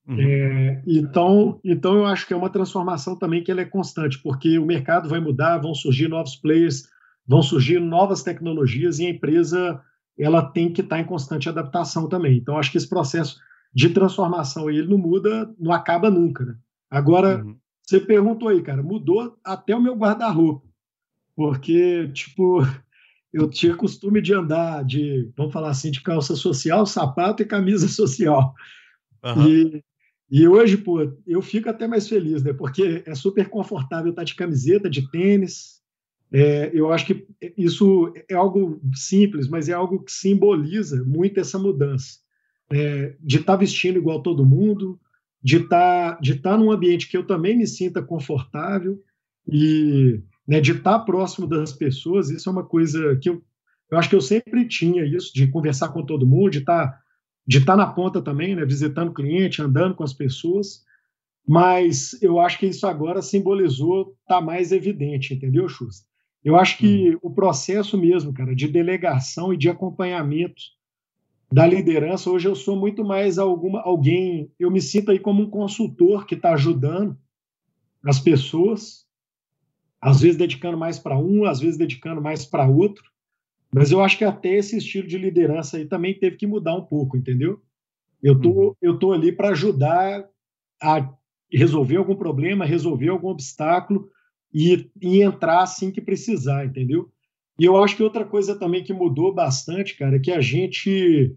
Uhum. 0.06 0.20
É, 0.20 0.83
então, 0.87 1.61
então 1.62 1.94
eu 1.94 2.06
acho 2.06 2.26
que 2.26 2.33
é 2.33 2.37
uma 2.37 2.50
transformação 2.50 3.16
também 3.16 3.44
que 3.44 3.50
ela 3.50 3.61
é 3.61 3.64
constante, 3.64 4.18
porque 4.18 4.59
o 4.59 4.66
mercado 4.66 5.09
vai 5.09 5.20
mudar, 5.20 5.59
vão 5.59 5.74
surgir 5.74 6.09
novos 6.09 6.35
players, 6.35 6.88
vão 7.30 7.42
surgir 7.44 7.78
novas 7.78 8.24
tecnologias 8.24 8.98
e 8.98 9.06
a 9.06 9.10
empresa 9.10 9.80
ela 10.18 10.42
tem 10.42 10.72
que 10.72 10.80
estar 10.80 10.98
em 10.98 11.04
constante 11.04 11.48
adaptação 11.48 12.08
também. 12.08 12.36
Então, 12.36 12.58
acho 12.58 12.72
que 12.72 12.76
esse 12.76 12.88
processo 12.88 13.38
de 13.72 13.88
transformação 13.90 14.68
ele 14.68 14.88
não 14.88 14.98
muda, 14.98 15.48
não 15.56 15.72
acaba 15.72 16.10
nunca. 16.10 16.44
Né? 16.44 16.56
Agora, 16.90 17.44
uhum. 17.44 17.56
você 17.86 18.00
perguntou 18.00 18.48
aí, 18.48 18.60
cara, 18.60 18.82
mudou 18.82 19.38
até 19.44 19.76
o 19.76 19.80
meu 19.80 19.94
guarda-roupa, 19.94 20.66
porque 21.36 22.08
tipo 22.08 22.62
eu 23.32 23.48
tinha 23.48 23.76
costume 23.76 24.20
de 24.20 24.34
andar 24.34 24.84
de, 24.84 25.30
vamos 25.36 25.52
falar 25.52 25.70
assim, 25.70 25.92
de 25.92 26.02
calça 26.02 26.34
social, 26.34 26.84
sapato 26.84 27.44
e 27.44 27.46
camisa 27.46 27.86
social. 27.88 28.52
Uhum. 29.24 29.48
E, 29.48 29.84
e 30.28 30.48
hoje, 30.48 30.76
pô, 30.76 31.08
eu 31.24 31.40
fico 31.40 31.70
até 31.70 31.86
mais 31.86 32.08
feliz, 32.08 32.42
né? 32.42 32.52
Porque 32.52 33.04
é 33.06 33.14
super 33.14 33.48
confortável 33.48 34.10
estar 34.10 34.24
de 34.24 34.34
camiseta, 34.34 34.90
de 34.90 35.08
tênis. 35.12 35.79
É, 36.32 36.70
eu 36.72 36.92
acho 36.92 37.06
que 37.06 37.26
isso 37.56 38.12
é 38.28 38.34
algo 38.34 38.80
simples, 38.94 39.48
mas 39.48 39.68
é 39.68 39.72
algo 39.72 40.02
que 40.02 40.12
simboliza 40.12 41.02
muito 41.04 41.40
essa 41.40 41.58
mudança. 41.58 42.18
É, 42.72 43.16
de 43.20 43.38
estar 43.38 43.56
vestindo 43.56 43.98
igual 43.98 44.22
todo 44.22 44.46
mundo, 44.46 45.00
de 45.42 45.56
estar, 45.56 46.20
de 46.20 46.32
estar 46.32 46.56
num 46.56 46.70
ambiente 46.70 47.08
que 47.08 47.16
eu 47.16 47.26
também 47.26 47.56
me 47.56 47.66
sinta 47.66 48.00
confortável 48.00 49.02
e 49.48 50.22
né, 50.46 50.60
de 50.60 50.72
estar 50.72 51.00
próximo 51.00 51.46
das 51.46 51.72
pessoas, 51.72 52.30
isso 52.30 52.48
é 52.48 52.52
uma 52.52 52.64
coisa 52.64 53.16
que 53.16 53.28
eu, 53.28 53.42
eu 53.90 53.98
acho 53.98 54.08
que 54.08 54.14
eu 54.14 54.20
sempre 54.20 54.66
tinha 54.68 55.04
isso, 55.04 55.32
de 55.34 55.48
conversar 55.48 55.88
com 55.88 56.04
todo 56.04 56.26
mundo, 56.26 56.50
de 56.50 56.58
estar, 56.58 57.00
de 57.46 57.58
estar 57.58 57.76
na 57.76 57.86
ponta 57.86 58.22
também, 58.22 58.54
né, 58.54 58.64
visitando 58.64 59.12
cliente, 59.12 59.62
andando 59.62 59.94
com 59.94 60.04
as 60.04 60.12
pessoas, 60.12 60.84
mas 61.46 62.20
eu 62.22 62.38
acho 62.38 62.58
que 62.58 62.66
isso 62.66 62.86
agora 62.86 63.22
simbolizou, 63.22 64.14
está 64.22 64.40
mais 64.40 64.70
evidente, 64.70 65.34
entendeu, 65.34 65.68
Chus? 65.68 66.04
Eu 66.44 66.57
acho 66.57 66.79
que 66.79 67.14
hum. 67.14 67.18
o 67.22 67.31
processo 67.31 67.98
mesmo, 67.98 68.33
cara, 68.33 68.55
de 68.55 68.66
delegação 68.66 69.53
e 69.53 69.57
de 69.57 69.68
acompanhamento 69.68 70.62
da 71.53 71.66
liderança, 71.66 72.31
hoje 72.31 72.46
eu 72.46 72.55
sou 72.55 72.76
muito 72.76 73.05
mais 73.05 73.37
alguma, 73.37 73.81
alguém, 73.83 74.53
eu 74.59 74.70
me 74.70 74.81
sinto 74.81 75.11
aí 75.11 75.18
como 75.18 75.42
um 75.42 75.50
consultor 75.50 76.24
que 76.24 76.37
está 76.37 76.53
ajudando 76.55 77.18
as 78.05 78.20
pessoas, 78.20 79.05
às 80.00 80.20
vezes 80.20 80.37
dedicando 80.37 80.79
mais 80.79 80.98
para 80.98 81.18
um, 81.18 81.44
às 81.44 81.61
vezes 81.61 81.76
dedicando 81.76 82.22
mais 82.22 82.46
para 82.46 82.68
outro. 82.68 83.05
Mas 83.72 83.90
eu 83.90 84.03
acho 84.03 84.16
que 84.16 84.24
até 84.24 84.57
esse 84.57 84.76
estilo 84.79 85.07
de 85.07 85.18
liderança 85.18 85.76
aí 85.76 85.87
também 85.87 86.18
teve 86.18 86.37
que 86.37 86.46
mudar 86.46 86.74
um 86.74 86.85
pouco, 86.85 87.16
entendeu? 87.16 87.61
Eu 88.22 88.40
tô, 88.40 88.50
uhum. 88.50 88.74
eu 88.81 88.98
tô 88.98 89.12
ali 89.12 89.33
para 89.33 89.50
ajudar 89.50 90.24
a 90.81 91.12
resolver 91.53 91.96
algum 91.96 92.14
problema, 92.14 92.64
resolver 92.64 93.09
algum 93.09 93.29
obstáculo 93.29 94.09
e, 94.52 94.90
e 95.00 95.22
entrar 95.22 95.62
assim 95.62 95.90
que 95.90 96.00
precisar, 96.00 96.64
entendeu? 96.64 97.10
E 97.58 97.64
eu 97.64 97.82
acho 97.82 97.96
que 97.96 98.02
outra 98.02 98.24
coisa 98.24 98.58
também 98.58 98.82
que 98.82 98.92
mudou 98.92 99.35
bastante, 99.35 99.96
cara, 99.96 100.16
é 100.16 100.18
que 100.18 100.33
a 100.33 100.40
gente, 100.40 101.37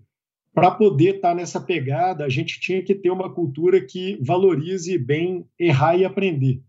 para 0.53 0.71
poder 0.71 1.15
estar 1.15 1.29
tá 1.29 1.35
nessa 1.35 1.59
pegada, 1.59 2.23
a 2.25 2.29
gente 2.29 2.59
tinha 2.59 2.81
que 2.81 2.95
ter 2.95 3.09
uma 3.09 3.33
cultura 3.33 3.81
que 3.81 4.17
valorize 4.21 4.97
bem 4.97 5.45
errar 5.59 5.97
e 5.97 6.05
aprender. 6.05 6.61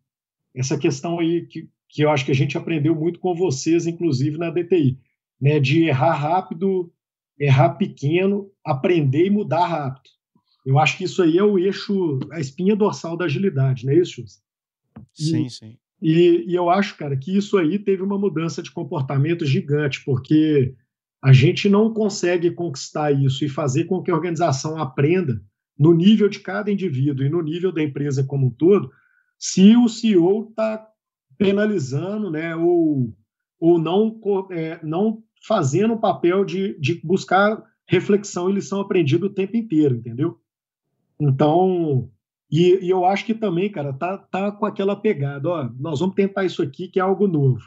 Essa 0.54 0.78
questão 0.78 1.18
aí 1.20 1.46
que 1.46 1.68
que 1.94 2.02
eu 2.02 2.10
acho 2.10 2.24
que 2.24 2.32
a 2.32 2.34
gente 2.34 2.58
aprendeu 2.58 2.92
muito 2.92 3.20
com 3.20 3.36
vocês, 3.36 3.86
inclusive 3.86 4.36
na 4.36 4.50
DTI, 4.50 4.98
né, 5.40 5.60
de 5.60 5.84
errar 5.84 6.14
rápido, 6.14 6.92
errar 7.38 7.74
pequeno, 7.74 8.50
aprender 8.64 9.26
e 9.26 9.30
mudar 9.30 9.64
rápido. 9.66 10.10
Eu 10.66 10.80
acho 10.80 10.98
que 10.98 11.04
isso 11.04 11.22
aí 11.22 11.38
é 11.38 11.44
o 11.44 11.56
eixo, 11.56 12.18
a 12.32 12.40
espinha 12.40 12.74
dorsal 12.74 13.16
da 13.16 13.26
agilidade, 13.26 13.86
não 13.86 13.92
é 13.92 13.96
isso? 13.96 14.24
Sim, 15.12 15.48
sim. 15.48 15.78
E, 16.04 16.44
e, 16.46 16.54
eu 16.54 16.68
acho, 16.68 16.98
cara, 16.98 17.16
que 17.16 17.34
isso 17.34 17.56
aí 17.56 17.78
teve 17.78 18.02
uma 18.02 18.18
mudança 18.18 18.62
de 18.62 18.70
comportamento 18.70 19.46
gigante, 19.46 20.04
porque 20.04 20.74
a 21.22 21.32
gente 21.32 21.66
não 21.66 21.94
consegue 21.94 22.50
conquistar 22.50 23.10
isso 23.10 23.42
e 23.42 23.48
fazer 23.48 23.84
com 23.84 24.02
que 24.02 24.10
a 24.10 24.14
organização 24.14 24.76
aprenda 24.76 25.42
no 25.78 25.94
nível 25.94 26.28
de 26.28 26.40
cada 26.40 26.70
indivíduo 26.70 27.24
e 27.24 27.30
no 27.30 27.40
nível 27.40 27.72
da 27.72 27.82
empresa 27.82 28.22
como 28.22 28.48
um 28.48 28.50
todo, 28.50 28.90
se 29.38 29.74
o 29.74 29.88
CEO 29.88 30.50
está 30.50 30.86
penalizando, 31.38 32.30
né, 32.30 32.54
ou, 32.54 33.16
ou 33.58 33.78
não, 33.78 34.20
é, 34.50 34.78
não 34.84 35.22
fazendo 35.48 35.94
o 35.94 36.00
papel 36.00 36.44
de, 36.44 36.78
de 36.78 37.00
buscar 37.02 37.64
reflexão 37.88 38.50
e 38.50 38.52
lição 38.52 38.82
aprendida 38.82 39.24
o 39.24 39.32
tempo 39.32 39.56
inteiro, 39.56 39.96
entendeu? 39.96 40.38
Então, 41.18 42.10
e, 42.56 42.86
e, 42.86 42.90
eu 42.90 43.04
acho 43.04 43.24
que 43.26 43.34
também, 43.34 43.70
cara, 43.70 43.92
tá, 43.92 44.16
tá 44.16 44.52
com 44.52 44.64
aquela 44.64 44.94
pegada, 44.94 45.48
ó, 45.48 45.70
nós 45.78 46.00
vamos 46.00 46.14
tentar 46.14 46.44
isso 46.44 46.62
aqui 46.62 46.88
que 46.88 47.00
é 47.00 47.02
algo 47.02 47.26
novo. 47.26 47.62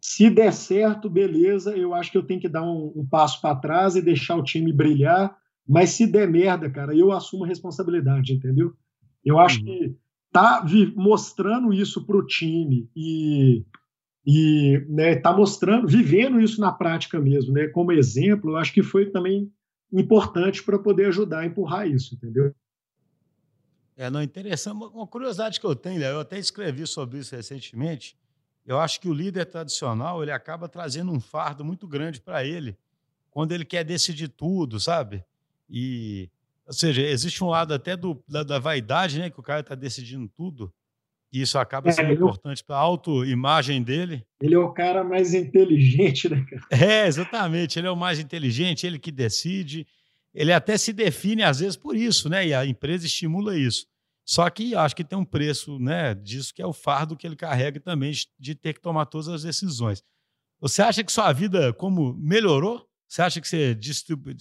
Se 0.00 0.28
der 0.28 0.52
certo, 0.52 1.08
beleza, 1.08 1.76
eu 1.76 1.94
acho 1.94 2.10
que 2.10 2.18
eu 2.18 2.24
tenho 2.24 2.40
que 2.40 2.48
dar 2.48 2.64
um, 2.64 2.92
um 2.96 3.06
passo 3.06 3.40
para 3.40 3.54
trás 3.54 3.94
e 3.94 4.02
deixar 4.02 4.34
o 4.34 4.42
time 4.42 4.72
brilhar, 4.72 5.36
mas 5.68 5.90
se 5.90 6.06
der 6.06 6.28
merda, 6.28 6.68
cara, 6.68 6.96
eu 6.96 7.12
assumo 7.12 7.44
a 7.44 7.46
responsabilidade, 7.46 8.32
entendeu? 8.32 8.72
Eu 9.24 9.38
acho 9.38 9.60
uhum. 9.60 9.64
que 9.64 9.96
tá 10.32 10.66
mostrando 10.96 11.72
isso 11.72 12.04
para 12.04 12.16
o 12.16 12.26
time 12.26 12.90
e, 12.96 13.64
e 14.26 14.84
né, 14.88 15.14
tá 15.14 15.32
mostrando, 15.32 15.86
vivendo 15.86 16.40
isso 16.40 16.60
na 16.60 16.72
prática 16.72 17.20
mesmo, 17.20 17.52
né, 17.52 17.68
como 17.68 17.92
exemplo, 17.92 18.50
eu 18.50 18.56
acho 18.56 18.72
que 18.72 18.82
foi 18.82 19.10
também 19.10 19.48
importante 19.92 20.62
para 20.64 20.78
poder 20.78 21.06
ajudar 21.06 21.40
a 21.40 21.46
empurrar 21.46 21.86
isso, 21.86 22.16
entendeu? 22.16 22.52
É, 23.96 24.08
não, 24.10 24.22
interessante. 24.22 24.76
Uma 24.76 25.06
curiosidade 25.06 25.60
que 25.60 25.66
eu 25.66 25.74
tenho, 25.74 26.02
eu 26.02 26.20
até 26.20 26.38
escrevi 26.38 26.86
sobre 26.86 27.18
isso 27.18 27.34
recentemente. 27.34 28.16
Eu 28.64 28.78
acho 28.78 29.00
que 29.00 29.08
o 29.08 29.12
líder 29.12 29.46
tradicional 29.46 30.22
ele 30.22 30.30
acaba 30.30 30.68
trazendo 30.68 31.12
um 31.12 31.20
fardo 31.20 31.64
muito 31.64 31.86
grande 31.86 32.20
para 32.20 32.44
ele 32.44 32.76
quando 33.30 33.52
ele 33.52 33.64
quer 33.64 33.82
decidir 33.82 34.28
tudo, 34.28 34.78
sabe? 34.78 35.24
E, 35.68 36.28
ou 36.66 36.72
seja, 36.72 37.00
existe 37.02 37.42
um 37.42 37.48
lado 37.48 37.72
até 37.72 37.96
do, 37.96 38.22
da, 38.28 38.42
da 38.42 38.58
vaidade, 38.58 39.18
né, 39.18 39.30
que 39.30 39.40
o 39.40 39.42
cara 39.42 39.60
está 39.60 39.74
decidindo 39.74 40.28
tudo. 40.28 40.72
E 41.32 41.40
isso 41.40 41.58
acaba 41.58 41.88
é, 41.88 41.92
sendo 41.92 42.10
é, 42.10 42.12
importante 42.12 42.62
para 42.62 42.76
a 42.76 42.80
autoimagem 42.80 43.82
dele. 43.82 44.22
Ele 44.40 44.54
é 44.54 44.58
o 44.58 44.70
cara 44.70 45.02
mais 45.02 45.32
inteligente, 45.32 46.28
né, 46.28 46.44
cara? 46.44 46.62
É, 46.70 47.06
exatamente. 47.06 47.78
Ele 47.78 47.86
é 47.86 47.90
o 47.90 47.96
mais 47.96 48.18
inteligente, 48.18 48.86
ele 48.86 48.98
que 48.98 49.10
decide. 49.10 49.86
Ele 50.34 50.52
até 50.52 50.76
se 50.78 50.92
define, 50.92 51.42
às 51.42 51.60
vezes, 51.60 51.76
por 51.76 51.96
isso, 51.96 52.28
né? 52.28 52.46
E 52.46 52.54
a 52.54 52.64
empresa 52.64 53.06
estimula 53.06 53.56
isso. 53.56 53.86
Só 54.24 54.48
que 54.48 54.74
acho 54.74 54.94
que 54.94 55.04
tem 55.04 55.18
um 55.18 55.24
preço 55.24 55.78
né, 55.78 56.14
disso, 56.14 56.54
que 56.54 56.62
é 56.62 56.66
o 56.66 56.72
fardo 56.72 57.16
que 57.16 57.26
ele 57.26 57.36
carrega 57.36 57.80
também 57.80 58.12
de 58.38 58.54
ter 58.54 58.72
que 58.72 58.80
tomar 58.80 59.06
todas 59.06 59.28
as 59.28 59.42
decisões. 59.42 60.02
Você 60.60 60.80
acha 60.80 61.02
que 61.02 61.10
sua 61.10 61.32
vida 61.32 61.72
como 61.72 62.14
melhorou? 62.14 62.86
Você 63.08 63.20
acha 63.20 63.40
que 63.40 63.48
você 63.48 63.76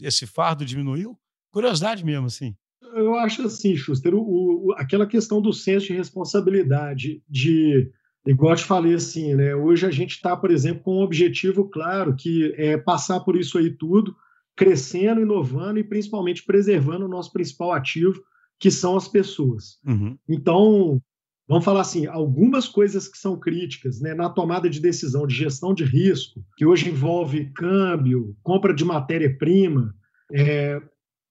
esse 0.02 0.28
fardo 0.28 0.64
diminuiu? 0.64 1.20
Curiosidade 1.52 2.06
mesmo, 2.06 2.28
assim 2.28 2.56
eu 2.94 3.16
acho 3.16 3.44
assim, 3.44 3.76
Schuster, 3.76 4.14
o, 4.14 4.68
o, 4.68 4.74
aquela 4.74 5.06
questão 5.06 5.42
do 5.42 5.54
senso 5.54 5.88
de 5.88 5.94
responsabilidade, 5.94 7.22
de, 7.30 7.90
igual 8.26 8.54
eu 8.54 8.58
te 8.58 8.66
falei 8.66 8.94
assim, 8.94 9.34
né? 9.36 9.56
Hoje 9.56 9.86
a 9.86 9.92
gente 9.92 10.12
está, 10.12 10.36
por 10.36 10.52
exemplo, 10.52 10.84
com 10.84 10.98
um 10.98 11.04
objetivo 11.04 11.70
claro, 11.70 12.16
que 12.16 12.54
é 12.58 12.78
passar 12.78 13.20
por 13.22 13.36
isso 13.36 13.58
aí 13.58 13.70
tudo, 13.70 14.16
crescendo, 14.62 15.22
inovando 15.22 15.80
e 15.80 15.84
principalmente 15.84 16.46
preservando 16.46 17.06
o 17.06 17.10
nosso 17.10 17.34
principal 17.34 17.72
ativo, 17.72 18.22
que 18.60 18.70
são 18.70 18.96
as 18.96 19.08
pessoas. 19.08 19.80
Uhum. 19.84 20.16
Então, 20.30 21.02
vamos 21.48 21.66
falar 21.66 21.82
assim, 21.82 22.06
algumas 22.06 22.68
coisas 22.68 23.08
que 23.08 23.18
são 23.18 23.40
críticas 23.40 24.00
né, 24.00 24.14
na 24.14 24.30
tomada 24.30 24.70
de 24.70 24.80
decisão 24.80 25.26
de 25.26 25.34
gestão 25.34 25.74
de 25.74 25.84
risco, 25.84 26.46
que 26.56 26.64
hoje 26.64 26.92
envolve 26.92 27.52
câmbio, 27.56 28.36
compra 28.44 28.72
de 28.72 28.86
matéria-prima, 28.86 29.96
é, 30.32 30.80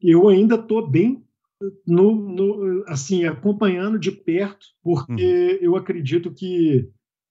eu 0.03 0.29
ainda 0.29 0.57
estou 0.57 0.91
bem 0.91 1.25
no, 1.87 2.17
no, 2.17 2.85
assim, 2.89 3.27
acompanhando 3.27 3.97
de 3.97 4.11
perto, 4.11 4.67
porque 4.83 5.13
uhum. 5.13 5.59
eu 5.61 5.77
acredito 5.77 6.35
que 6.35 6.91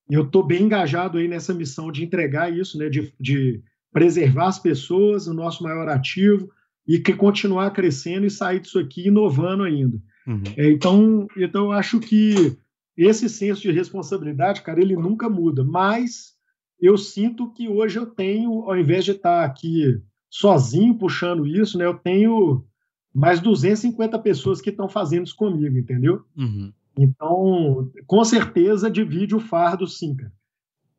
eu 0.10 0.24
estou 0.24 0.48
bem 0.48 0.64
engajado 0.64 1.18
aí 1.18 1.28
nessa 1.28 1.54
missão 1.54 1.92
de 1.92 2.06
entregar 2.06 2.58
isso, 2.58 2.78
né, 2.78 2.88
de, 2.88 3.14
de 3.20 3.62
preservar 3.92 4.48
as 4.48 4.60
pessoas, 4.60 5.28
o 5.28 5.34
nosso 5.34 5.64
maior 5.64 5.88
ativo, 5.90 6.50
e 6.88 7.00
que 7.00 7.14
continuar 7.14 7.72
crescendo 7.72 8.26
e 8.26 8.32
sair 8.32 8.60
disso 8.60 8.80
aqui 8.80 9.08
inovando 9.08 9.64
ainda. 9.64 10.02
Uhum. 10.26 10.44
É, 10.58 10.72
então, 10.72 11.28
então, 11.38 11.66
eu 11.66 11.72
acho 11.72 12.00
que 12.00 12.58
esse 12.98 13.30
senso 13.30 13.62
de 13.62 13.72
responsabilidade, 13.72 14.62
cara, 14.62 14.82
ele 14.82 14.96
nunca 14.96 15.30
muda, 15.30 15.64
mas 15.64 16.34
eu 16.82 16.98
sinto 16.98 17.52
que 17.52 17.68
hoje 17.68 17.98
eu 17.98 18.06
tenho, 18.06 18.64
ao 18.64 18.78
invés 18.78 19.06
de 19.06 19.12
estar 19.12 19.44
aqui 19.44 20.02
sozinho 20.30 20.98
puxando 20.98 21.48
isso, 21.48 21.78
né, 21.78 21.86
eu 21.86 21.96
tenho 21.96 22.66
mais 23.14 23.40
250 23.40 24.18
pessoas 24.20 24.62
que 24.62 24.70
estão 24.70 24.88
fazendo 24.88 25.26
isso 25.26 25.36
comigo, 25.36 25.78
entendeu? 25.78 26.24
Uhum. 26.38 26.72
Então, 26.98 27.92
com 28.06 28.24
certeza, 28.24 28.90
divide 28.90 29.36
o 29.36 29.40
fardo, 29.40 29.88
sim, 29.88 30.16
cara. 30.16 30.34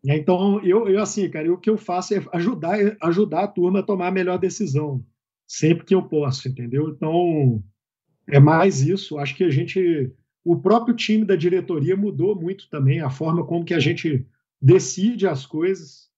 Então, 0.05 0.65
eu, 0.65 0.89
eu 0.89 1.01
assim, 1.03 1.29
cara, 1.29 1.53
o 1.53 1.59
que 1.59 1.69
eu 1.69 1.77
faço 1.77 2.15
é 2.15 2.25
ajudar, 2.33 2.97
ajudar 3.03 3.45
a 3.45 3.49
turma 3.49 3.81
a 3.81 3.83
tomar 3.83 4.09
a 4.09 4.13
melhor 4.13 4.39
decisão, 4.39 5.05
sempre 5.47 5.85
que 5.85 5.95
eu 5.95 6.03
posso, 6.03 6.49
entendeu? 6.49 6.89
Então, 6.89 7.63
é 8.27 8.41
mais 8.41 8.81
isso. 8.81 9.19
Acho 9.19 9.37
que 9.37 9.45
a 9.45 9.51
gente, 9.51 10.11
o 10.45 10.57
próprio 10.57 10.95
time 10.95 11.25
da 11.25 11.37
diretoria 11.37 11.97
mudou 11.97 12.35
muito 12.35 12.69
também, 12.71 13.01
a 13.01 13.11
forma 13.11 13.45
como 13.45 13.65
que 13.65 13.75
a 13.75 13.81
gente 13.81 14.27
decide 14.61 15.27
as 15.27 15.45
coisas 15.45 16.09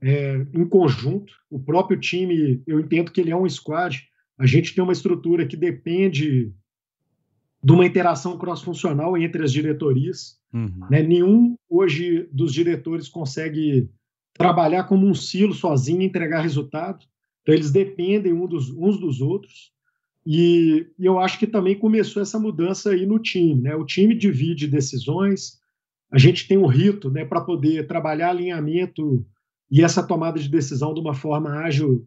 é, 0.00 0.46
em 0.54 0.66
conjunto. 0.66 1.32
O 1.50 1.58
próprio 1.58 1.98
time, 1.98 2.62
eu 2.66 2.80
entendo 2.80 3.10
que 3.10 3.20
ele 3.20 3.30
é 3.30 3.36
um 3.36 3.48
squad, 3.48 4.08
a 4.38 4.46
gente 4.46 4.74
tem 4.74 4.82
uma 4.82 4.92
estrutura 4.92 5.46
que 5.46 5.56
depende 5.56 6.52
de 7.62 7.72
uma 7.72 7.84
interação 7.84 8.38
cross-funcional 8.38 9.18
entre 9.18 9.42
as 9.42 9.52
diretorias. 9.52 10.37
Uhum. 10.52 10.86
Né? 10.90 11.02
Nenhum 11.02 11.56
hoje 11.68 12.28
dos 12.32 12.52
diretores 12.52 13.08
consegue 13.08 13.88
trabalhar 14.34 14.84
como 14.84 15.06
um 15.06 15.14
silo 15.14 15.52
sozinho 15.52 16.02
e 16.02 16.06
entregar 16.06 16.40
resultado. 16.40 17.04
Então, 17.42 17.54
eles 17.54 17.70
dependem 17.70 18.32
um 18.32 18.46
dos, 18.46 18.70
uns 18.70 18.98
dos 18.98 19.20
outros. 19.20 19.72
E, 20.24 20.86
e, 20.98 21.06
eu 21.06 21.18
acho 21.18 21.38
que 21.38 21.46
também 21.46 21.78
começou 21.78 22.22
essa 22.22 22.38
mudança 22.38 22.90
aí 22.90 23.04
no 23.06 23.18
time. 23.18 23.62
Né? 23.62 23.74
O 23.74 23.84
time 23.84 24.14
divide 24.14 24.66
decisões, 24.66 25.58
a 26.10 26.18
gente 26.18 26.46
tem 26.46 26.56
um 26.56 26.66
rito 26.66 27.10
né, 27.10 27.24
para 27.24 27.40
poder 27.40 27.86
trabalhar 27.86 28.30
alinhamento 28.30 29.26
e 29.70 29.82
essa 29.82 30.02
tomada 30.02 30.38
de 30.38 30.48
decisão 30.48 30.94
de 30.94 31.00
uma 31.00 31.14
forma 31.14 31.50
ágil 31.50 32.06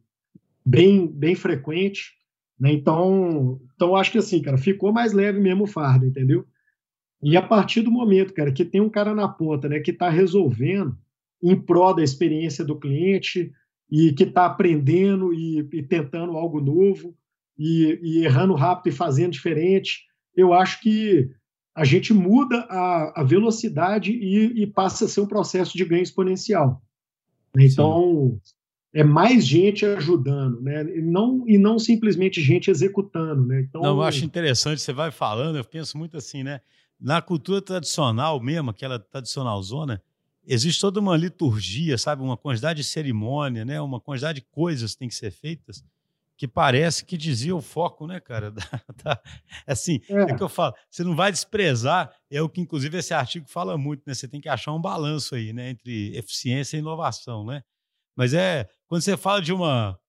bem, 0.65 1.07
bem 1.07 1.35
frequente. 1.35 2.13
Né? 2.59 2.71
Então, 2.71 3.59
então, 3.75 3.95
acho 3.95 4.11
que 4.11 4.17
assim, 4.17 4.41
cara, 4.41 4.57
ficou 4.57 4.93
mais 4.93 5.13
leve 5.13 5.39
mesmo 5.39 5.63
o 5.63 5.67
fardo, 5.67 6.05
entendeu? 6.05 6.45
E 7.21 7.37
a 7.37 7.41
partir 7.41 7.81
do 7.81 7.91
momento, 7.91 8.33
cara, 8.33 8.51
que 8.51 8.65
tem 8.65 8.81
um 8.81 8.89
cara 8.89 9.13
na 9.13 9.27
ponta, 9.27 9.69
né, 9.69 9.79
que 9.79 9.91
está 9.91 10.09
resolvendo 10.09 10.97
em 11.41 11.55
prol 11.55 11.93
da 11.93 12.03
experiência 12.03 12.65
do 12.65 12.79
cliente 12.79 13.51
e 13.89 14.11
que 14.13 14.23
está 14.23 14.45
aprendendo 14.45 15.33
e, 15.33 15.67
e, 15.71 15.83
tentando 15.83 16.37
algo 16.37 16.59
novo 16.59 17.15
e, 17.57 17.99
e, 18.01 18.25
errando 18.25 18.53
rápido 18.53 18.93
e 18.93 18.95
fazendo 18.95 19.33
diferente, 19.33 20.05
eu 20.35 20.53
acho 20.53 20.81
que 20.81 21.29
a 21.75 21.83
gente 21.83 22.13
muda 22.13 22.65
a, 22.69 23.21
a 23.21 23.23
velocidade 23.23 24.11
e, 24.11 24.63
e, 24.63 24.67
passa 24.67 25.05
a 25.05 25.07
ser 25.07 25.21
um 25.21 25.27
processo 25.27 25.77
de 25.77 25.85
ganho 25.85 26.03
exponencial. 26.03 26.81
Então, 27.57 28.39
Sim 28.43 28.51
é 28.93 29.03
mais 29.03 29.45
gente 29.45 29.85
ajudando, 29.85 30.61
né? 30.61 30.83
E 30.97 31.01
não, 31.01 31.45
e 31.47 31.57
não 31.57 31.79
simplesmente 31.79 32.41
gente 32.41 32.69
executando, 32.69 33.45
né? 33.45 33.61
Então, 33.61 33.81
não, 33.81 33.95
eu 33.97 34.01
acho 34.01 34.25
interessante, 34.25 34.81
você 34.81 34.91
vai 34.91 35.11
falando, 35.11 35.57
eu 35.57 35.63
penso 35.63 35.97
muito 35.97 36.17
assim, 36.17 36.43
né? 36.43 36.59
Na 37.01 37.21
cultura 37.21 37.61
tradicional 37.61 38.39
mesmo, 38.39 38.69
aquela 38.69 38.99
tradicional 38.99 39.61
zona, 39.63 40.01
existe 40.45 40.79
toda 40.79 40.99
uma 40.99 41.17
liturgia, 41.17 41.97
sabe? 41.97 42.21
Uma 42.21 42.37
quantidade 42.37 42.81
de 42.81 42.87
cerimônia, 42.87 43.65
né? 43.65 43.81
Uma 43.81 43.99
quantidade 43.99 44.41
de 44.41 44.47
coisas 44.51 44.93
que 44.93 44.99
têm 44.99 45.09
que 45.09 45.15
ser 45.15 45.31
feitas 45.31 45.83
que 46.41 46.47
parece 46.47 47.05
que 47.05 47.17
dizia 47.17 47.55
o 47.55 47.61
foco, 47.61 48.07
né, 48.07 48.19
cara? 48.19 48.51
Da, 48.51 48.81
da, 49.03 49.21
assim, 49.67 50.01
é. 50.09 50.31
é 50.31 50.35
que 50.35 50.41
eu 50.41 50.49
falo, 50.49 50.73
você 50.89 51.03
não 51.03 51.15
vai 51.15 51.31
desprezar, 51.31 52.11
é 52.31 52.41
o 52.41 52.49
que 52.49 52.59
inclusive 52.59 52.97
esse 52.97 53.13
artigo 53.13 53.47
fala 53.47 53.77
muito, 53.77 54.01
né? 54.07 54.15
Você 54.15 54.27
tem 54.27 54.41
que 54.41 54.49
achar 54.49 54.73
um 54.73 54.81
balanço 54.81 55.35
aí, 55.35 55.53
né, 55.53 55.69
entre 55.69 56.17
eficiência 56.17 56.77
e 56.77 56.79
inovação, 56.79 57.45
né? 57.45 57.63
Mas 58.15 58.33
é 58.33 58.67
quando 58.87 59.03
você 59.03 59.15
fala 59.15 59.39
de 59.39 59.53
uma 59.53 59.99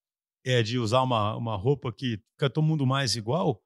é, 0.42 0.62
de 0.62 0.78
usar 0.78 1.02
uma, 1.02 1.36
uma 1.36 1.54
roupa 1.54 1.92
que 1.92 2.18
fica 2.32 2.48
todo 2.48 2.64
mundo 2.64 2.86
mais 2.86 3.14
igual, 3.14 3.60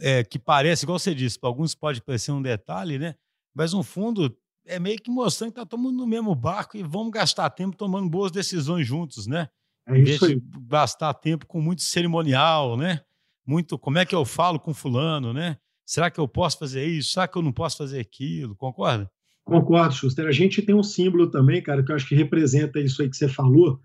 é, 0.00 0.24
que 0.24 0.38
parece, 0.38 0.84
igual 0.84 0.98
você 0.98 1.14
disse, 1.14 1.38
para 1.38 1.48
alguns 1.48 1.74
pode 1.74 2.02
parecer 2.02 2.32
um 2.32 2.42
detalhe, 2.42 2.98
né? 2.98 3.14
Mas 3.54 3.72
no 3.72 3.82
fundo 3.82 4.36
é 4.66 4.78
meio 4.78 4.98
que 4.98 5.10
mostrando 5.10 5.52
que 5.52 5.58
está 5.58 5.66
todo 5.66 5.80
mundo 5.80 5.98
no 5.98 6.06
mesmo 6.06 6.34
barco 6.34 6.76
e 6.76 6.82
vamos 6.82 7.12
gastar 7.12 7.50
tempo 7.50 7.76
tomando 7.76 8.08
boas 8.08 8.32
decisões 8.32 8.86
juntos, 8.86 9.26
né? 9.26 9.48
É 9.86 9.98
em 9.98 10.04
vez 10.04 10.18
de 10.18 10.42
gastar 10.66 11.12
tempo 11.14 11.46
com 11.46 11.60
muito 11.60 11.82
cerimonial, 11.82 12.76
né? 12.76 13.00
Muito, 13.46 13.78
como 13.78 13.98
é 13.98 14.06
que 14.06 14.14
eu 14.14 14.24
falo 14.24 14.58
com 14.58 14.72
fulano, 14.72 15.32
né? 15.32 15.58
Será 15.86 16.10
que 16.10 16.18
eu 16.18 16.26
posso 16.26 16.58
fazer 16.58 16.86
isso? 16.86 17.12
Será 17.12 17.28
que 17.28 17.36
eu 17.36 17.42
não 17.42 17.52
posso 17.52 17.76
fazer 17.76 18.00
aquilo? 18.00 18.56
Concorda? 18.56 19.10
Concordo, 19.44 19.94
Schuster. 19.94 20.26
A 20.26 20.32
gente 20.32 20.62
tem 20.62 20.74
um 20.74 20.82
símbolo 20.82 21.30
também, 21.30 21.62
cara, 21.62 21.84
que 21.84 21.92
eu 21.92 21.96
acho 21.96 22.08
que 22.08 22.14
representa 22.14 22.80
isso 22.80 23.02
aí 23.02 23.10
que 23.10 23.16
você 23.16 23.28
falou. 23.28 23.78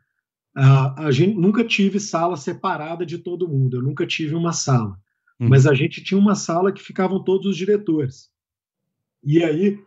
A, 0.55 1.07
a 1.07 1.11
gente 1.11 1.35
nunca 1.35 1.63
tive 1.65 1.99
sala 1.99 2.37
separada 2.37 3.05
de 3.05 3.17
todo 3.17 3.47
mundo, 3.47 3.77
eu 3.77 3.83
nunca 3.83 4.07
tive 4.07 4.33
uma 4.33 4.53
sala. 4.53 4.97
Hum. 5.39 5.47
Mas 5.49 5.65
a 5.65 5.73
gente 5.73 6.03
tinha 6.03 6.19
uma 6.19 6.35
sala 6.35 6.71
que 6.71 6.81
ficavam 6.81 7.23
todos 7.23 7.45
os 7.47 7.57
diretores. 7.57 8.29
E 9.23 9.43
aí, 9.43 9.79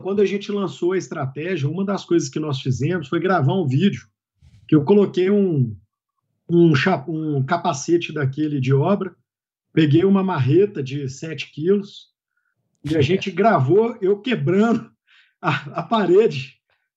quando 0.00 0.20
a 0.20 0.26
gente 0.26 0.50
lançou 0.52 0.92
a 0.92 0.98
estratégia, 0.98 1.68
uma 1.68 1.84
das 1.84 2.04
coisas 2.04 2.28
que 2.28 2.40
nós 2.40 2.60
fizemos 2.60 3.08
foi 3.08 3.20
gravar 3.20 3.54
um 3.54 3.66
vídeo 3.66 4.06
que 4.66 4.74
eu 4.74 4.84
coloquei 4.84 5.30
um, 5.30 5.76
um, 6.48 6.72
um 7.08 7.44
capacete 7.44 8.12
daquele 8.12 8.60
de 8.60 8.72
obra, 8.72 9.14
peguei 9.72 10.04
uma 10.04 10.22
marreta 10.22 10.82
de 10.82 11.08
7 11.08 11.50
quilos 11.52 12.10
e 12.84 12.96
a 12.96 13.02
gente 13.02 13.30
gravou 13.30 13.96
eu 14.00 14.20
quebrando 14.20 14.90
a, 15.40 15.80
a 15.80 15.82
parede 15.82 16.54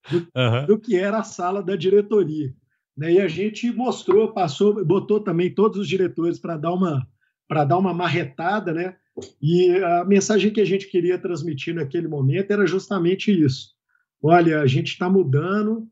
do, 0.09 0.17
uhum. 0.35 0.65
do, 0.67 0.79
que 0.79 0.95
era 0.95 1.19
a 1.19 1.23
sala 1.23 1.63
da 1.63 1.75
diretoria. 1.75 2.53
Né? 2.95 3.13
E 3.13 3.19
a 3.19 3.27
gente 3.27 3.71
mostrou, 3.71 4.33
passou, 4.33 4.85
botou 4.85 5.19
também 5.19 5.53
todos 5.53 5.79
os 5.79 5.87
diretores 5.87 6.39
para 6.39 6.57
dar 6.57 6.73
uma 6.73 7.07
para 7.47 7.63
dar 7.63 7.77
uma 7.77 7.93
marretada, 7.93 8.73
né? 8.73 8.95
E 9.41 9.69
a 9.77 10.05
mensagem 10.05 10.51
que 10.51 10.61
a 10.61 10.65
gente 10.65 10.87
queria 10.87 11.19
transmitir 11.19 11.75
naquele 11.75 12.07
momento 12.07 12.51
era 12.51 12.65
justamente 12.65 13.31
isso. 13.31 13.73
Olha, 14.21 14.61
a 14.61 14.67
gente 14.67 14.87
está 14.87 15.09
mudando, 15.09 15.87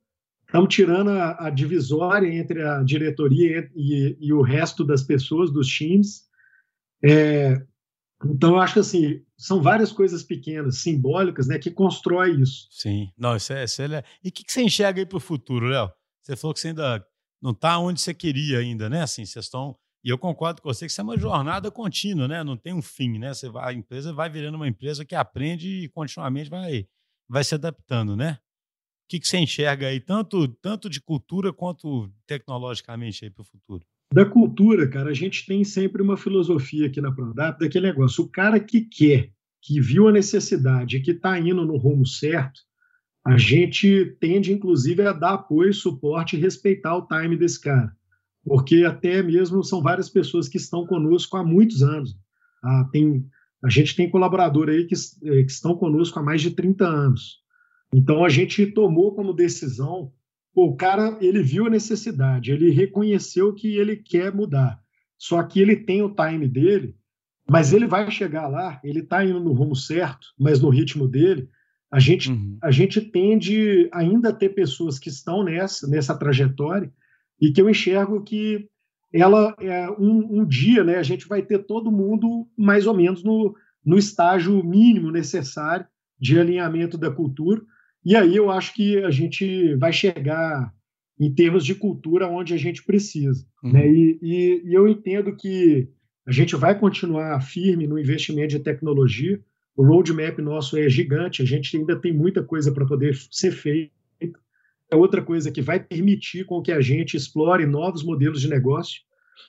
estamos 0.45 0.73
tirando 0.73 1.11
a, 1.11 1.47
a, 1.47 1.49
divisória 1.49 2.27
entre 2.33 2.63
a 2.63 2.81
diretoria 2.81 3.69
e, 3.75 4.17
e, 4.19 4.33
o 4.33 4.41
resto 4.41 4.83
das 4.83 5.03
pessoas, 5.03 5.51
dos 5.51 5.67
times. 5.67 6.23
É, 7.03 7.61
então, 8.25 8.51
eu 8.51 8.59
acho 8.59 8.75
que 8.75 8.79
assim, 8.79 9.21
são 9.37 9.61
várias 9.61 9.91
coisas 9.91 10.23
pequenas, 10.23 10.77
simbólicas, 10.79 11.47
né, 11.47 11.59
que 11.59 11.69
constrói 11.69 12.39
isso. 12.39 12.67
Sim, 12.71 13.11
não, 13.17 13.35
isso 13.35 13.53
é, 13.53 13.63
isso 13.63 13.81
é... 13.81 14.03
E 14.23 14.29
o 14.29 14.31
que, 14.31 14.43
que 14.43 14.51
você 14.51 14.63
enxerga 14.63 15.01
aí 15.01 15.05
para 15.05 15.17
o 15.17 15.21
futuro, 15.21 15.67
Léo? 15.67 15.91
Você 16.21 16.35
falou 16.35 16.53
que 16.53 16.59
você 16.59 16.69
ainda 16.69 17.05
não 17.41 17.51
está 17.51 17.77
onde 17.79 17.99
você 17.99 18.13
queria 18.13 18.59
ainda, 18.59 18.89
né? 18.89 19.01
Assim, 19.01 19.25
vocês 19.25 19.45
estão 19.45 19.75
e 20.03 20.09
eu 20.09 20.17
concordo 20.17 20.61
com 20.61 20.69
você 20.73 20.85
que 20.85 20.91
isso 20.91 20.99
é 20.99 21.03
uma 21.03 21.17
jornada 21.17 21.69
contínua, 21.69 22.27
né? 22.27 22.43
Não 22.43 22.57
tem 22.57 22.73
um 22.73 22.81
fim, 22.81 23.19
né? 23.19 23.33
Você 23.33 23.47
vai, 23.49 23.73
a 23.73 23.77
empresa 23.77 24.11
vai 24.11 24.29
virando 24.29 24.55
uma 24.55 24.67
empresa 24.67 25.05
que 25.05 25.13
aprende 25.13 25.83
e 25.83 25.89
continuamente 25.89 26.49
vai, 26.49 26.87
vai 27.29 27.43
se 27.43 27.53
adaptando, 27.53 28.15
né? 28.15 28.39
O 29.05 29.09
que, 29.09 29.19
que 29.19 29.27
você 29.27 29.37
enxerga 29.37 29.87
aí, 29.87 29.99
tanto, 29.99 30.47
tanto 30.47 30.89
de 30.89 31.01
cultura 31.01 31.53
quanto 31.53 32.11
tecnologicamente 32.25 33.25
aí 33.25 33.29
para 33.29 33.41
o 33.41 33.45
futuro? 33.45 33.85
Da 34.11 34.25
cultura, 34.25 34.89
cara, 34.89 35.11
a 35.11 35.13
gente 35.13 35.45
tem 35.45 35.63
sempre 35.63 36.01
uma 36.01 36.17
filosofia 36.17 36.87
aqui 36.87 36.99
na 36.99 37.11
Prodap 37.11 37.59
daquele 37.59 37.87
negócio. 37.87 38.23
O 38.23 38.29
cara 38.29 38.59
que 38.59 38.81
quer, 38.81 39.31
que 39.61 39.79
viu 39.79 40.07
a 40.07 40.11
necessidade 40.11 40.99
que 41.01 41.11
está 41.11 41.37
indo 41.39 41.63
no 41.63 41.77
rumo 41.77 42.07
certo, 42.07 42.61
a 43.25 43.37
gente 43.37 44.17
tende, 44.19 44.51
inclusive, 44.51 45.03
a 45.03 45.13
dar 45.13 45.33
apoio, 45.33 45.73
suporte 45.73 46.35
e 46.35 46.39
respeitar 46.39 46.97
o 46.97 47.05
time 47.05 47.37
desse 47.37 47.61
cara 47.61 47.95
porque 48.43 48.83
até 48.85 49.21
mesmo 49.21 49.63
são 49.63 49.81
várias 49.81 50.09
pessoas 50.09 50.47
que 50.47 50.57
estão 50.57 50.85
conosco 50.85 51.37
há 51.37 51.43
muitos 51.43 51.81
anos. 51.83 52.17
Ah, 52.63 52.87
tem, 52.91 53.25
a 53.63 53.69
gente 53.69 53.95
tem 53.95 54.09
colaborador 54.09 54.69
aí 54.69 54.85
que, 54.85 54.95
eh, 54.95 55.43
que, 55.43 55.51
estão 55.51 55.75
conosco 55.75 56.19
há 56.19 56.23
mais 56.23 56.41
de 56.41 56.51
30 56.51 56.85
anos. 56.85 57.39
Então 57.93 58.23
a 58.23 58.29
gente 58.29 58.65
tomou 58.67 59.13
como 59.13 59.33
decisão, 59.33 60.11
pô, 60.53 60.67
o 60.67 60.75
cara 60.75 61.17
ele 61.21 61.43
viu 61.43 61.67
a 61.67 61.69
necessidade, 61.69 62.51
ele 62.51 62.71
reconheceu 62.71 63.53
que 63.53 63.75
ele 63.75 63.95
quer 63.95 64.33
mudar. 64.33 64.79
Só 65.17 65.41
que 65.43 65.59
ele 65.59 65.75
tem 65.75 66.01
o 66.01 66.15
time 66.15 66.47
dele, 66.47 66.95
mas 67.49 67.73
ele 67.73 67.85
vai 67.85 68.09
chegar 68.09 68.47
lá, 68.47 68.79
ele 68.83 69.01
está 69.01 69.23
indo 69.23 69.39
no 69.39 69.53
rumo 69.53 69.75
certo, 69.75 70.27
mas 70.39 70.59
no 70.59 70.69
ritmo 70.69 71.07
dele. 71.07 71.47
A 71.91 71.99
gente, 71.99 72.31
uhum. 72.31 72.57
a 72.61 72.71
gente 72.71 73.01
tende 73.01 73.89
ainda 73.91 74.29
a 74.29 74.33
ter 74.33 74.49
pessoas 74.49 74.97
que 74.97 75.09
estão 75.09 75.43
nessa, 75.43 75.85
nessa 75.87 76.17
trajetória, 76.17 76.91
e 77.41 77.51
que 77.51 77.61
eu 77.61 77.69
enxergo 77.69 78.21
que 78.23 78.67
ela 79.11 79.55
é 79.59 79.89
um, 79.89 80.41
um, 80.41 80.45
dia, 80.45 80.83
né, 80.83 80.97
a 80.97 81.03
gente 81.03 81.27
vai 81.27 81.41
ter 81.41 81.59
todo 81.59 81.91
mundo 81.91 82.47
mais 82.55 82.87
ou 82.87 82.93
menos 82.93 83.23
no, 83.23 83.53
no 83.83 83.97
estágio 83.97 84.63
mínimo 84.63 85.11
necessário 85.11 85.85
de 86.19 86.39
alinhamento 86.39 86.97
da 86.97 87.09
cultura. 87.11 87.61
E 88.05 88.15
aí 88.15 88.35
eu 88.35 88.49
acho 88.49 88.73
que 88.73 88.97
a 89.03 89.11
gente 89.11 89.75
vai 89.75 89.91
chegar 89.91 90.71
em 91.19 91.33
termos 91.33 91.65
de 91.65 91.75
cultura 91.75 92.27
onde 92.27 92.53
a 92.53 92.57
gente 92.57 92.83
precisa. 92.83 93.45
Uhum. 93.63 93.73
Né? 93.73 93.91
E, 93.91 94.19
e, 94.21 94.61
e 94.69 94.73
eu 94.73 94.87
entendo 94.87 95.35
que 95.35 95.89
a 96.25 96.31
gente 96.31 96.55
vai 96.55 96.77
continuar 96.79 97.41
firme 97.41 97.87
no 97.87 97.99
investimento 97.99 98.49
de 98.49 98.59
tecnologia. 98.59 99.39
O 99.75 99.83
roadmap 99.83 100.37
nosso 100.39 100.77
é 100.77 100.87
gigante, 100.87 101.41
a 101.41 101.45
gente 101.45 101.75
ainda 101.75 101.95
tem 101.95 102.13
muita 102.13 102.43
coisa 102.43 102.71
para 102.71 102.85
poder 102.85 103.15
ser 103.29 103.51
feita 103.51 103.91
é 104.91 104.95
outra 104.95 105.21
coisa 105.21 105.49
que 105.49 105.61
vai 105.61 105.79
permitir 105.79 106.45
com 106.45 106.61
que 106.61 106.71
a 106.71 106.81
gente 106.81 107.15
explore 107.15 107.65
novos 107.65 108.03
modelos 108.03 108.41
de 108.41 108.49
negócio. 108.49 109.01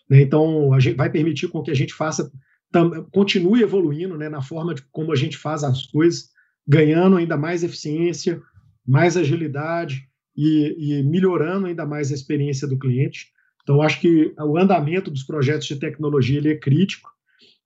Né? 0.09 0.22
Então, 0.22 0.72
a 0.72 0.78
gente 0.78 0.97
vai 0.97 1.11
permitir 1.11 1.49
com 1.49 1.62
que 1.62 1.70
a 1.70 1.74
gente 1.74 1.93
faça, 1.93 2.30
tam, 2.70 3.05
continue 3.11 3.61
evoluindo 3.61 4.16
né, 4.16 4.28
na 4.28 4.40
forma 4.40 4.72
de 4.72 4.82
como 4.93 5.12
a 5.12 5.16
gente 5.16 5.36
faz 5.36 5.64
as 5.64 5.86
coisas, 5.86 6.30
ganhando 6.66 7.16
ainda 7.16 7.36
mais 7.36 7.64
eficiência, 7.64 8.40
mais 8.86 9.16
agilidade 9.16 10.09
e, 10.36 10.99
e 10.99 11.03
melhorando 11.03 11.66
ainda 11.66 11.84
mais 11.84 12.12
a 12.12 12.14
experiência 12.14 12.68
do 12.68 12.78
cliente. 12.78 13.32
Então, 13.64 13.82
acho 13.82 14.01
que 14.01 14.32
o 14.38 14.57
andamento 14.57 15.11
dos 15.11 15.24
projetos 15.24 15.66
de 15.66 15.76
tecnologia 15.76 16.38
ele 16.38 16.51
é 16.51 16.57
crítico 16.57 17.11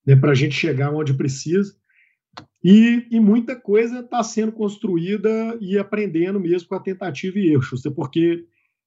né, 0.07 0.17
para 0.17 0.33
a 0.33 0.35
gente 0.35 0.55
chegar 0.55 0.95
onde 0.95 1.13
precisa. 1.13 1.75
E, 2.63 3.07
e 3.11 3.21
muita 3.21 3.55
coisa 3.55 4.01
está 4.01 4.23
sendo 4.23 4.53
construída 4.53 5.57
e 5.61 5.79
aprendendo 5.79 6.41
mesmo 6.41 6.69
com 6.69 6.75
a 6.75 6.81
tentativa 6.81 7.39
e 7.39 7.53
erro, 7.53 7.63
porque 7.95 8.45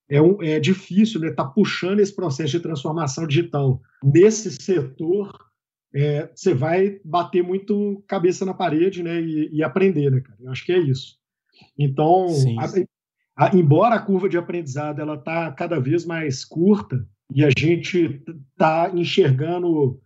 é, 0.10 0.22
um, 0.22 0.42
é 0.42 0.60
difícil 0.60 1.22
estar 1.22 1.30
né, 1.30 1.34
tá 1.34 1.46
puxando 1.46 2.00
esse 2.00 2.14
processo 2.14 2.52
de 2.52 2.60
transformação 2.60 3.28
digital. 3.28 3.80
Nesse 4.04 4.52
setor, 4.52 5.32
é, 5.94 6.30
você 6.36 6.54
vai 6.54 7.00
bater 7.06 7.44
muito 7.44 8.04
cabeça 8.08 8.44
na 8.46 8.54
parede 8.54 9.04
né, 9.04 9.22
e, 9.22 9.50
e 9.54 9.64
aprender, 9.64 10.12
né, 10.12 10.20
cara? 10.20 10.38
Eu 10.42 10.52
acho 10.52 10.66
que 10.66 10.72
é 10.72 10.80
isso. 10.80 11.18
Então, 11.78 12.28
a, 13.38 13.46
a, 13.46 13.56
embora 13.56 13.96
a 13.96 14.02
curva 14.02 14.28
de 14.28 14.38
aprendizado 14.38 15.00
ela 15.00 15.16
está 15.16 15.52
cada 15.52 15.80
vez 15.80 16.06
mais 16.06 16.44
curta 16.44 17.08
e 17.34 17.44
a 17.44 17.50
gente 17.56 18.22
está 18.52 18.92
enxergando 18.94 20.00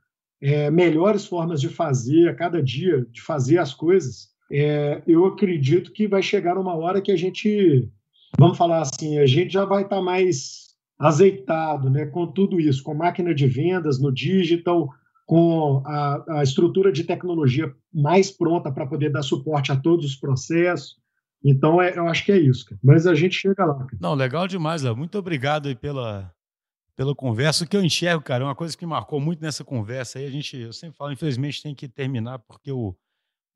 é, 0.44 0.70
melhores 0.70 1.26
formas 1.26 1.62
de 1.62 1.70
fazer 1.70 2.28
a 2.28 2.36
cada 2.36 2.62
dia, 2.62 3.08
de 3.10 3.22
fazer 3.22 3.60
as 3.60 3.74
coisas, 3.74 4.28
é, 4.52 5.02
eu 5.08 5.26
acredito 5.26 5.94
que 5.94 6.06
vai 6.06 6.22
chegar 6.22 6.58
uma 6.58 6.76
hora 6.76 7.02
que 7.02 7.14
a 7.14 7.16
gente, 7.16 7.90
vamos 8.38 8.58
falar 8.58 8.82
assim, 8.82 9.20
a 9.20 9.26
gente 9.26 9.54
já 9.54 9.64
vai 9.64 9.84
estar 9.84 9.96
tá 9.96 10.02
mais 10.02 10.74
azeitado 11.00 11.90
né, 11.90 12.08
com 12.08 12.28
tudo 12.28 12.60
isso, 12.60 12.84
com 12.84 12.94
máquina 12.94 13.34
de 13.34 13.48
vendas 13.48 14.02
no 14.02 14.12
digital, 14.14 14.90
com 15.26 15.82
a, 15.86 16.40
a 16.40 16.44
estrutura 16.44 16.92
de 16.92 17.06
tecnologia 17.06 17.74
mais 17.94 18.30
pronta 18.30 18.70
para 18.70 18.86
poder 18.86 19.14
dar 19.14 19.24
suporte 19.24 19.72
a 19.72 19.78
todos 19.78 20.06
os 20.06 20.16
processos. 20.18 20.98
Então, 21.42 21.82
é, 21.82 21.98
eu 21.98 22.06
acho 22.10 22.26
que 22.26 22.34
é 22.34 22.38
isso. 22.38 22.66
Cara. 22.66 22.80
Mas 22.84 23.08
a 23.08 23.16
gente 23.16 23.36
chega 23.36 23.64
lá. 23.64 23.76
Cara. 23.76 23.98
Não, 24.00 24.14
legal 24.14 24.46
demais, 24.46 24.82
Léo. 24.82 24.96
Muito 24.96 25.18
obrigado 25.18 25.68
aí 25.70 25.76
pela, 25.76 26.30
pela 26.96 27.16
conversa. 27.16 27.64
O 27.64 27.68
que 27.68 27.76
eu 27.76 27.84
enxergo, 27.84 28.24
cara, 28.24 28.44
uma 28.44 28.56
coisa 28.56 28.78
que 28.78 28.86
marcou 28.86 29.20
muito 29.20 29.42
nessa 29.42 29.64
conversa 29.64 30.20
aí, 30.20 30.26
a 30.26 30.30
gente, 30.30 30.58
eu 30.58 30.74
sempre 30.74 30.98
falo, 30.98 31.12
infelizmente 31.12 31.62
tem 31.62 31.74
que 31.74 31.88
terminar 31.88 32.40
porque 32.40 32.72
o, 32.72 32.96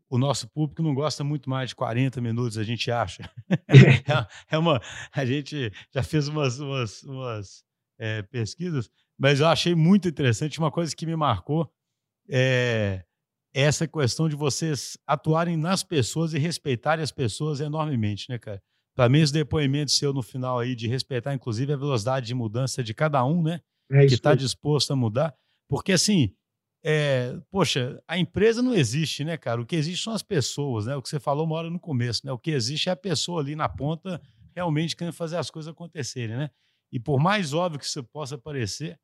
o 0.09 0.17
nosso 0.17 0.47
público 0.49 0.81
não 0.81 0.93
gosta 0.93 1.23
muito 1.23 1.49
mais 1.49 1.69
de 1.69 1.75
40 1.75 2.21
minutos, 2.21 2.57
a 2.57 2.63
gente 2.63 2.91
acha. 2.91 3.29
É, 4.49 4.55
é 4.55 4.57
uma, 4.57 4.81
a 5.11 5.25
gente 5.25 5.71
já 5.93 6.01
fez 6.01 6.27
umas, 6.27 6.59
umas, 6.59 7.03
umas 7.03 7.63
é, 7.99 8.21
pesquisas, 8.23 8.89
mas 9.17 9.39
eu 9.39 9.47
achei 9.47 9.75
muito 9.75 10.07
interessante. 10.07 10.59
Uma 10.59 10.71
coisa 10.71 10.95
que 10.95 11.05
me 11.05 11.15
marcou 11.15 11.69
é 12.29 13.03
essa 13.53 13.87
questão 13.87 14.29
de 14.29 14.35
vocês 14.35 14.97
atuarem 15.05 15.57
nas 15.57 15.83
pessoas 15.83 16.33
e 16.33 16.37
respeitarem 16.37 17.03
as 17.03 17.11
pessoas 17.11 17.59
enormemente, 17.59 18.29
né, 18.29 18.37
cara? 18.37 18.61
Para 18.97 19.09
mim, 19.09 19.19
esse 19.19 19.31
depoimento 19.31 19.91
seu 19.91 20.11
no 20.11 20.23
final 20.23 20.57
aí 20.57 20.73
de 20.73 20.87
respeitar, 20.87 21.31
inclusive, 21.31 21.71
a 21.71 21.77
velocidade 21.77 22.25
de 22.25 22.33
mudança 22.33 22.83
de 22.83 22.95
cada 22.95 23.23
um, 23.23 23.43
né? 23.43 23.61
É 23.91 24.07
que 24.07 24.15
está 24.15 24.33
disposto 24.33 24.91
a 24.91 24.95
mudar. 24.95 25.35
Porque, 25.69 25.91
assim, 25.91 26.33
é, 26.83 27.37
poxa, 27.51 28.01
a 28.07 28.17
empresa 28.17 28.59
não 28.63 28.73
existe, 28.73 29.23
né, 29.23 29.37
cara? 29.37 29.61
O 29.61 29.67
que 29.67 29.75
existe 29.75 30.03
são 30.03 30.13
as 30.13 30.23
pessoas, 30.23 30.87
né? 30.87 30.95
O 30.95 31.01
que 31.03 31.09
você 31.09 31.19
falou 31.19 31.45
uma 31.45 31.55
hora 31.57 31.69
no 31.69 31.79
começo, 31.79 32.25
né? 32.25 32.31
O 32.31 32.39
que 32.39 32.49
existe 32.49 32.89
é 32.89 32.91
a 32.91 32.95
pessoa 32.95 33.39
ali 33.39 33.55
na 33.55 33.69
ponta 33.69 34.19
realmente 34.55 34.95
querendo 34.95 35.13
fazer 35.13 35.37
as 35.37 35.51
coisas 35.51 35.71
acontecerem, 35.71 36.35
né? 36.35 36.49
E 36.91 36.99
por 36.99 37.19
mais 37.19 37.53
óbvio 37.53 37.79
que 37.79 37.85
isso 37.85 38.03
possa 38.03 38.35
parecer, 38.35 38.99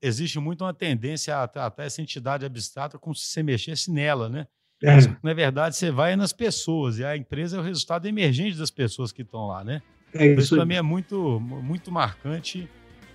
existe 0.00 0.38
muito 0.38 0.64
uma 0.64 0.72
tendência 0.72 1.36
a 1.36 1.46
tratar 1.46 1.84
essa 1.84 2.00
entidade 2.00 2.46
abstrata 2.46 2.98
como 2.98 3.14
se 3.14 3.26
você 3.26 3.42
mexesse 3.42 3.92
nela, 3.92 4.30
né? 4.30 4.48
É. 4.82 4.94
Mas, 4.94 5.10
na 5.22 5.34
verdade, 5.34 5.76
você 5.76 5.90
vai 5.90 6.14
nas 6.16 6.32
pessoas 6.32 6.98
e 6.98 7.04
a 7.04 7.16
empresa 7.16 7.56
é 7.56 7.60
o 7.60 7.62
resultado 7.62 8.06
emergente 8.06 8.56
das 8.56 8.70
pessoas 8.70 9.10
que 9.10 9.22
estão 9.22 9.46
lá, 9.46 9.64
né? 9.64 9.82
É 10.14 10.26
isso, 10.26 10.40
isso 10.40 10.56
para 10.56 10.64
mim 10.64 10.74
é 10.74 10.82
muito, 10.82 11.40
muito 11.40 11.90
marcante 11.90 12.68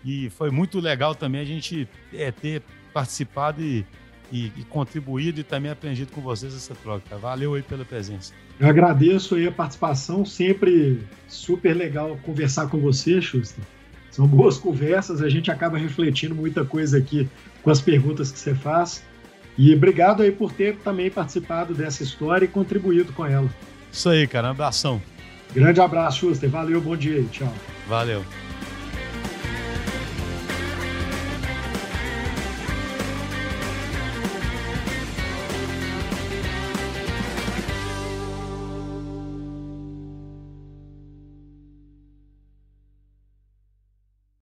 e 0.04 0.30
foi 0.32 0.52
muito 0.52 0.80
legal 0.80 1.16
também 1.16 1.42
a 1.42 1.46
gente 1.46 1.88
é, 2.14 2.32
ter 2.32 2.62
participado 2.94 3.62
e, 3.62 3.86
e, 4.32 4.52
e, 4.58 4.64
contribuído 4.70 5.40
e 5.40 5.44
também 5.44 5.72
aprendido 5.72 6.12
com 6.12 6.22
vocês 6.22 6.54
essa 6.54 6.76
troca. 6.76 7.18
Valeu 7.18 7.56
aí 7.56 7.64
pela 7.64 7.86
presença. 7.86 8.34
Eu 8.60 8.68
agradeço 8.68 9.36
aí 9.36 9.48
a 9.48 9.52
participação, 9.52 10.24
sempre 10.26 11.02
super 11.28 11.74
legal 11.74 12.20
conversar 12.24 12.68
com 12.68 12.78
você, 12.78 13.22
Schuster. 13.22 13.64
São 14.12 14.28
boas 14.28 14.60
conversas, 14.60 15.24
a 15.24 15.30
gente 15.30 15.50
acaba 15.50 15.78
refletindo 15.78 16.36
muita 16.36 16.64
coisa 16.64 17.00
aqui 17.00 17.28
com 17.64 17.72
as 17.72 17.82
perguntas 17.82 18.32
que 18.32 18.38
você 18.38 18.54
faz. 18.54 19.04
E 19.58 19.74
obrigado 19.74 20.24
aí 20.24 20.32
por 20.32 20.52
ter 20.52 20.78
também 20.78 21.10
participado 21.10 21.74
dessa 21.74 22.04
história 22.04 22.46
e 22.46 22.48
contribuído 22.48 23.14
com 23.14 23.26
ela. 23.26 23.50
Isso 23.92 24.10
aí, 24.10 24.28
cara. 24.28 24.48
Um 24.48 24.52
abração. 24.52 25.02
Grande 25.54 25.80
abraço, 25.80 26.20
Schuster. 26.20 26.50
Valeu, 26.50 26.82
bom 26.82 26.98
dia. 26.98 27.24
Tchau. 27.32 27.54
Valeu. 27.88 28.24